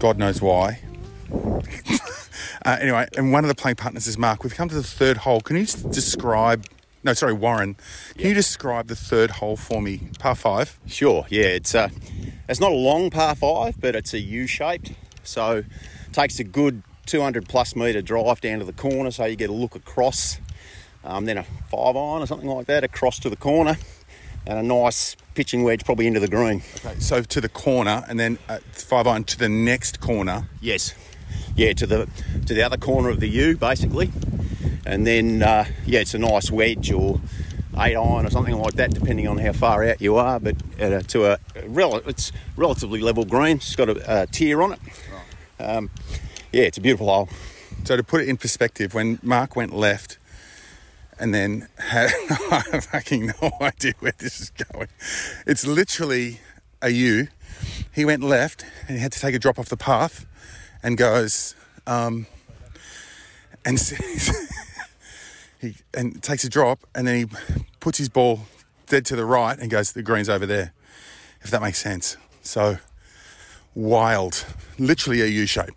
God 0.01 0.19
knows 0.19 0.43
why. 0.43 0.81
uh, 2.65 2.79
anyway, 2.81 3.07
and 3.17 3.31
one 3.31 3.45
of 3.45 3.49
the 3.49 3.55
playing 3.55 3.77
partners 3.77 4.09
is 4.09 4.19
Mark. 4.19 4.43
We've 4.43 4.57
come 4.57 4.69
to 4.69 4.75
the 4.75 4.83
third 4.83 5.19
hole. 5.19 5.41
Can 5.41 5.55
you 5.55 5.63
s- 5.63 5.75
describe? 5.75 6.67
No, 7.05 7.13
sorry, 7.13 7.35
Warren. 7.35 7.77
Can 8.17 8.29
you 8.29 8.35
describe 8.35 8.87
the 8.89 8.97
third 8.97 9.33
hole 9.33 9.59
for 9.59 9.83
me? 9.83 10.09
Par 10.19 10.35
five. 10.35 10.79
Sure, 10.87 11.27
yeah, 11.29 11.45
it's 11.45 11.75
a, 11.75 11.91
it's 12.49 12.61
not 12.61 12.73
a 12.73 12.75
long 12.75 13.11
par 13.11 13.35
five, 13.35 13.79
but 13.79 13.95
it's 13.95 14.15
a 14.15 14.19
U 14.19 14.47
shaped, 14.47 14.93
so 15.23 15.65
takes 16.13 16.39
a 16.41 16.45
good 16.45 16.83
200 17.05 17.47
plus 17.47 17.77
metre 17.77 18.01
drive 18.01 18.41
down 18.41 18.61
to 18.61 18.65
the 18.65 18.73
corner, 18.73 19.11
so 19.11 19.27
you 19.27 19.37
get 19.37 19.51
a 19.51 19.55
look 19.55 19.75
across. 19.75 20.41
Um, 21.05 21.27
then 21.27 21.37
a 21.37 21.43
five 21.43 21.95
iron 21.95 22.23
or 22.23 22.27
something 22.27 22.49
like 22.49 22.67
that 22.67 22.83
across 22.85 23.19
to 23.19 23.29
the 23.29 23.37
corner, 23.37 23.77
and 24.47 24.59
a 24.59 24.63
nice 24.63 25.15
pitching 25.35 25.63
wedge 25.63 25.85
probably 25.85 26.07
into 26.07 26.21
the 26.21 26.29
green. 26.29 26.63
Okay, 26.77 26.99
so 27.01 27.21
to 27.21 27.41
the 27.43 27.51
corner, 27.51 28.03
and 28.09 28.19
then 28.19 28.39
uh, 28.49 28.61
five 28.73 29.07
iron 29.07 29.25
to 29.25 29.39
the 29.39 29.51
next 29.51 30.01
corner. 30.01 30.49
Yes, 30.63 30.95
yeah, 31.57 31.73
to 31.75 31.87
the 31.87 32.09
to 32.47 32.55
the 32.55 32.63
other 32.63 32.77
corner 32.77 33.09
of 33.09 33.21
the 33.21 33.29
U 33.29 33.57
basically, 33.57 34.11
and 34.87 35.07
then 35.07 35.43
uh, 35.43 35.67
yeah, 35.87 36.01
it's 36.01 36.15
a 36.15 36.19
nice 36.19 36.51
wedge 36.51 36.91
or 36.93 37.21
eight 37.79 37.97
iron 37.97 38.27
or 38.27 38.31
something 38.31 38.57
like 38.57 38.75
that, 38.75 38.93
depending 38.93 39.27
on 39.27 39.39
how 39.39 39.53
far 39.53 39.85
out 39.85 40.01
you 40.01 40.17
are. 40.17 40.39
But 40.39 40.57
uh, 40.81 41.01
to 41.01 41.33
a 41.33 41.39
rel- 41.67 42.03
it's 42.07 42.33
relatively 42.57 43.01
level 43.01 43.25
green. 43.25 43.57
It's 43.57 43.77
got 43.77 43.89
a, 43.89 44.23
a 44.23 44.27
tier 44.27 44.63
on 44.63 44.73
it. 44.73 44.81
Um, 45.59 45.91
yeah, 46.53 46.63
it's 46.63 46.79
a 46.79 46.81
beautiful 46.81 47.07
hole. 47.07 47.29
So 47.85 47.97
to 47.97 48.03
put 48.03 48.21
it 48.23 48.29
in 48.29 48.37
perspective, 48.37 48.95
when 48.95 49.19
Mark 49.23 49.57
went 49.57 49.75
left, 49.75 50.19
and 51.19 51.35
then 51.35 51.69
had 51.79 52.11
I 52.31 52.63
have 52.73 52.85
fucking 52.87 53.33
no 53.41 53.53
idea 53.61 53.95
where 54.01 54.15
this 54.19 54.41
is 54.41 54.51
going. 54.51 54.89
It's 55.47 55.67
literally 55.67 56.41
a 56.83 56.91
U. 56.91 57.29
He 57.93 58.05
went 58.05 58.23
left 58.23 58.65
and 58.89 58.97
he 58.97 59.03
had 59.03 59.13
to 59.13 59.21
take 59.21 59.35
a 59.35 59.39
drop 59.39 59.59
off 59.59 59.69
the 59.69 59.77
path, 59.77 60.27
and 60.85 60.97
goes, 60.97 61.57
um, 61.89 62.27
and 63.65 63.81
he 65.61 65.75
and 65.95 66.23
takes 66.23 66.45
a 66.45 66.49
drop, 66.49 66.87
and 66.95 67.09
then 67.09 67.17
he 67.17 67.27
puts 67.81 67.99
his 67.99 68.09
ball 68.09 68.41
dead 68.87 69.05
to 69.07 69.17
the 69.17 69.25
right 69.25 69.59
and 69.59 69.71
goes, 69.71 69.93
the 69.93 70.03
green's 70.03 70.29
over 70.29 70.47
there. 70.47 70.73
If 71.43 71.51
that 71.51 71.61
makes 71.63 71.79
sense. 71.79 72.17
So 72.43 72.79
wild, 73.75 74.45
literally 74.79 75.21
a 75.23 75.27
U 75.27 75.47
shape. 75.47 75.75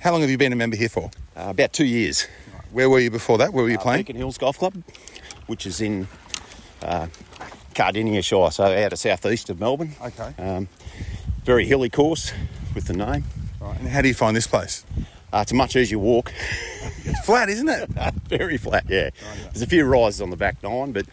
How 0.00 0.12
long 0.12 0.20
have 0.22 0.30
you 0.30 0.38
been 0.38 0.52
a 0.52 0.56
member 0.56 0.76
here 0.76 0.88
for? 0.88 1.10
Uh, 1.36 1.48
about 1.50 1.72
two 1.72 1.84
years. 1.84 2.26
Where 2.72 2.88
were 2.90 2.98
you 3.00 3.10
before 3.10 3.38
that? 3.38 3.52
Where 3.52 3.64
were 3.64 3.70
you 3.70 3.78
Uh, 3.78 3.82
playing? 3.82 4.00
Beacon 4.00 4.16
Hills 4.16 4.38
Golf 4.38 4.58
Club, 4.58 4.74
which 5.46 5.66
is 5.66 5.80
in 5.80 6.06
uh, 6.82 7.06
Cardinia 7.74 8.22
Shire, 8.22 8.50
so 8.50 8.64
out 8.64 8.92
of 8.92 8.98
southeast 8.98 9.50
of 9.50 9.58
Melbourne. 9.60 9.94
Okay. 10.02 10.34
Um, 10.38 10.68
very 11.44 11.64
hilly 11.66 11.88
course 11.90 12.32
with 12.74 12.86
the 12.86 12.92
name. 12.94 13.24
Right. 13.60 13.78
And 13.78 13.88
how 13.88 14.02
do 14.02 14.08
you 14.08 14.14
find 14.14 14.36
this 14.36 14.46
place? 14.46 14.84
Uh, 15.32 15.40
it's 15.42 15.52
a 15.52 15.54
much 15.54 15.76
easier 15.76 15.98
walk. 15.98 16.32
It's 17.04 17.24
flat, 17.26 17.48
isn't 17.48 17.68
it? 17.68 17.88
very 18.28 18.56
flat, 18.56 18.84
yeah. 18.88 19.10
There's 19.44 19.62
a 19.62 19.66
few 19.66 19.84
rises 19.84 20.22
on 20.22 20.30
the 20.30 20.36
back 20.36 20.62
nine, 20.62 20.92
but 20.92 21.06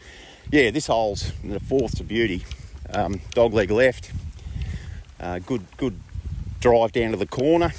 yeah, 0.51 0.71
this 0.71 0.87
hole's 0.87 1.31
the 1.43 1.59
fourth 1.59 1.97
to 1.97 2.03
beauty. 2.03 2.45
Um, 2.93 3.21
dog 3.31 3.53
leg 3.53 3.71
left. 3.71 4.11
Uh, 5.19 5.39
good, 5.39 5.65
good 5.77 5.99
drive 6.59 6.91
down 6.91 7.11
to 7.11 7.17
the 7.17 7.25
corner. 7.25 7.73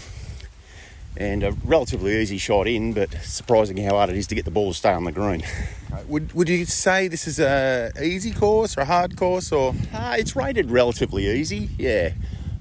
And 1.16 1.42
a 1.42 1.52
relatively 1.52 2.14
easy 2.20 2.36
shot 2.36 2.66
in, 2.66 2.92
but 2.92 3.10
surprising 3.22 3.78
how 3.78 3.94
hard 3.94 4.10
it 4.10 4.16
is 4.16 4.26
to 4.26 4.34
get 4.34 4.44
the 4.44 4.50
ball 4.50 4.72
to 4.72 4.76
stay 4.76 4.90
on 4.90 5.04
the 5.04 5.12
green. 5.12 5.42
Would 6.08 6.34
Would 6.34 6.50
you 6.50 6.66
say 6.66 7.08
this 7.08 7.26
is 7.26 7.40
a 7.40 7.90
easy 8.02 8.32
course 8.32 8.76
or 8.76 8.82
a 8.82 8.84
hard 8.84 9.16
course 9.16 9.50
or? 9.50 9.74
Uh, 9.94 10.16
it's 10.18 10.36
rated 10.36 10.70
relatively 10.70 11.26
easy, 11.26 11.70
yeah. 11.78 12.10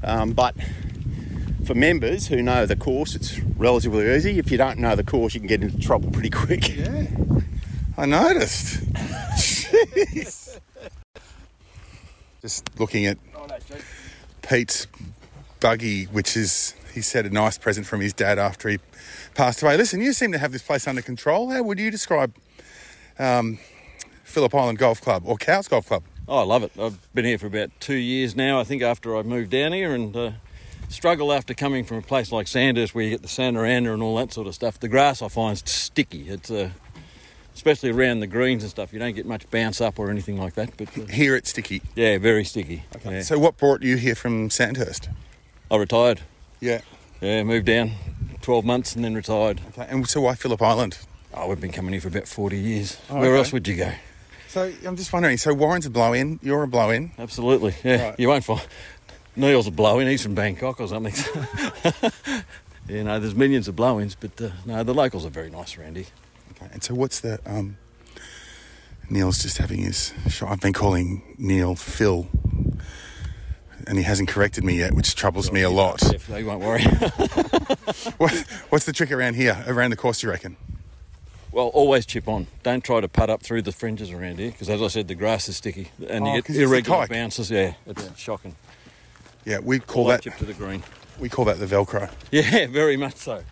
Um, 0.01 0.32
but 0.32 0.56
for 1.66 1.74
members 1.74 2.28
who 2.28 2.41
know 2.41 2.66
the 2.66 2.76
course, 2.76 3.16
it's 3.16 3.39
relatively 3.39 4.13
easy. 4.13 4.38
If 4.38 4.51
you 4.51 4.57
don't 4.57 4.78
know 4.78 4.95
the 4.95 5.03
course, 5.03 5.34
you 5.34 5.39
can 5.39 5.47
get 5.47 5.63
into 5.63 5.80
trouble 5.80 6.11
pretty 6.11 6.30
quick. 6.30 6.76
Yeah. 6.76 7.07
I 7.97 8.05
noticed. 8.05 8.84
Jeez. 8.93 10.59
Just 12.41 12.80
looking 12.80 13.07
at 13.07 13.18
Pete's 14.43 14.88
buggy, 15.59 16.05
which 16.05 16.38
is 16.38 16.76
he 16.93 17.01
said 17.01 17.26
a 17.26 17.30
nice 17.30 17.57
present 17.57 17.88
from 17.88 18.01
his 18.01 18.13
dad 18.13 18.38
after 18.38 18.70
he 18.70 18.78
passed 19.34 19.63
away. 19.63 19.76
Listen, 19.76 20.01
you 20.01 20.13
seem 20.13 20.32
to 20.32 20.38
have 20.38 20.51
this 20.51 20.61
place 20.61 20.88
under 20.88 21.01
control. 21.01 21.49
How 21.49 21.63
would 21.63 21.80
you 21.80 21.89
describe 21.89 22.36
um, 23.18 23.57
Phillip 24.24 24.53
Island 24.53 24.78
Golf 24.78 25.01
Club 25.01 25.24
or 25.26 25.38
Cowes 25.38 25.68
Golf 25.68 25.88
Club? 25.88 26.03
Oh, 26.28 26.39
I 26.39 26.43
love 26.43 26.63
it. 26.63 26.72
I've 26.80 27.13
been 27.13 27.26
here 27.26 27.38
for 27.38 27.47
about 27.47 27.72
two 27.80 27.95
years 27.95 28.36
now, 28.36 28.59
I 28.59 28.63
think, 28.63 28.82
after 28.82 29.16
I 29.18 29.24
moved 29.24 29.51
down 29.51 29.74
here 29.74 29.93
and 29.93 30.16
uh, 30.16 30.32
struggle 30.96 31.32
after 31.34 31.54
coming 31.54 31.84
from 31.84 31.98
a 31.98 32.02
place 32.02 32.32
like 32.32 32.48
Sandhurst 32.48 32.96
where 32.96 33.04
you 33.04 33.10
get 33.12 33.22
the 33.22 33.28
Sandaranda 33.28 33.93
and 33.93 34.02
all 34.02 34.16
that 34.18 34.34
sort 34.34 34.48
of 34.48 34.56
stuff. 34.56 34.80
The 34.80 34.88
grass 34.88 35.22
I 35.22 35.28
find 35.28 35.54
is 35.56 35.64
sticky. 35.72 36.28
It's 36.30 36.50
uh, 36.50 36.70
especially 37.54 37.91
around 37.91 38.20
the 38.22 38.28
greens 38.28 38.64
and 38.64 38.70
stuff. 38.70 38.91
You 38.93 39.00
don't 39.00 39.16
get 39.16 39.26
much 39.26 39.50
bounce 39.52 39.82
up 39.82 40.00
or 40.00 40.10
anything 40.10 40.38
like 40.38 40.56
that. 40.56 40.76
But 40.78 40.98
uh, 40.98 41.06
Here 41.06 41.36
it's 41.36 41.50
sticky. 41.52 41.82
yeah, 41.96 42.18
very 42.18 42.43
sticky. 42.43 42.84
Yeah. 43.06 43.22
So, 43.22 43.38
what 43.38 43.58
brought 43.58 43.82
you 43.84 43.98
here 43.98 44.16
from 44.16 44.50
Sandhurst? 44.50 45.10
I 45.70 45.78
retired. 45.78 46.22
Yeah. 46.60 46.82
Yeah, 47.22 47.43
moved 47.43 47.66
down 47.66 47.91
12 48.41 48.66
months 48.66 48.96
and 48.96 49.04
then 49.04 49.16
retired. 49.16 49.62
Okay. 49.70 49.88
And 49.89 50.08
so, 50.08 50.22
why 50.22 50.36
Phillip 50.36 50.62
Island? 50.62 50.98
Oh, 51.34 51.48
we've 51.50 51.60
been 51.62 51.72
coming 51.72 51.91
here 51.93 52.02
for 52.02 52.08
about 52.08 52.28
40 52.28 52.58
years. 52.58 52.98
Oh, 53.10 53.16
Where 53.20 53.30
okay. 53.32 53.38
else 53.38 53.52
would 53.54 53.68
you 53.68 53.76
go? 53.78 53.91
So, 54.48 54.72
I'm 54.86 54.96
just 54.96 55.12
wondering. 55.12 55.38
So, 55.38 55.54
Warren's 55.54 55.86
a 55.86 55.89
blow 55.89 56.14
in. 56.14 56.39
You're 56.41 56.64
a 56.64 56.68
blow 56.68 56.89
in. 56.89 57.12
Absolutely. 57.18 57.74
Yeah, 57.84 58.10
Right. 58.10 58.20
you 58.20 58.28
won't 58.30 58.43
find 58.43 58.62
Neil's 59.36 59.67
a 59.67 59.71
blow-in. 59.71 60.07
He's 60.07 60.23
from 60.23 60.36
Bangkok 60.36 60.79
or 60.79 60.88
something. 60.88 61.13
you 62.89 63.03
know, 63.03 63.19
there's 63.19 63.36
millions 63.36 63.67
of 63.67 63.75
blow-ins, 63.75 64.15
but 64.15 64.39
uh, 64.41 64.49
no, 64.65 64.83
the 64.83 64.93
locals 64.93 65.25
are 65.25 65.29
very 65.29 65.49
nice 65.49 65.77
Randy. 65.77 66.07
Okay. 66.51 66.69
And 66.71 66.83
so, 66.83 66.93
what's 66.93 67.19
the 67.19 67.39
um, 67.45 67.77
Neil's 69.09 69.41
just 69.41 69.57
having 69.57 69.81
his 69.81 70.13
shot. 70.29 70.51
I've 70.51 70.61
been 70.61 70.73
calling 70.73 71.36
Neil 71.38 71.75
Phil, 71.75 72.27
and 73.88 73.97
he 73.97 74.03
hasn't 74.03 74.29
corrected 74.29 74.63
me 74.63 74.77
yet, 74.79 74.93
which 74.93 75.15
troubles 75.15 75.51
me 75.51 75.61
a 75.61 75.69
lot. 75.69 76.01
Yeah, 76.29 76.38
you 76.38 76.45
won't 76.45 76.61
worry. 76.61 76.83
What, 78.17 78.31
what's 78.69 78.86
the 78.86 78.93
trick 78.93 79.11
around 79.11 79.36
here, 79.36 79.63
around 79.67 79.91
the 79.91 79.95
course? 79.95 80.19
Do 80.21 80.27
you 80.27 80.31
reckon? 80.31 80.57
well, 81.51 81.67
always 81.67 82.05
chip 82.05 82.27
on. 82.27 82.47
Don't 82.61 82.83
try 82.83 82.99
to 82.99 83.07
putt 83.07 83.29
up 83.29 83.41
through 83.41 83.61
the 83.61 83.71
fringes 83.71 84.11
around 84.11 84.39
here, 84.39 84.51
because 84.51 84.69
as 84.69 84.81
I 84.81 84.88
said, 84.88 85.07
the 85.07 85.15
grass 85.15 85.47
is 85.47 85.57
sticky 85.57 85.89
and 86.09 86.25
Oh, 86.25 86.36
you 86.36 86.41
get 86.41 86.55
irregular 86.57 87.07
bounces. 87.07 87.49
Yeah, 87.49 87.75
it's 87.88 88.19
shocking. 88.19 88.55
Yeah, 89.46 89.60
we 89.60 89.80
call 89.80 90.04
Always 90.04 90.18
that 90.18 90.24
chip 90.24 90.38
to 90.38 90.46
the 90.46 90.54
green. 90.54 90.84
we 91.20 91.30
call 91.30 91.46
that 91.46 91.60
the 91.60 91.66
Velcro. 91.68 92.12
Yeah, 92.32 92.68
very 92.70 92.98
much 92.98 93.16
so. 93.16 93.43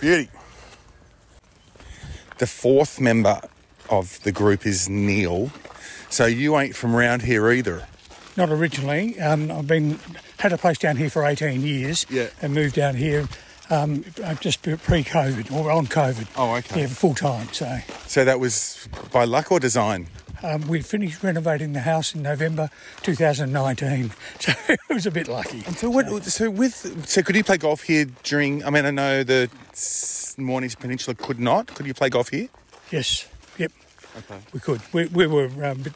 Beauty. 0.00 0.30
The 2.38 2.46
fourth 2.46 2.98
member 2.98 3.40
of 3.90 4.22
the 4.22 4.32
group 4.32 4.66
is 4.66 4.88
Neil. 4.88 5.50
So 6.08 6.24
you 6.24 6.58
ain't 6.58 6.74
from 6.74 6.96
round 6.96 7.22
here 7.22 7.50
either. 7.50 7.86
Not 8.36 8.50
originally. 8.50 9.20
Um, 9.20 9.50
I've 9.50 9.66
been 9.66 9.98
had 10.38 10.52
a 10.52 10.58
place 10.58 10.78
down 10.78 10.96
here 10.96 11.10
for 11.10 11.24
18 11.26 11.60
years. 11.60 12.06
Yeah. 12.08 12.28
And 12.40 12.54
moved 12.54 12.74
down 12.74 12.94
here 12.94 13.28
um, 13.68 14.04
uh, 14.24 14.34
just 14.34 14.62
pre-COVID 14.62 15.52
or 15.52 15.70
on 15.70 15.86
COVID. 15.86 16.26
Oh, 16.36 16.56
okay. 16.56 16.82
Yeah, 16.82 16.86
full 16.88 17.14
time. 17.14 17.48
So 17.52 17.78
So 18.06 18.24
that 18.24 18.40
was 18.40 18.88
by 19.12 19.24
luck 19.24 19.52
or 19.52 19.60
design? 19.60 20.08
Um, 20.42 20.66
we 20.68 20.80
finished 20.80 21.22
renovating 21.22 21.72
the 21.74 21.80
house 21.80 22.14
in 22.14 22.22
November 22.22 22.70
2019. 23.02 24.12
So 24.40 24.52
it 24.68 24.78
was 24.88 25.06
a 25.06 25.10
bit 25.10 25.28
lucky. 25.28 25.60
So 25.60 25.90
what? 25.90 26.24
So 26.24 26.50
with 26.50 27.06
so 27.06 27.22
could 27.22 27.36
you 27.36 27.44
play 27.44 27.58
golf 27.58 27.82
here 27.82 28.06
during? 28.22 28.64
I 28.64 28.70
mean, 28.70 28.86
I 28.86 28.90
know 28.90 29.22
the 29.22 29.50
Mornington 30.38 30.80
Peninsula 30.80 31.14
could 31.14 31.38
not. 31.38 31.66
Could 31.74 31.86
you 31.86 31.94
play 31.94 32.08
golf 32.08 32.30
here? 32.30 32.48
Yes. 32.90 33.28
Yep. 33.58 33.72
Okay. 34.18 34.38
We 34.52 34.60
could. 34.60 34.80
We, 34.92 35.06
we 35.06 35.26
were. 35.26 35.46
Um, 35.64 35.82
but, 35.82 35.92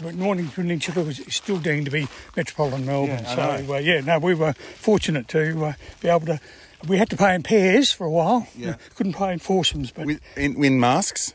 but 0.00 0.14
Mornington 0.14 0.52
Peninsula 0.54 1.04
was 1.04 1.20
still 1.34 1.58
deemed 1.58 1.86
to 1.86 1.90
be 1.90 2.06
metropolitan 2.36 2.84
Melbourne. 2.86 3.24
Yeah, 3.24 3.64
so 3.64 3.74
uh, 3.74 3.78
yeah, 3.78 4.00
no, 4.00 4.18
we 4.18 4.34
were 4.34 4.52
fortunate 4.52 5.28
to 5.28 5.64
uh, 5.66 5.72
be 6.00 6.08
able 6.08 6.26
to. 6.26 6.40
We 6.86 6.98
had 6.98 7.08
to 7.10 7.16
play 7.16 7.34
in 7.34 7.42
pairs 7.42 7.90
for 7.90 8.04
a 8.06 8.10
while. 8.10 8.46
Yeah. 8.54 8.66
We 8.68 8.74
couldn't 8.96 9.14
play 9.14 9.32
in 9.32 9.38
foursomes, 9.38 9.90
but 9.90 10.06
With 10.06 10.20
in, 10.36 10.58
win 10.58 10.78
masks. 10.78 11.32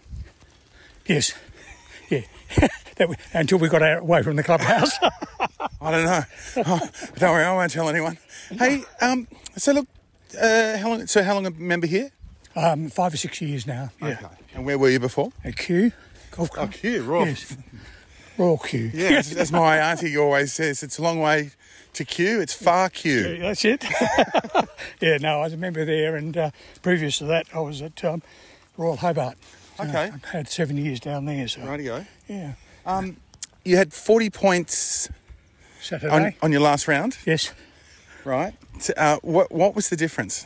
yes, 1.06 1.34
we, 3.00 3.16
until 3.34 3.58
we 3.60 3.70
got 3.70 3.82
away 3.82 4.24
from 4.24 4.36
the 4.36 4.44
clubhouse. 4.44 4.98
I 5.82 5.92
don't 5.92 6.06
know. 6.06 6.22
Oh, 6.58 6.80
don't 7.18 7.32
worry, 7.32 7.44
I 7.44 7.54
won't 7.54 7.72
tell 7.72 7.90
anyone. 7.90 8.18
Hey, 8.50 8.84
um, 9.02 9.28
so 9.58 9.74
look, 9.74 9.88
uh, 10.42 10.78
how 10.78 10.90
long? 10.90 11.08
So 11.08 11.24
how 11.24 11.34
long 11.36 11.46
a 11.46 11.52
member 11.52 11.88
here? 11.88 12.12
um, 12.56 12.90
five 12.90 13.14
or 13.14 13.18
six 13.18 13.42
years 13.42 13.66
now. 13.66 13.90
Yeah. 14.02 14.30
And 14.54 14.66
where 14.66 14.78
were 14.78 14.90
you 14.90 15.00
before? 15.00 15.32
At 15.44 15.58
Kew 15.58 15.92
Golf 16.32 16.52
Club. 16.52 16.72
Kew, 16.72 17.02
right. 17.04 17.28
Yes. 17.28 17.58
Royal 18.38 18.58
Kew. 18.58 18.92
Yeah, 18.94 19.10
that's, 19.12 19.30
that's 19.32 19.52
my 19.52 19.78
auntie 19.92 20.16
always 20.18 20.54
says. 20.54 20.84
It's 20.84 20.98
a 20.98 21.02
long 21.02 21.20
way 21.20 21.52
to 21.94 22.06
Q. 22.06 22.42
It's 22.42 22.54
far 22.54 22.90
Q. 22.90 23.28
Yeah, 23.36 23.42
That's 23.42 23.66
it. 23.66 23.84
yeah, 25.02 25.18
no, 25.18 25.40
I 25.40 25.42
was 25.42 25.54
a 25.54 25.58
member 25.58 25.86
there, 25.86 26.16
and 26.16 26.36
uh, 26.36 26.52
previous 26.82 27.20
to 27.20 27.26
that, 27.26 27.46
I 27.54 27.60
was 27.60 27.82
at 27.82 28.04
um, 28.04 28.22
Royal 28.78 28.98
Hobart. 28.98 29.38
Uh, 29.80 29.84
Okay. 29.84 30.12
I've 30.14 30.26
had 30.26 30.48
seven 30.48 30.78
years 30.78 31.00
down 31.00 31.26
there, 31.26 31.48
so 31.48 31.62
Radio. 31.62 32.06
yeah. 32.28 32.54
Um, 32.86 33.18
you 33.66 33.78
had 33.78 33.94
forty 33.94 34.30
points 34.30 35.10
Saturday. 35.82 36.14
on, 36.14 36.34
on 36.42 36.52
your 36.52 36.62
last 36.62 36.88
round, 36.88 37.18
yes. 37.26 37.52
right? 38.26 38.54
So, 38.80 38.94
uh, 38.98 39.18
what 39.24 39.52
what 39.52 39.76
was 39.76 39.90
the 39.90 39.96
difference? 39.96 40.46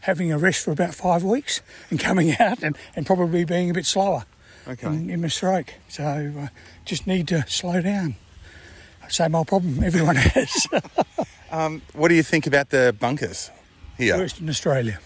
Having 0.00 0.32
a 0.32 0.38
rest 0.38 0.64
for 0.64 0.70
about 0.70 0.94
five 0.94 1.24
weeks 1.24 1.60
and 1.90 1.98
coming 1.98 2.36
out 2.40 2.62
and, 2.62 2.76
and 2.94 3.04
probably 3.04 3.44
being 3.44 3.70
a 3.70 3.74
bit 3.74 3.86
slower 3.86 4.24
Okay. 4.68 4.86
in, 4.86 5.10
in 5.10 5.20
my 5.20 5.26
stroke. 5.28 5.74
So 5.88 6.32
uh, 6.38 6.48
just 6.84 7.06
need 7.08 7.26
to 7.28 7.44
slow 7.48 7.80
down. 7.82 8.14
Same 9.08 9.34
old 9.34 9.48
problem 9.48 9.82
everyone 9.82 10.14
has. 10.36 10.66
Um, 11.50 11.82
what 11.92 12.08
do 12.08 12.14
you 12.14 12.22
think 12.22 12.46
about 12.46 12.70
the 12.70 12.94
bunkers 12.98 13.50
here? 13.98 14.14
In 14.40 14.48
Australia. 14.48 15.00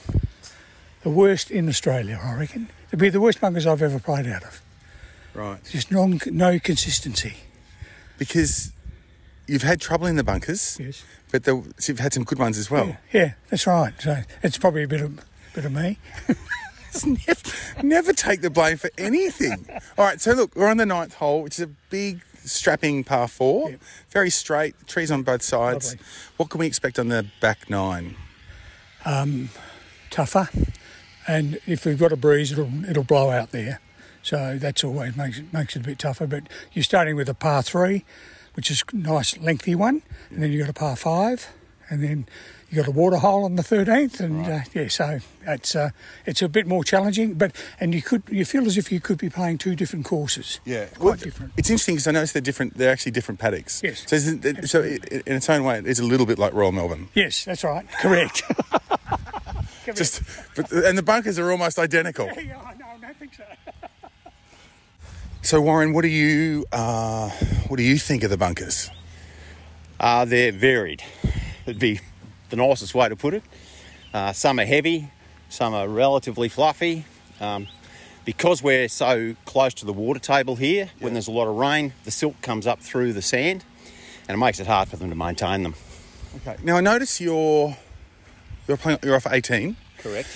The 1.02 1.10
worst 1.10 1.50
in 1.50 1.68
Australia, 1.68 2.20
I 2.22 2.34
reckon. 2.34 2.68
They'd 2.90 2.98
be 3.00 3.08
the 3.08 3.20
worst 3.20 3.40
bunkers 3.40 3.66
I've 3.66 3.82
ever 3.82 3.98
played 3.98 4.26
out 4.26 4.42
of. 4.44 4.60
Right. 5.34 5.62
Just 5.64 5.90
non, 5.90 6.20
no 6.26 6.58
consistency. 6.58 7.36
Because 8.18 8.72
you've 9.46 9.62
had 9.62 9.80
trouble 9.80 10.06
in 10.06 10.16
the 10.16 10.24
bunkers, 10.24 10.76
Yes. 10.80 11.02
but 11.30 11.44
the, 11.44 11.62
so 11.78 11.92
you've 11.92 12.00
had 12.00 12.12
some 12.12 12.24
good 12.24 12.38
ones 12.38 12.58
as 12.58 12.70
well. 12.70 12.86
Yeah, 12.86 12.96
yeah, 13.12 13.32
that's 13.48 13.66
right. 13.66 13.94
So 13.98 14.22
it's 14.42 14.58
probably 14.58 14.82
a 14.82 14.88
bit 14.88 15.00
of 15.00 15.20
bit 15.54 15.64
of 15.64 15.72
me. 15.72 15.98
Never, 17.06 17.40
never 17.84 18.12
take 18.12 18.40
the 18.40 18.50
blame 18.50 18.76
for 18.76 18.90
anything. 18.98 19.64
All 19.96 20.04
right, 20.04 20.20
so 20.20 20.32
look, 20.32 20.56
we're 20.56 20.66
on 20.66 20.76
the 20.76 20.84
ninth 20.86 21.14
hole, 21.14 21.44
which 21.44 21.54
is 21.54 21.60
a 21.60 21.68
big, 21.88 22.20
strapping 22.44 23.04
par 23.04 23.28
four. 23.28 23.70
Yep. 23.70 23.80
Very 24.08 24.28
straight, 24.30 24.74
trees 24.88 25.12
on 25.12 25.22
both 25.22 25.42
sides. 25.42 25.92
Lovely. 25.92 26.06
What 26.36 26.50
can 26.50 26.58
we 26.58 26.66
expect 26.66 26.98
on 26.98 27.06
the 27.06 27.26
back 27.40 27.70
nine? 27.70 28.16
Um, 29.04 29.50
tougher, 30.10 30.48
and 31.26 31.60
if 31.66 31.84
we've 31.84 31.98
got 31.98 32.12
a 32.12 32.16
breeze, 32.16 32.52
it'll 32.52 32.84
it'll 32.88 33.04
blow 33.04 33.30
out 33.30 33.50
there. 33.52 33.80
So 34.22 34.58
that's 34.58 34.84
always 34.84 35.16
makes 35.16 35.38
it 35.38 35.52
makes 35.52 35.76
it 35.76 35.80
a 35.82 35.84
bit 35.86 35.98
tougher. 35.98 36.26
But 36.26 36.44
you're 36.72 36.82
starting 36.82 37.16
with 37.16 37.28
a 37.28 37.34
par 37.34 37.62
three, 37.62 38.04
which 38.54 38.70
is 38.70 38.84
a 38.92 38.96
nice 38.96 39.36
lengthy 39.38 39.74
one, 39.74 40.02
and 40.30 40.42
then 40.42 40.52
you 40.52 40.58
have 40.64 40.74
got 40.74 40.76
a 40.76 40.86
par 40.86 40.96
five, 40.96 41.48
and 41.88 42.02
then 42.02 42.26
you 42.68 42.76
got 42.76 42.86
a 42.86 42.90
water 42.92 43.16
hole 43.16 43.44
on 43.44 43.56
the 43.56 43.62
thirteenth, 43.62 44.20
and 44.20 44.46
uh, 44.46 44.60
yeah, 44.74 44.88
so 44.88 45.18
it's 45.46 45.74
uh, 45.74 45.90
it's 46.26 46.42
a 46.42 46.48
bit 46.48 46.66
more 46.66 46.84
challenging. 46.84 47.34
But 47.34 47.56
and 47.80 47.94
you 47.94 48.02
could 48.02 48.22
you 48.30 48.44
feel 48.44 48.66
as 48.66 48.76
if 48.76 48.92
you 48.92 49.00
could 49.00 49.16
be 49.18 49.30
playing 49.30 49.56
two 49.58 49.74
different 49.74 50.04
courses. 50.04 50.60
Yeah, 50.66 50.84
quite 50.98 51.20
different. 51.20 51.52
It's 51.56 51.70
interesting 51.70 51.94
because 51.96 52.06
I 52.06 52.12
noticed 52.12 52.34
they're 52.34 52.42
different. 52.42 52.76
They're 52.76 52.92
actually 52.92 53.12
different 53.12 53.40
paddocks. 53.40 53.80
Yes. 53.82 54.04
So, 54.06 54.16
it- 54.16 54.68
so 54.68 54.82
in 54.82 55.36
its 55.36 55.48
own 55.48 55.64
way, 55.64 55.80
it's 55.84 55.98
a 55.98 56.04
little 56.04 56.26
bit 56.26 56.38
like 56.38 56.52
Royal 56.52 56.72
Melbourne. 56.72 57.08
Yes, 57.14 57.44
that's 57.46 57.64
right. 57.64 57.86
Correct. 58.00 58.42
Just, 59.86 60.22
but, 60.56 60.70
and 60.72 60.96
the 60.96 61.02
bunkers 61.02 61.38
are 61.38 61.50
almost 61.50 61.78
identical. 61.78 62.26
yeah, 62.36 62.54
no, 62.78 62.86
I 62.86 62.98
don't 63.00 63.16
think 63.16 63.34
so. 63.34 63.44
So 65.42 65.60
Warren, 65.60 65.94
what 65.94 66.02
do 66.02 66.08
you 66.08 66.66
uh, 66.70 67.30
what 67.68 67.78
do 67.78 67.82
you 67.82 67.98
think 67.98 68.22
of 68.22 68.30
the 68.30 68.36
bunkers? 68.36 68.90
Uh, 69.98 70.24
they're 70.24 70.52
varied. 70.52 71.02
It'd 71.66 71.78
be 71.78 72.00
the 72.50 72.56
nicest 72.56 72.94
way 72.94 73.08
to 73.08 73.16
put 73.16 73.34
it. 73.34 73.42
Uh, 74.12 74.32
some 74.32 74.58
are 74.60 74.64
heavy, 74.64 75.10
some 75.48 75.72
are 75.72 75.88
relatively 75.88 76.48
fluffy. 76.48 77.04
Um, 77.40 77.68
because 78.24 78.62
we're 78.62 78.88
so 78.88 79.34
close 79.46 79.72
to 79.74 79.86
the 79.86 79.92
water 79.92 80.20
table 80.20 80.56
here, 80.56 80.90
when 80.98 81.14
there's 81.14 81.26
a 81.28 81.32
lot 81.32 81.48
of 81.48 81.56
rain, 81.56 81.94
the 82.04 82.10
silt 82.10 82.40
comes 82.42 82.66
up 82.66 82.80
through 82.80 83.14
the 83.14 83.22
sand 83.22 83.64
and 84.28 84.36
it 84.36 84.38
makes 84.38 84.60
it 84.60 84.66
hard 84.66 84.88
for 84.88 84.96
them 84.96 85.10
to 85.10 85.16
maintain 85.16 85.62
them. 85.62 85.74
Okay. 86.36 86.56
Now 86.62 86.76
I 86.76 86.80
notice 86.80 87.20
you're 87.20 87.76
you're 88.66 88.76
playing 88.76 88.98
you're 89.02 89.16
off 89.16 89.26
eighteen, 89.30 89.76
Correct. 89.98 90.28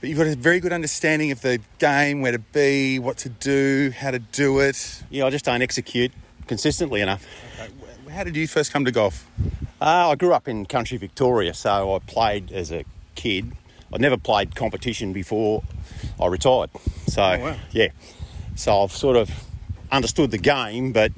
but 0.00 0.08
you've 0.08 0.18
got 0.18 0.26
a 0.26 0.36
very 0.36 0.60
good 0.60 0.72
understanding 0.72 1.30
of 1.30 1.40
the 1.42 1.60
game, 1.78 2.22
where 2.22 2.32
to 2.32 2.38
be, 2.38 2.98
what 2.98 3.18
to 3.18 3.28
do, 3.28 3.92
how 3.96 4.10
to 4.10 4.18
do 4.18 4.60
it. 4.60 5.02
Yeah, 5.10 5.26
I 5.26 5.30
just 5.30 5.44
don't 5.44 5.62
execute 5.62 6.12
consistently 6.46 7.00
enough. 7.00 7.24
How 8.10 8.24
did 8.24 8.36
you 8.36 8.46
first 8.46 8.72
come 8.72 8.84
to 8.84 8.92
golf? 8.92 9.28
Uh, 9.80 10.08
I 10.10 10.14
grew 10.14 10.32
up 10.32 10.48
in 10.48 10.64
country 10.64 10.96
Victoria, 10.96 11.52
so 11.52 11.94
I 11.94 11.98
played 11.98 12.50
as 12.52 12.72
a 12.72 12.84
kid. 13.14 13.52
I 13.92 13.98
never 13.98 14.16
played 14.16 14.54
competition 14.54 15.12
before 15.12 15.62
I 16.20 16.26
retired. 16.26 16.70
So, 17.08 17.22
wow. 17.22 17.56
yeah. 17.72 17.88
So 18.54 18.82
I've 18.82 18.92
sort 18.92 19.16
of 19.16 19.30
understood 19.92 20.30
the 20.30 20.38
game, 20.38 20.92
but 20.92 21.12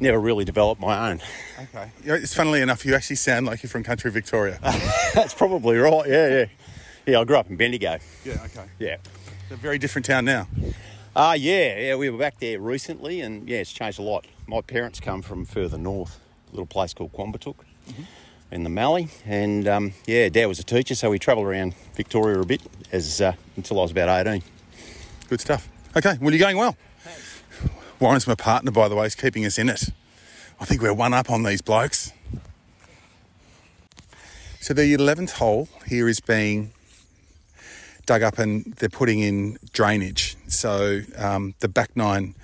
never 0.00 0.18
really 0.20 0.44
developed 0.44 0.80
my 0.80 1.10
own. 1.10 1.20
Okay. 1.60 1.90
It's 2.04 2.34
funnily 2.34 2.60
enough, 2.60 2.84
you 2.84 2.94
actually 2.94 3.16
sound 3.16 3.46
like 3.46 3.62
you're 3.62 3.70
from 3.70 3.82
country 3.82 4.10
Victoria. 4.10 4.58
That's 5.14 5.34
probably 5.34 5.76
right, 5.76 6.08
yeah, 6.08 6.28
yeah. 6.28 6.44
Yeah, 7.06 7.20
I 7.20 7.24
grew 7.24 7.36
up 7.36 7.48
in 7.48 7.56
Bendigo. 7.56 7.98
yeah. 8.24 8.34
Okay. 8.44 8.66
Yeah. 8.78 8.96
It's 9.42 9.52
a 9.52 9.56
very 9.56 9.78
different 9.78 10.04
town 10.04 10.24
now. 10.26 10.46
Ah, 11.16 11.32
yeah, 11.32 11.78
yeah, 11.78 11.96
we 11.96 12.10
were 12.10 12.18
back 12.18 12.38
there 12.38 12.60
recently 12.60 13.20
and 13.22 13.48
yeah, 13.48 13.58
it's 13.58 13.72
changed 13.72 13.98
a 13.98 14.02
lot. 14.02 14.26
My 14.46 14.60
parents 14.60 15.00
come 15.00 15.22
from 15.22 15.44
further 15.44 15.78
north, 15.78 16.20
a 16.48 16.50
little 16.52 16.66
place 16.66 16.94
called 16.94 17.12
Quambatook 17.12 17.56
in 18.50 18.62
the 18.62 18.70
Mallee. 18.70 19.08
And 19.26 19.66
um, 19.66 19.92
yeah, 20.06 20.28
Dad 20.28 20.46
was 20.46 20.58
a 20.58 20.64
teacher, 20.64 20.94
so 20.94 21.10
we 21.10 21.18
travelled 21.18 21.46
around 21.46 21.74
Victoria 21.94 22.38
a 22.40 22.46
bit 22.46 22.60
as 22.92 23.20
uh, 23.20 23.32
until 23.56 23.78
I 23.78 23.82
was 23.82 23.90
about 23.90 24.26
18. 24.26 24.42
Good 25.28 25.40
stuff. 25.40 25.68
Okay. 25.96 26.16
Well, 26.20 26.30
you're 26.32 26.38
going 26.38 26.56
well. 26.56 26.76
Warren's 28.00 28.28
my 28.28 28.36
partner, 28.36 28.70
by 28.70 28.88
the 28.88 28.94
way. 28.94 29.06
He's 29.06 29.16
keeping 29.16 29.44
us 29.44 29.58
in 29.58 29.68
it. 29.68 29.90
I 30.60 30.64
think 30.64 30.82
we're 30.82 30.94
one 30.94 31.12
up 31.14 31.30
on 31.30 31.42
these 31.42 31.60
blokes. 31.60 32.12
So 34.60 34.72
the 34.72 34.94
eleventh 34.94 35.32
hole 35.38 35.68
here 35.86 36.08
is 36.08 36.20
being 36.20 36.72
dug 38.06 38.22
up, 38.22 38.38
and 38.38 38.74
they're 38.74 38.88
putting 38.88 39.18
in 39.18 39.58
drainage. 39.72 40.36
So 40.46 41.00
um, 41.16 41.54
the 41.58 41.68
back 41.68 41.96
nine, 41.96 42.36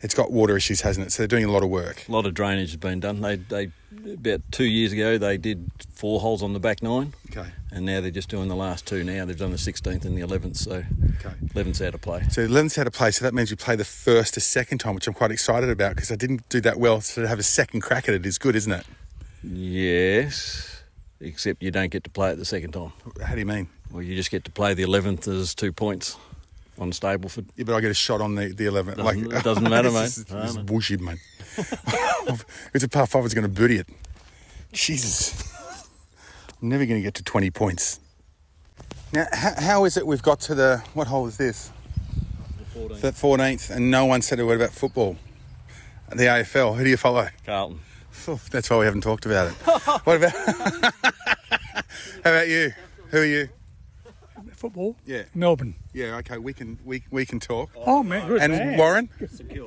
it's 0.00 0.14
got 0.14 0.30
water 0.30 0.56
issues, 0.56 0.80
hasn't 0.82 1.06
it? 1.06 1.10
So 1.10 1.22
they're 1.22 1.28
doing 1.28 1.44
a 1.44 1.50
lot 1.50 1.62
of 1.62 1.70
work. 1.70 2.04
A 2.08 2.12
lot 2.12 2.26
of 2.26 2.34
drainage 2.34 2.70
has 2.70 2.76
been 2.76 3.00
done. 3.00 3.20
They, 3.20 3.36
they 3.36 3.70
about 4.12 4.42
two 4.52 4.64
years 4.64 4.92
ago 4.92 5.18
they 5.18 5.36
did 5.38 5.70
four 5.92 6.20
holes 6.20 6.42
on 6.42 6.52
the 6.52 6.60
back 6.60 6.82
nine, 6.82 7.14
Okay. 7.30 7.48
and 7.72 7.84
now 7.84 8.00
they're 8.00 8.10
just 8.10 8.28
doing 8.28 8.48
the 8.48 8.54
last 8.56 8.86
two. 8.86 9.02
Now 9.02 9.24
they've 9.24 9.36
done 9.38 9.50
the 9.50 9.56
16th 9.56 10.04
and 10.04 10.16
the 10.16 10.22
11th, 10.22 10.56
so 10.56 10.84
Okay. 11.18 11.34
11th's 11.54 11.82
out 11.82 11.94
of 11.94 12.00
play. 12.00 12.22
So 12.30 12.46
11th's 12.46 12.78
out 12.78 12.86
of 12.86 12.92
play, 12.92 13.10
so 13.10 13.24
that 13.24 13.34
means 13.34 13.50
we 13.50 13.56
play 13.56 13.74
the 13.76 13.84
first 13.84 14.36
a 14.36 14.40
second 14.40 14.78
time, 14.78 14.94
which 14.94 15.08
I'm 15.08 15.14
quite 15.14 15.30
excited 15.32 15.68
about 15.70 15.94
because 15.96 16.12
I 16.12 16.16
didn't 16.16 16.48
do 16.48 16.60
that 16.60 16.78
well. 16.78 17.00
So 17.00 17.22
to 17.22 17.28
have 17.28 17.38
a 17.38 17.42
second 17.44 17.80
crack 17.80 18.08
at 18.08 18.14
it 18.14 18.24
is 18.26 18.38
good, 18.38 18.54
isn't 18.54 18.72
it? 18.72 18.86
Yes, 19.42 20.82
except 21.20 21.62
you 21.62 21.70
don't 21.70 21.90
get 21.90 22.04
to 22.04 22.10
play 22.10 22.30
it 22.30 22.36
the 22.36 22.44
second 22.44 22.72
time. 22.72 22.92
How 23.24 23.34
do 23.34 23.40
you 23.40 23.46
mean? 23.46 23.68
Well, 23.90 24.02
you 24.02 24.14
just 24.14 24.30
get 24.30 24.44
to 24.44 24.50
play 24.50 24.74
the 24.74 24.82
11th 24.84 25.26
as 25.28 25.54
two 25.54 25.72
points 25.72 26.16
on 26.78 26.90
Stableford. 26.92 27.48
Yeah, 27.56 27.64
but 27.64 27.74
I 27.74 27.80
get 27.80 27.90
a 27.90 27.94
shot 27.94 28.20
on 28.20 28.34
the, 28.34 28.48
the 28.52 28.64
11th. 28.66 28.96
Doesn't- 28.96 29.32
it 29.32 29.44
doesn't 29.44 29.64
matter, 29.68 29.90
mate. 29.92 30.04
Is, 30.04 30.24
this 30.24 30.30
is 30.50 30.54
No, 30.56 30.60
no. 30.60 30.66
bullshit, 30.66 31.00
mate. 31.00 31.18
it's 32.74 32.84
a 32.84 32.88
par 32.88 33.06
five, 33.06 33.24
it's 33.24 33.34
going 33.34 33.42
to 33.42 33.48
booty 33.48 33.78
it. 33.78 33.88
Jesus. 34.72 35.42
I'm 36.60 36.68
never 36.68 36.84
going 36.86 36.98
to 37.00 37.02
get 37.04 37.14
to 37.14 37.22
20 37.24 37.50
points. 37.50 38.00
Now, 39.12 39.26
how, 39.32 39.54
how 39.60 39.84
is 39.84 39.96
it 39.96 40.06
we've 40.06 40.22
got 40.22 40.40
to 40.40 40.54
the. 40.54 40.78
What 40.94 41.06
hole 41.06 41.26
is 41.26 41.36
this? 41.36 41.70
The 42.74 43.10
14th, 43.12 43.70
and 43.74 43.90
no 43.90 44.04
one 44.04 44.22
said 44.22 44.38
a 44.38 44.46
word 44.46 44.60
about 44.60 44.72
football. 44.72 45.16
The 46.10 46.24
AFL. 46.24 46.76
Who 46.76 46.84
do 46.84 46.90
you 46.90 46.96
follow? 46.96 47.26
Carlton. 47.44 47.80
Oh, 48.28 48.40
that's 48.50 48.68
why 48.70 48.78
we 48.78 48.84
haven't 48.84 49.00
talked 49.02 49.24
about 49.26 49.48
it. 49.48 49.52
what 50.04 50.16
about. 50.16 50.32
how 52.24 52.30
about 52.30 52.48
you? 52.48 52.72
Who 53.10 53.18
are 53.18 53.24
you? 53.24 53.48
Football. 54.58 54.96
Yeah. 55.06 55.22
Melbourne. 55.34 55.76
Yeah, 55.92 56.16
okay, 56.16 56.36
we 56.38 56.52
can 56.52 56.78
we, 56.84 57.04
we 57.12 57.24
can 57.24 57.38
talk. 57.38 57.70
Oh 57.76 58.02
man, 58.02 58.26
good 58.26 58.42
And 58.42 58.52
man. 58.52 58.76
Warren? 58.76 59.08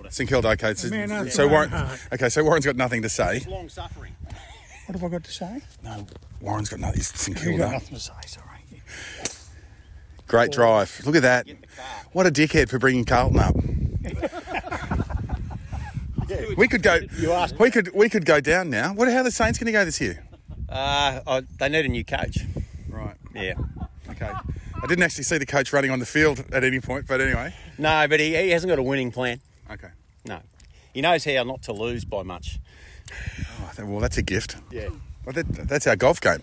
St 0.10 0.28
Kilda. 0.30 0.50
okay. 0.50 0.74
So, 0.74 0.89
Man 0.89 1.10
after 1.12 1.32
so 1.32 1.46
my 1.48 1.52
Warren. 1.54 1.70
heart. 1.70 2.00
Okay. 2.14 2.28
So 2.30 2.44
Warren's 2.44 2.66
got 2.66 2.76
nothing 2.76 3.02
to 3.04 3.10
say. 3.10 3.39
Long 3.48 3.70
suffering. 3.70 4.14
What 4.88 5.00
have 5.00 5.04
I 5.04 5.08
got 5.10 5.24
to 5.24 5.32
say? 5.32 5.62
No, 5.84 6.06
Warren's 6.42 6.68
got 6.70 6.80
nothing. 6.82 6.98
He's 6.98 7.08
St 7.08 7.38
You've 7.42 7.58
got 7.58 7.70
Kilda. 7.70 7.74
nothing 7.74 7.96
to 7.96 8.02
say. 8.02 8.12
Sorry. 8.28 8.48
Great 10.28 10.52
drive. 10.52 11.02
Look 11.06 11.16
at 11.16 11.22
that. 11.22 11.48
What 12.12 12.28
a 12.28 12.32
dickhead 12.32 12.68
for 12.70 12.78
bringing 12.80 13.06
Carlton 13.06 13.39
up. 13.39 13.56
we 16.58 16.68
could 16.68 16.84
go. 16.84 17.00
You 17.18 17.32
asked. 17.32 17.58
We 17.60 17.72
could 17.72 17.94
we 17.94 18.10
could 18.10 18.26
go 18.26 18.42
down 18.42 18.70
now. 18.70 18.94
What? 18.94 19.08
How 19.10 19.20
are 19.20 19.24
the 19.24 19.32
Saints 19.32 19.58
going 19.58 19.68
to 19.68 19.72
go 19.72 19.86
this 19.86 20.02
year? 20.02 20.24
Uh, 20.70 21.20
I, 21.28 21.42
they 21.60 21.70
need 21.70 21.86
a 21.86 21.89
new 21.89 22.04
coach. 22.06 22.38
Right. 22.89 23.16
Yeah. 23.36 23.54
Okay. 24.10 24.32
I 24.84 24.88
didn't 24.88 25.03
actually 25.03 25.25
see 25.25 25.38
the 25.38 25.45
coach 25.45 25.71
running 25.73 25.91
on 25.91 25.99
the 25.99 26.05
field 26.05 26.43
at 26.51 26.63
any 26.63 26.79
point, 26.79 27.05
but 27.07 27.21
anyway. 27.21 27.53
No, 27.77 28.07
but 28.07 28.19
he, 28.19 28.36
he 28.36 28.49
hasn't 28.49 28.69
got 28.69 28.79
a 28.79 28.84
winning 28.84 29.11
plan. 29.11 29.39
Okay. 29.69 29.89
No. 30.25 30.39
He 30.93 31.01
knows 31.01 31.23
how 31.23 31.43
not 31.43 31.61
to 31.63 31.73
lose 31.73 32.03
by 32.03 32.23
much. 32.23 32.59
Oh, 33.79 33.86
well, 33.86 33.99
that's 33.99 34.17
a 34.17 34.23
gift. 34.23 34.55
Yeah. 34.71 34.89
Well, 35.23 35.34
that, 35.34 35.47
that's 35.67 35.86
our 35.86 35.95
golf 35.95 36.19
game. 36.19 36.41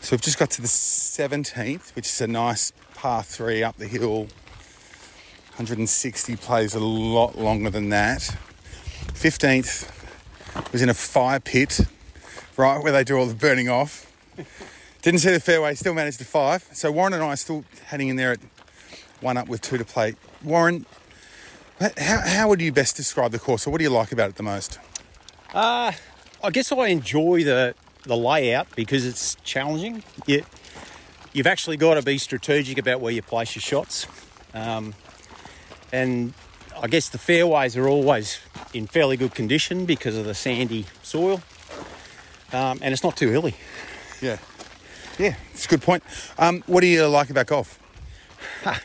so 0.00 0.12
we've 0.12 0.22
just 0.22 0.38
got 0.38 0.50
to 0.52 0.62
the 0.62 0.68
17th, 0.68 1.94
which 1.94 2.06
is 2.06 2.20
a 2.22 2.26
nice 2.26 2.72
par 2.94 3.22
three 3.22 3.62
up 3.62 3.76
the 3.76 3.86
hill. 3.86 4.28
160 5.56 6.36
plays 6.36 6.74
a 6.74 6.80
lot 6.80 7.36
longer 7.36 7.70
than 7.70 7.90
that. 7.90 8.20
15th 9.08 9.90
was 10.72 10.82
in 10.82 10.88
a 10.88 10.94
fire 10.94 11.40
pit, 11.40 11.80
right 12.56 12.82
where 12.82 12.92
they 12.92 13.04
do 13.04 13.16
all 13.16 13.26
the 13.26 13.34
burning 13.34 13.68
off. 13.68 14.05
Didn't 15.02 15.20
see 15.20 15.32
the 15.32 15.40
fairway, 15.40 15.74
still 15.74 15.94
managed 15.94 16.18
to 16.18 16.24
five. 16.24 16.68
So 16.72 16.90
Warren 16.90 17.12
and 17.12 17.22
I 17.22 17.28
are 17.28 17.36
still 17.36 17.64
heading 17.86 18.08
in 18.08 18.16
there 18.16 18.32
at 18.32 18.40
one 19.20 19.36
up 19.36 19.48
with 19.48 19.60
two 19.60 19.78
to 19.78 19.84
play. 19.84 20.14
Warren, 20.42 20.86
how, 21.80 22.20
how 22.26 22.48
would 22.48 22.60
you 22.60 22.72
best 22.72 22.96
describe 22.96 23.32
the 23.32 23.38
course, 23.38 23.66
or 23.66 23.70
what 23.70 23.78
do 23.78 23.84
you 23.84 23.90
like 23.90 24.12
about 24.12 24.30
it 24.30 24.36
the 24.36 24.42
most? 24.42 24.78
Uh, 25.54 25.92
I 26.42 26.50
guess 26.50 26.72
I 26.72 26.88
enjoy 26.88 27.44
the, 27.44 27.74
the 28.02 28.16
layout 28.16 28.74
because 28.74 29.06
it's 29.06 29.36
challenging. 29.44 30.02
You, 30.26 30.44
you've 31.32 31.46
actually 31.46 31.76
got 31.76 31.94
to 31.94 32.02
be 32.02 32.18
strategic 32.18 32.78
about 32.78 33.00
where 33.00 33.12
you 33.12 33.22
place 33.22 33.54
your 33.54 33.62
shots. 33.62 34.06
Um, 34.54 34.94
and 35.92 36.34
I 36.80 36.88
guess 36.88 37.08
the 37.08 37.18
fairways 37.18 37.76
are 37.76 37.88
always 37.88 38.38
in 38.74 38.86
fairly 38.86 39.16
good 39.16 39.34
condition 39.34 39.86
because 39.86 40.16
of 40.16 40.24
the 40.24 40.34
sandy 40.34 40.86
soil, 41.02 41.42
um, 42.52 42.78
and 42.82 42.92
it's 42.92 43.02
not 43.02 43.16
too 43.16 43.30
hilly. 43.30 43.54
Yeah. 44.20 44.38
Yeah, 45.18 45.34
it's 45.52 45.64
a 45.64 45.68
good 45.68 45.82
point. 45.82 46.02
Um, 46.38 46.62
what 46.66 46.82
do 46.82 46.86
you 46.86 47.06
like 47.06 47.30
about 47.30 47.46
golf? 47.46 47.78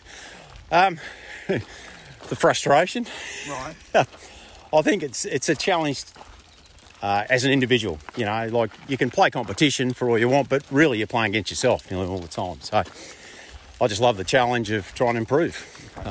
Um, 0.74 1.00
the 1.48 2.36
frustration. 2.38 3.06
Right. 3.50 3.76
I 4.74 4.82
think 4.82 5.04
it's 5.04 5.26
it's 5.26 5.50
a 5.50 5.56
challenge 5.56 6.06
uh, 7.02 7.26
as 7.30 7.44
an 7.44 7.52
individual. 7.52 8.00
You 8.16 8.24
know, 8.24 8.48
like 8.48 8.72
you 8.88 8.98
can 8.98 9.10
play 9.10 9.30
competition 9.30 9.94
for 9.94 10.10
all 10.10 10.18
you 10.18 10.30
want, 10.30 10.48
but 10.48 10.64
really 10.72 10.98
you're 10.98 11.08
playing 11.08 11.32
against 11.34 11.52
yourself 11.52 11.92
you 11.92 11.98
know, 11.98 12.08
all 12.08 12.20
the 12.20 12.30
time. 12.30 12.62
So 12.62 12.84
I 13.82 13.88
just 13.88 14.00
love 14.00 14.16
the 14.16 14.24
challenge 14.24 14.72
of 14.72 14.94
trying 14.94 15.16
to 15.16 15.20
improve. 15.20 15.58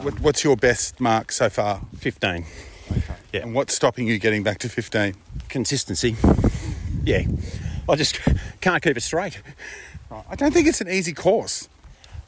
What, 0.03 0.21
what's 0.21 0.45
your 0.45 0.57
best 0.57 1.01
mark 1.01 1.33
so 1.33 1.49
far? 1.49 1.81
15 1.97 2.45
Yeah. 3.33 3.41
And 3.41 3.55
what's 3.55 3.75
stopping 3.75 4.07
you 4.07 4.19
getting 4.19 4.43
back 4.43 4.59
to 4.59 4.69
15? 4.69 5.15
consistency. 5.49 6.17
Yeah, 7.03 7.23
I 7.91 7.97
just 7.97 8.21
can't 8.61 8.83
keep 8.83 8.97
it 8.97 9.03
straight. 9.03 9.41
I 10.11 10.35
don't 10.37 10.53
think 10.53 10.67
it's 10.67 10.81
an 10.81 10.89
easy 10.89 11.13
course. 11.13 11.69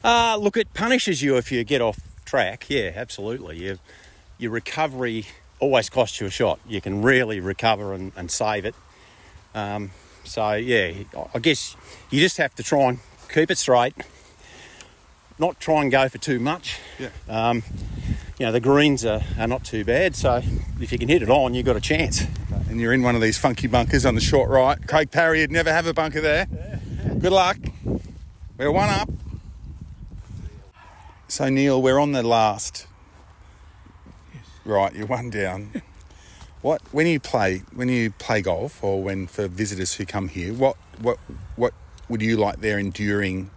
Uh, 0.03 0.37
look, 0.39 0.57
it 0.57 0.73
punishes 0.73 1.21
you 1.21 1.37
if 1.37 1.51
you 1.51 1.63
get 1.63 1.81
off 1.81 1.99
track. 2.25 2.65
Yeah, 2.69 2.91
absolutely. 2.95 3.57
You, 3.57 3.79
your 4.37 4.51
recovery 4.51 5.25
always 5.59 5.89
costs 5.89 6.19
you 6.19 6.27
a 6.27 6.29
shot. 6.29 6.59
You 6.67 6.81
can 6.81 7.01
really 7.01 7.39
recover 7.39 7.93
and, 7.93 8.11
and 8.15 8.29
save 8.29 8.65
it. 8.65 8.75
Um, 9.55 9.91
so, 10.23 10.53
yeah, 10.53 10.93
I 11.33 11.39
guess 11.39 11.75
you 12.09 12.19
just 12.19 12.37
have 12.37 12.53
to 12.55 12.63
try 12.63 12.89
and 12.89 12.99
keep 13.31 13.49
it 13.49 13.57
straight, 13.57 13.93
not 15.39 15.59
try 15.59 15.81
and 15.81 15.91
go 15.91 16.09
for 16.09 16.17
too 16.17 16.39
much. 16.39 16.79
Yeah. 16.99 17.09
Um, 17.29 17.63
you 18.39 18.45
know, 18.45 18.51
the 18.51 18.59
greens 18.59 19.05
are, 19.05 19.21
are 19.37 19.47
not 19.47 19.63
too 19.63 19.85
bad, 19.85 20.15
so 20.15 20.41
if 20.79 20.91
you 20.91 20.97
can 20.97 21.07
hit 21.07 21.21
it 21.21 21.29
on, 21.29 21.53
you've 21.53 21.65
got 21.65 21.75
a 21.75 21.81
chance. 21.81 22.23
And 22.69 22.79
you're 22.79 22.93
in 22.93 23.03
one 23.03 23.15
of 23.15 23.21
these 23.21 23.37
funky 23.37 23.67
bunkers 23.67 24.05
on 24.05 24.15
the 24.15 24.21
short 24.21 24.49
right. 24.49 24.77
Craig 24.87 25.11
Parry 25.11 25.41
would 25.41 25.51
never 25.51 25.71
have 25.71 25.85
a 25.85 25.93
bunker 25.93 26.21
there. 26.21 26.47
Good 27.19 27.31
luck. 27.31 27.57
We're 28.57 28.71
one 28.71 28.89
up. 28.89 29.09
So 31.27 31.49
Neil, 31.49 31.81
we're 31.81 31.99
on 31.99 32.11
the 32.11 32.23
last. 32.23 32.87
Right, 34.65 34.95
you're 34.95 35.07
one 35.07 35.29
down. 35.29 35.81
What 36.61 36.81
when 36.93 37.07
you 37.07 37.19
play 37.19 37.63
when 37.73 37.89
you 37.89 38.11
play 38.11 38.41
golf 38.41 38.81
or 38.83 39.03
when 39.03 39.27
for 39.27 39.47
visitors 39.47 39.95
who 39.95 40.05
come 40.05 40.29
here, 40.29 40.53
what 40.53 40.77
what 41.01 41.17
what 41.55 41.73
would 42.07 42.21
you 42.21 42.37
like 42.37 42.61
their 42.61 42.79
enduring 42.79 43.51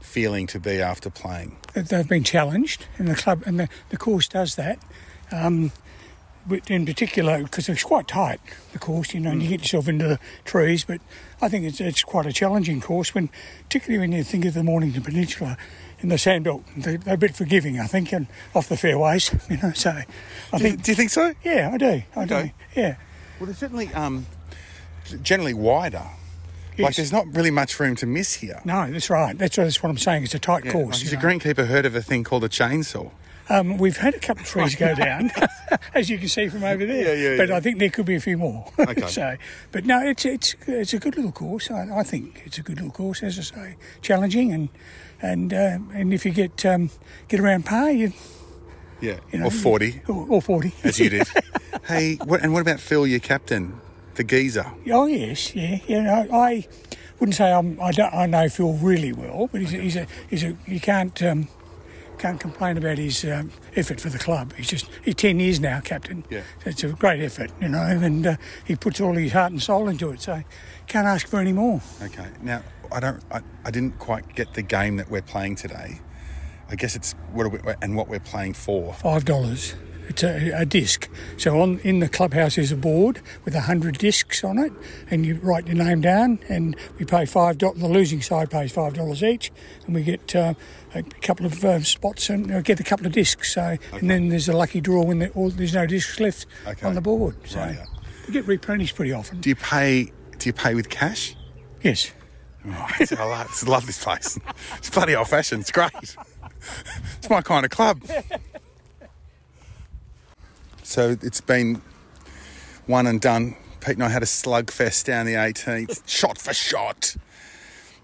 feeling 0.00 0.46
to 0.48 0.58
be 0.58 0.80
after 0.80 1.10
playing? 1.10 1.56
That 1.74 1.88
they've 1.88 2.08
been 2.08 2.24
challenged, 2.24 2.86
and 2.98 3.08
the 3.08 3.14
club 3.14 3.42
and 3.46 3.60
the, 3.60 3.68
the 3.90 3.96
course 3.96 4.28
does 4.28 4.56
that. 4.56 4.78
Um, 5.32 5.72
but 6.46 6.70
in 6.70 6.86
particular, 6.86 7.42
because 7.42 7.68
it's 7.68 7.84
quite 7.84 8.08
tight, 8.08 8.40
the 8.72 8.78
course, 8.78 9.12
you 9.14 9.20
know, 9.20 9.30
and 9.30 9.42
you 9.42 9.48
get 9.48 9.60
yourself 9.60 9.88
into 9.88 10.08
the 10.08 10.18
trees. 10.44 10.84
But 10.84 11.00
I 11.40 11.48
think 11.48 11.64
it's 11.66 11.80
it's 11.80 12.02
quite 12.02 12.26
a 12.26 12.32
challenging 12.32 12.80
course 12.80 13.14
when, 13.14 13.30
particularly 13.64 13.98
when 13.98 14.12
you 14.12 14.24
think 14.24 14.44
of 14.46 14.54
the 14.54 14.64
Mornington 14.64 15.02
Peninsula 15.02 15.56
in 16.00 16.08
the 16.08 16.16
sandbelt, 16.16 16.64
they, 16.76 16.96
they're 16.96 17.14
a 17.14 17.18
bit 17.18 17.36
forgiving, 17.36 17.78
I 17.78 17.86
think, 17.86 18.12
and 18.12 18.26
off 18.54 18.68
the 18.68 18.76
fairways, 18.76 19.30
you 19.50 19.58
know. 19.58 19.72
So, 19.72 19.90
I 19.90 20.58
Do 20.58 20.64
you, 20.64 20.70
think, 20.70 20.82
do 20.82 20.90
you 20.92 20.96
think 20.96 21.10
so? 21.10 21.34
yeah, 21.44 21.70
I 21.72 21.76
do, 21.76 22.02
I 22.16 22.24
do, 22.24 22.50
yeah. 22.74 22.96
Well, 23.38 23.46
they're 23.46 23.54
certainly 23.54 23.92
um, 23.94 24.26
generally 25.22 25.54
wider. 25.54 26.02
Like 26.82 26.96
there's 26.96 27.12
not 27.12 27.26
really 27.34 27.50
much 27.50 27.78
room 27.80 27.96
to 27.96 28.06
miss 28.06 28.34
here. 28.34 28.60
No, 28.64 28.90
that's 28.90 29.10
right. 29.10 29.36
That's, 29.36 29.56
that's 29.56 29.82
what 29.82 29.90
I'm 29.90 29.98
saying. 29.98 30.24
It's 30.24 30.34
a 30.34 30.38
tight 30.38 30.64
Yeah, 30.64 30.72
course. 30.72 30.96
like, 30.96 31.02
has 31.02 31.12
you 31.12 31.18
a 31.18 31.20
greenkeeper 31.20 31.66
heard 31.66 31.86
of 31.86 31.94
a 31.94 32.02
thing 32.02 32.24
called 32.24 32.44
a 32.44 32.48
chainsaw? 32.48 33.10
Um, 33.48 33.78
we've 33.78 33.96
had 33.96 34.14
a 34.14 34.20
couple 34.20 34.42
of 34.42 34.48
trees 34.48 34.76
go 34.76 34.94
down, 35.06 35.32
as 35.94 36.08
you 36.08 36.18
can 36.18 36.28
see 36.28 36.48
from 36.48 36.62
over 36.62 36.86
there. 36.86 37.16
Yeah, 37.16 37.30
yeah, 37.30 37.36
but 37.36 37.48
yeah. 37.48 37.56
I 37.56 37.60
think 37.60 37.80
there 37.80 37.90
could 37.90 38.06
be 38.06 38.14
a 38.14 38.20
few 38.20 38.36
more. 38.38 38.64
Okay. 38.78 39.08
so, 39.08 39.36
but 39.72 39.84
no, 39.84 40.00
it's 40.02 40.24
it's 40.24 40.54
it's 40.68 40.92
a 40.94 40.98
good 41.00 41.16
little 41.16 41.32
course. 41.32 41.68
I, 41.70 41.88
I 41.98 42.02
think 42.04 42.42
it's 42.44 42.58
a 42.58 42.62
good 42.62 42.76
little 42.76 42.92
course, 42.92 43.22
as 43.24 43.38
I 43.38 43.42
say, 43.42 43.76
challenging 44.02 44.52
and 44.52 44.68
and 45.20 45.52
uh, 45.52 45.78
and 45.92 46.14
if 46.14 46.24
you 46.24 46.30
get 46.32 46.64
um, 46.64 46.90
get 47.26 47.40
around 47.40 47.66
par, 47.66 47.90
you, 47.90 48.12
Yeah, 49.00 49.18
you 49.32 49.40
know, 49.40 49.46
or 49.46 49.50
forty, 49.50 50.00
or, 50.06 50.26
or 50.28 50.40
forty, 50.42 50.72
as 50.84 51.00
you 51.00 51.10
did. 51.10 51.26
hey, 51.88 52.16
what, 52.24 52.42
and 52.42 52.52
what 52.52 52.62
about 52.62 52.78
Phil, 52.78 53.04
your 53.06 53.18
captain, 53.20 53.80
the 54.20 54.24
geezer? 54.24 54.66
Oh 54.90 55.06
yes, 55.06 55.54
yeah, 55.54 55.78
yeah. 55.86 56.02
No, 56.02 56.36
I 56.36 56.66
wouldn't 57.18 57.36
say 57.36 57.50
I'm, 57.50 57.80
I 57.80 57.90
don't. 57.90 58.12
I 58.12 58.26
know 58.26 58.48
Phil 58.50 58.74
really 58.74 59.12
well, 59.12 59.48
but 59.50 59.62
he's 59.62 59.72
a, 59.72 59.78
he's 59.78 59.96
a 59.96 60.06
he's 60.28 60.44
a 60.44 60.56
you 60.66 60.78
can't 60.78 61.22
um, 61.22 61.48
can't 62.18 62.38
complain 62.38 62.76
about 62.76 62.98
his 62.98 63.24
um, 63.24 63.50
effort 63.76 63.98
for 63.98 64.10
the 64.10 64.18
club. 64.18 64.52
He's 64.54 64.68
just 64.68 64.90
he's 65.02 65.14
ten 65.14 65.40
years 65.40 65.58
now 65.58 65.80
captain. 65.80 66.24
Yeah. 66.28 66.42
So 66.62 66.70
it's 66.70 66.84
a 66.84 66.88
great 66.88 67.22
effort, 67.22 67.50
you 67.62 67.68
know, 67.68 67.80
and 67.80 68.26
uh, 68.26 68.36
he 68.66 68.76
puts 68.76 69.00
all 69.00 69.14
his 69.14 69.32
heart 69.32 69.52
and 69.52 69.62
soul 69.62 69.88
into 69.88 70.10
it. 70.10 70.20
So 70.20 70.42
can't 70.86 71.06
ask 71.06 71.26
for 71.26 71.40
any 71.40 71.54
more. 71.54 71.80
Okay, 72.02 72.28
now 72.42 72.62
I 72.92 73.00
don't, 73.00 73.22
I, 73.30 73.40
I 73.64 73.70
didn't 73.70 73.98
quite 73.98 74.34
get 74.34 74.52
the 74.52 74.62
game 74.62 74.96
that 74.98 75.10
we're 75.10 75.22
playing 75.22 75.56
today. 75.56 76.00
I 76.68 76.74
guess 76.74 76.94
it's 76.94 77.12
what 77.32 77.46
are 77.46 77.48
we, 77.48 77.58
and 77.80 77.96
what 77.96 78.08
we're 78.08 78.20
playing 78.20 78.52
for. 78.52 78.92
Five 78.92 79.24
dollars. 79.24 79.74
It's 80.10 80.22
a, 80.24 80.50
a 80.54 80.66
disc. 80.66 81.08
So 81.38 81.60
on 81.62 81.78
in 81.78 82.00
the 82.00 82.08
clubhouse 82.08 82.58
is 82.58 82.72
a 82.72 82.76
board 82.76 83.20
with 83.44 83.54
a 83.54 83.60
hundred 83.62 83.96
discs 83.98 84.42
on 84.44 84.58
it, 84.58 84.72
and 85.10 85.24
you 85.24 85.36
write 85.42 85.66
your 85.68 85.76
name 85.76 86.00
down, 86.00 86.40
and 86.48 86.76
we 86.98 87.04
pay 87.06 87.24
five 87.24 87.58
dollars. 87.58 87.78
The 87.80 87.88
losing 87.88 88.20
side 88.20 88.50
pays 88.50 88.72
five 88.72 88.94
dollars 88.94 89.22
each, 89.22 89.52
and 89.86 89.94
we 89.94 90.02
get 90.02 90.34
uh, 90.36 90.54
a 90.94 91.02
couple 91.22 91.46
of 91.46 91.64
uh, 91.64 91.80
spots 91.82 92.28
and 92.28 92.50
uh, 92.52 92.60
get 92.60 92.80
a 92.80 92.82
couple 92.82 93.06
of 93.06 93.12
discs. 93.12 93.54
So 93.54 93.76
and 93.92 94.10
then 94.10 94.28
there's 94.28 94.48
a 94.48 94.52
lucky 94.52 94.80
draw 94.80 95.04
when 95.04 95.20
there, 95.20 95.30
all, 95.34 95.48
there's 95.50 95.74
no 95.74 95.86
discs 95.86 96.18
left 96.20 96.46
Okay. 96.66 96.86
on 96.86 96.94
the 96.96 97.00
board. 97.00 97.36
So 97.44 97.60
Right, 97.60 97.76
yeah. 97.76 97.84
we 98.26 98.32
get 98.32 98.46
replenished 98.46 98.96
pretty 98.96 99.12
often. 99.12 99.40
Do 99.40 99.48
you 99.48 99.56
pay? 99.56 100.10
Do 100.38 100.48
you 100.48 100.52
pay 100.52 100.74
with 100.74 100.88
cash? 100.90 101.36
yes. 101.82 102.10
Oh, 102.66 102.88
it's- 103.00 103.12
I 103.18 103.24
love, 103.24 103.48
I 103.66 103.70
love 103.70 103.86
this 103.86 104.02
place. 104.04 104.38
It's 104.76 104.90
bloody 104.90 105.14
old 105.16 105.28
fashioned. 105.28 105.62
It's 105.62 105.70
great. 105.72 105.92
It's 107.18 107.30
my 107.30 107.40
kind 107.40 107.64
of 107.64 107.70
club. 107.70 108.02
So 110.90 111.16
it's 111.22 111.40
been 111.40 111.82
one 112.86 113.06
and 113.06 113.20
done. 113.20 113.54
Pete 113.78 113.94
and 113.94 114.02
I 114.02 114.08
had 114.08 114.24
a 114.24 114.26
slugfest 114.26 115.04
down 115.04 115.24
the 115.24 115.34
18th, 115.34 116.02
shot 116.06 116.36
for 116.36 116.52
shot. 116.52 117.14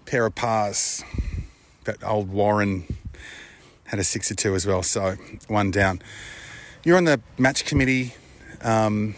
Pair 0.05 0.25
of 0.25 0.35
pars. 0.35 1.03
But 1.83 2.01
old 2.01 2.31
Warren 2.31 2.85
had 3.87 3.99
a 3.99 4.05
six 4.05 4.31
or 4.31 4.35
two 4.35 4.55
as 4.55 4.65
well, 4.65 4.83
so 4.83 5.17
one 5.49 5.69
down. 5.69 6.01
You're 6.85 6.95
on 6.95 7.03
the 7.03 7.19
match 7.37 7.65
committee, 7.65 8.13
um, 8.61 9.15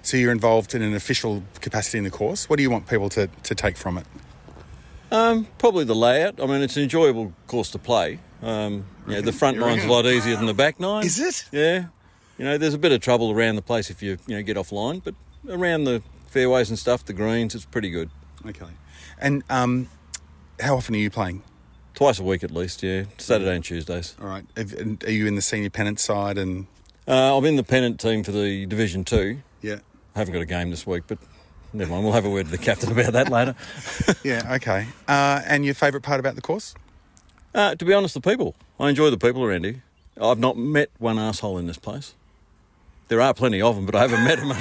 so 0.00 0.16
you're 0.16 0.32
involved 0.32 0.74
in 0.74 0.80
an 0.80 0.94
official 0.94 1.42
capacity 1.60 1.98
in 1.98 2.04
the 2.04 2.10
course. 2.10 2.48
What 2.48 2.56
do 2.56 2.62
you 2.62 2.70
want 2.70 2.88
people 2.88 3.10
to, 3.10 3.28
to 3.42 3.54
take 3.54 3.76
from 3.76 3.98
it? 3.98 4.06
Um, 5.10 5.46
probably 5.58 5.84
the 5.84 5.94
layout. 5.94 6.40
I 6.40 6.46
mean, 6.46 6.62
it's 6.62 6.78
an 6.78 6.84
enjoyable 6.84 7.34
course 7.48 7.70
to 7.72 7.78
play. 7.78 8.18
Um, 8.40 8.86
yeah, 9.06 9.20
the 9.20 9.32
front 9.32 9.58
nine's 9.58 9.84
a 9.84 9.88
lot 9.88 10.06
easier 10.06 10.36
than 10.36 10.46
the 10.46 10.54
back 10.54 10.80
nine. 10.80 11.04
Is 11.04 11.20
it? 11.20 11.44
Yeah. 11.52 11.88
You 12.38 12.44
know, 12.44 12.58
there's 12.58 12.74
a 12.74 12.78
bit 12.78 12.92
of 12.92 13.00
trouble 13.00 13.30
around 13.30 13.56
the 13.56 13.62
place 13.62 13.90
if 13.90 14.02
you 14.02 14.18
you 14.26 14.36
know 14.36 14.42
get 14.42 14.56
offline, 14.56 15.02
but 15.02 15.14
around 15.48 15.84
the 15.84 16.02
fairways 16.28 16.68
and 16.68 16.78
stuff, 16.78 17.04
the 17.04 17.12
greens, 17.12 17.54
it's 17.54 17.64
pretty 17.64 17.90
good. 17.90 18.10
Okay. 18.46 18.66
And 19.18 19.42
um, 19.48 19.88
how 20.60 20.76
often 20.76 20.94
are 20.94 20.98
you 20.98 21.10
playing? 21.10 21.42
Twice 21.94 22.18
a 22.18 22.22
week 22.22 22.44
at 22.44 22.50
least, 22.50 22.82
yeah. 22.82 23.04
Saturday 23.16 23.54
and 23.54 23.64
Tuesdays. 23.64 24.14
All 24.20 24.28
right. 24.28 24.44
Have- 24.56 24.74
and 24.74 25.02
Are 25.04 25.10
you 25.10 25.26
in 25.26 25.34
the 25.34 25.40
senior 25.42 25.70
pennant 25.70 25.98
side? 25.98 26.36
And 26.36 26.66
Uh, 27.08 27.36
I'm 27.38 27.44
in 27.46 27.56
the 27.56 27.62
pennant 27.64 27.98
team 28.00 28.22
for 28.22 28.32
the 28.32 28.66
Division 28.66 29.02
Two. 29.04 29.38
yeah, 29.62 29.78
I 30.14 30.18
haven't 30.18 30.34
got 30.34 30.42
a 30.42 30.46
game 30.46 30.70
this 30.70 30.86
week, 30.86 31.04
but 31.06 31.18
never 31.72 31.90
mind. 31.90 32.04
We'll 32.04 32.12
have 32.12 32.26
a 32.26 32.30
word 32.30 32.50
with 32.50 32.58
the 32.60 32.64
captain 32.64 32.92
about 32.92 33.14
that 33.14 33.30
later. 33.30 33.54
yeah. 34.24 34.56
Okay. 34.56 34.88
Uh, 35.08 35.40
and 35.46 35.64
your 35.64 35.72
favourite 35.74 36.02
part 36.04 36.20
about 36.20 36.34
the 36.34 36.42
course? 36.42 36.74
Uh, 37.54 37.74
to 37.76 37.84
be 37.86 37.94
honest, 37.94 38.12
the 38.12 38.20
people. 38.20 38.54
I 38.78 38.90
enjoy 38.90 39.08
the 39.08 39.16
people 39.16 39.42
around 39.42 39.64
here. 39.64 39.82
I've 40.20 40.38
not 40.38 40.58
met 40.58 40.90
one 40.98 41.18
asshole 41.18 41.56
in 41.56 41.66
this 41.66 41.78
place. 41.78 42.14
There 43.08 43.20
are 43.20 43.32
plenty 43.34 43.62
of 43.62 43.76
them, 43.76 43.86
but 43.86 43.94
I 43.94 44.00
haven't 44.06 44.24
met 44.24 44.38
them. 44.40 44.50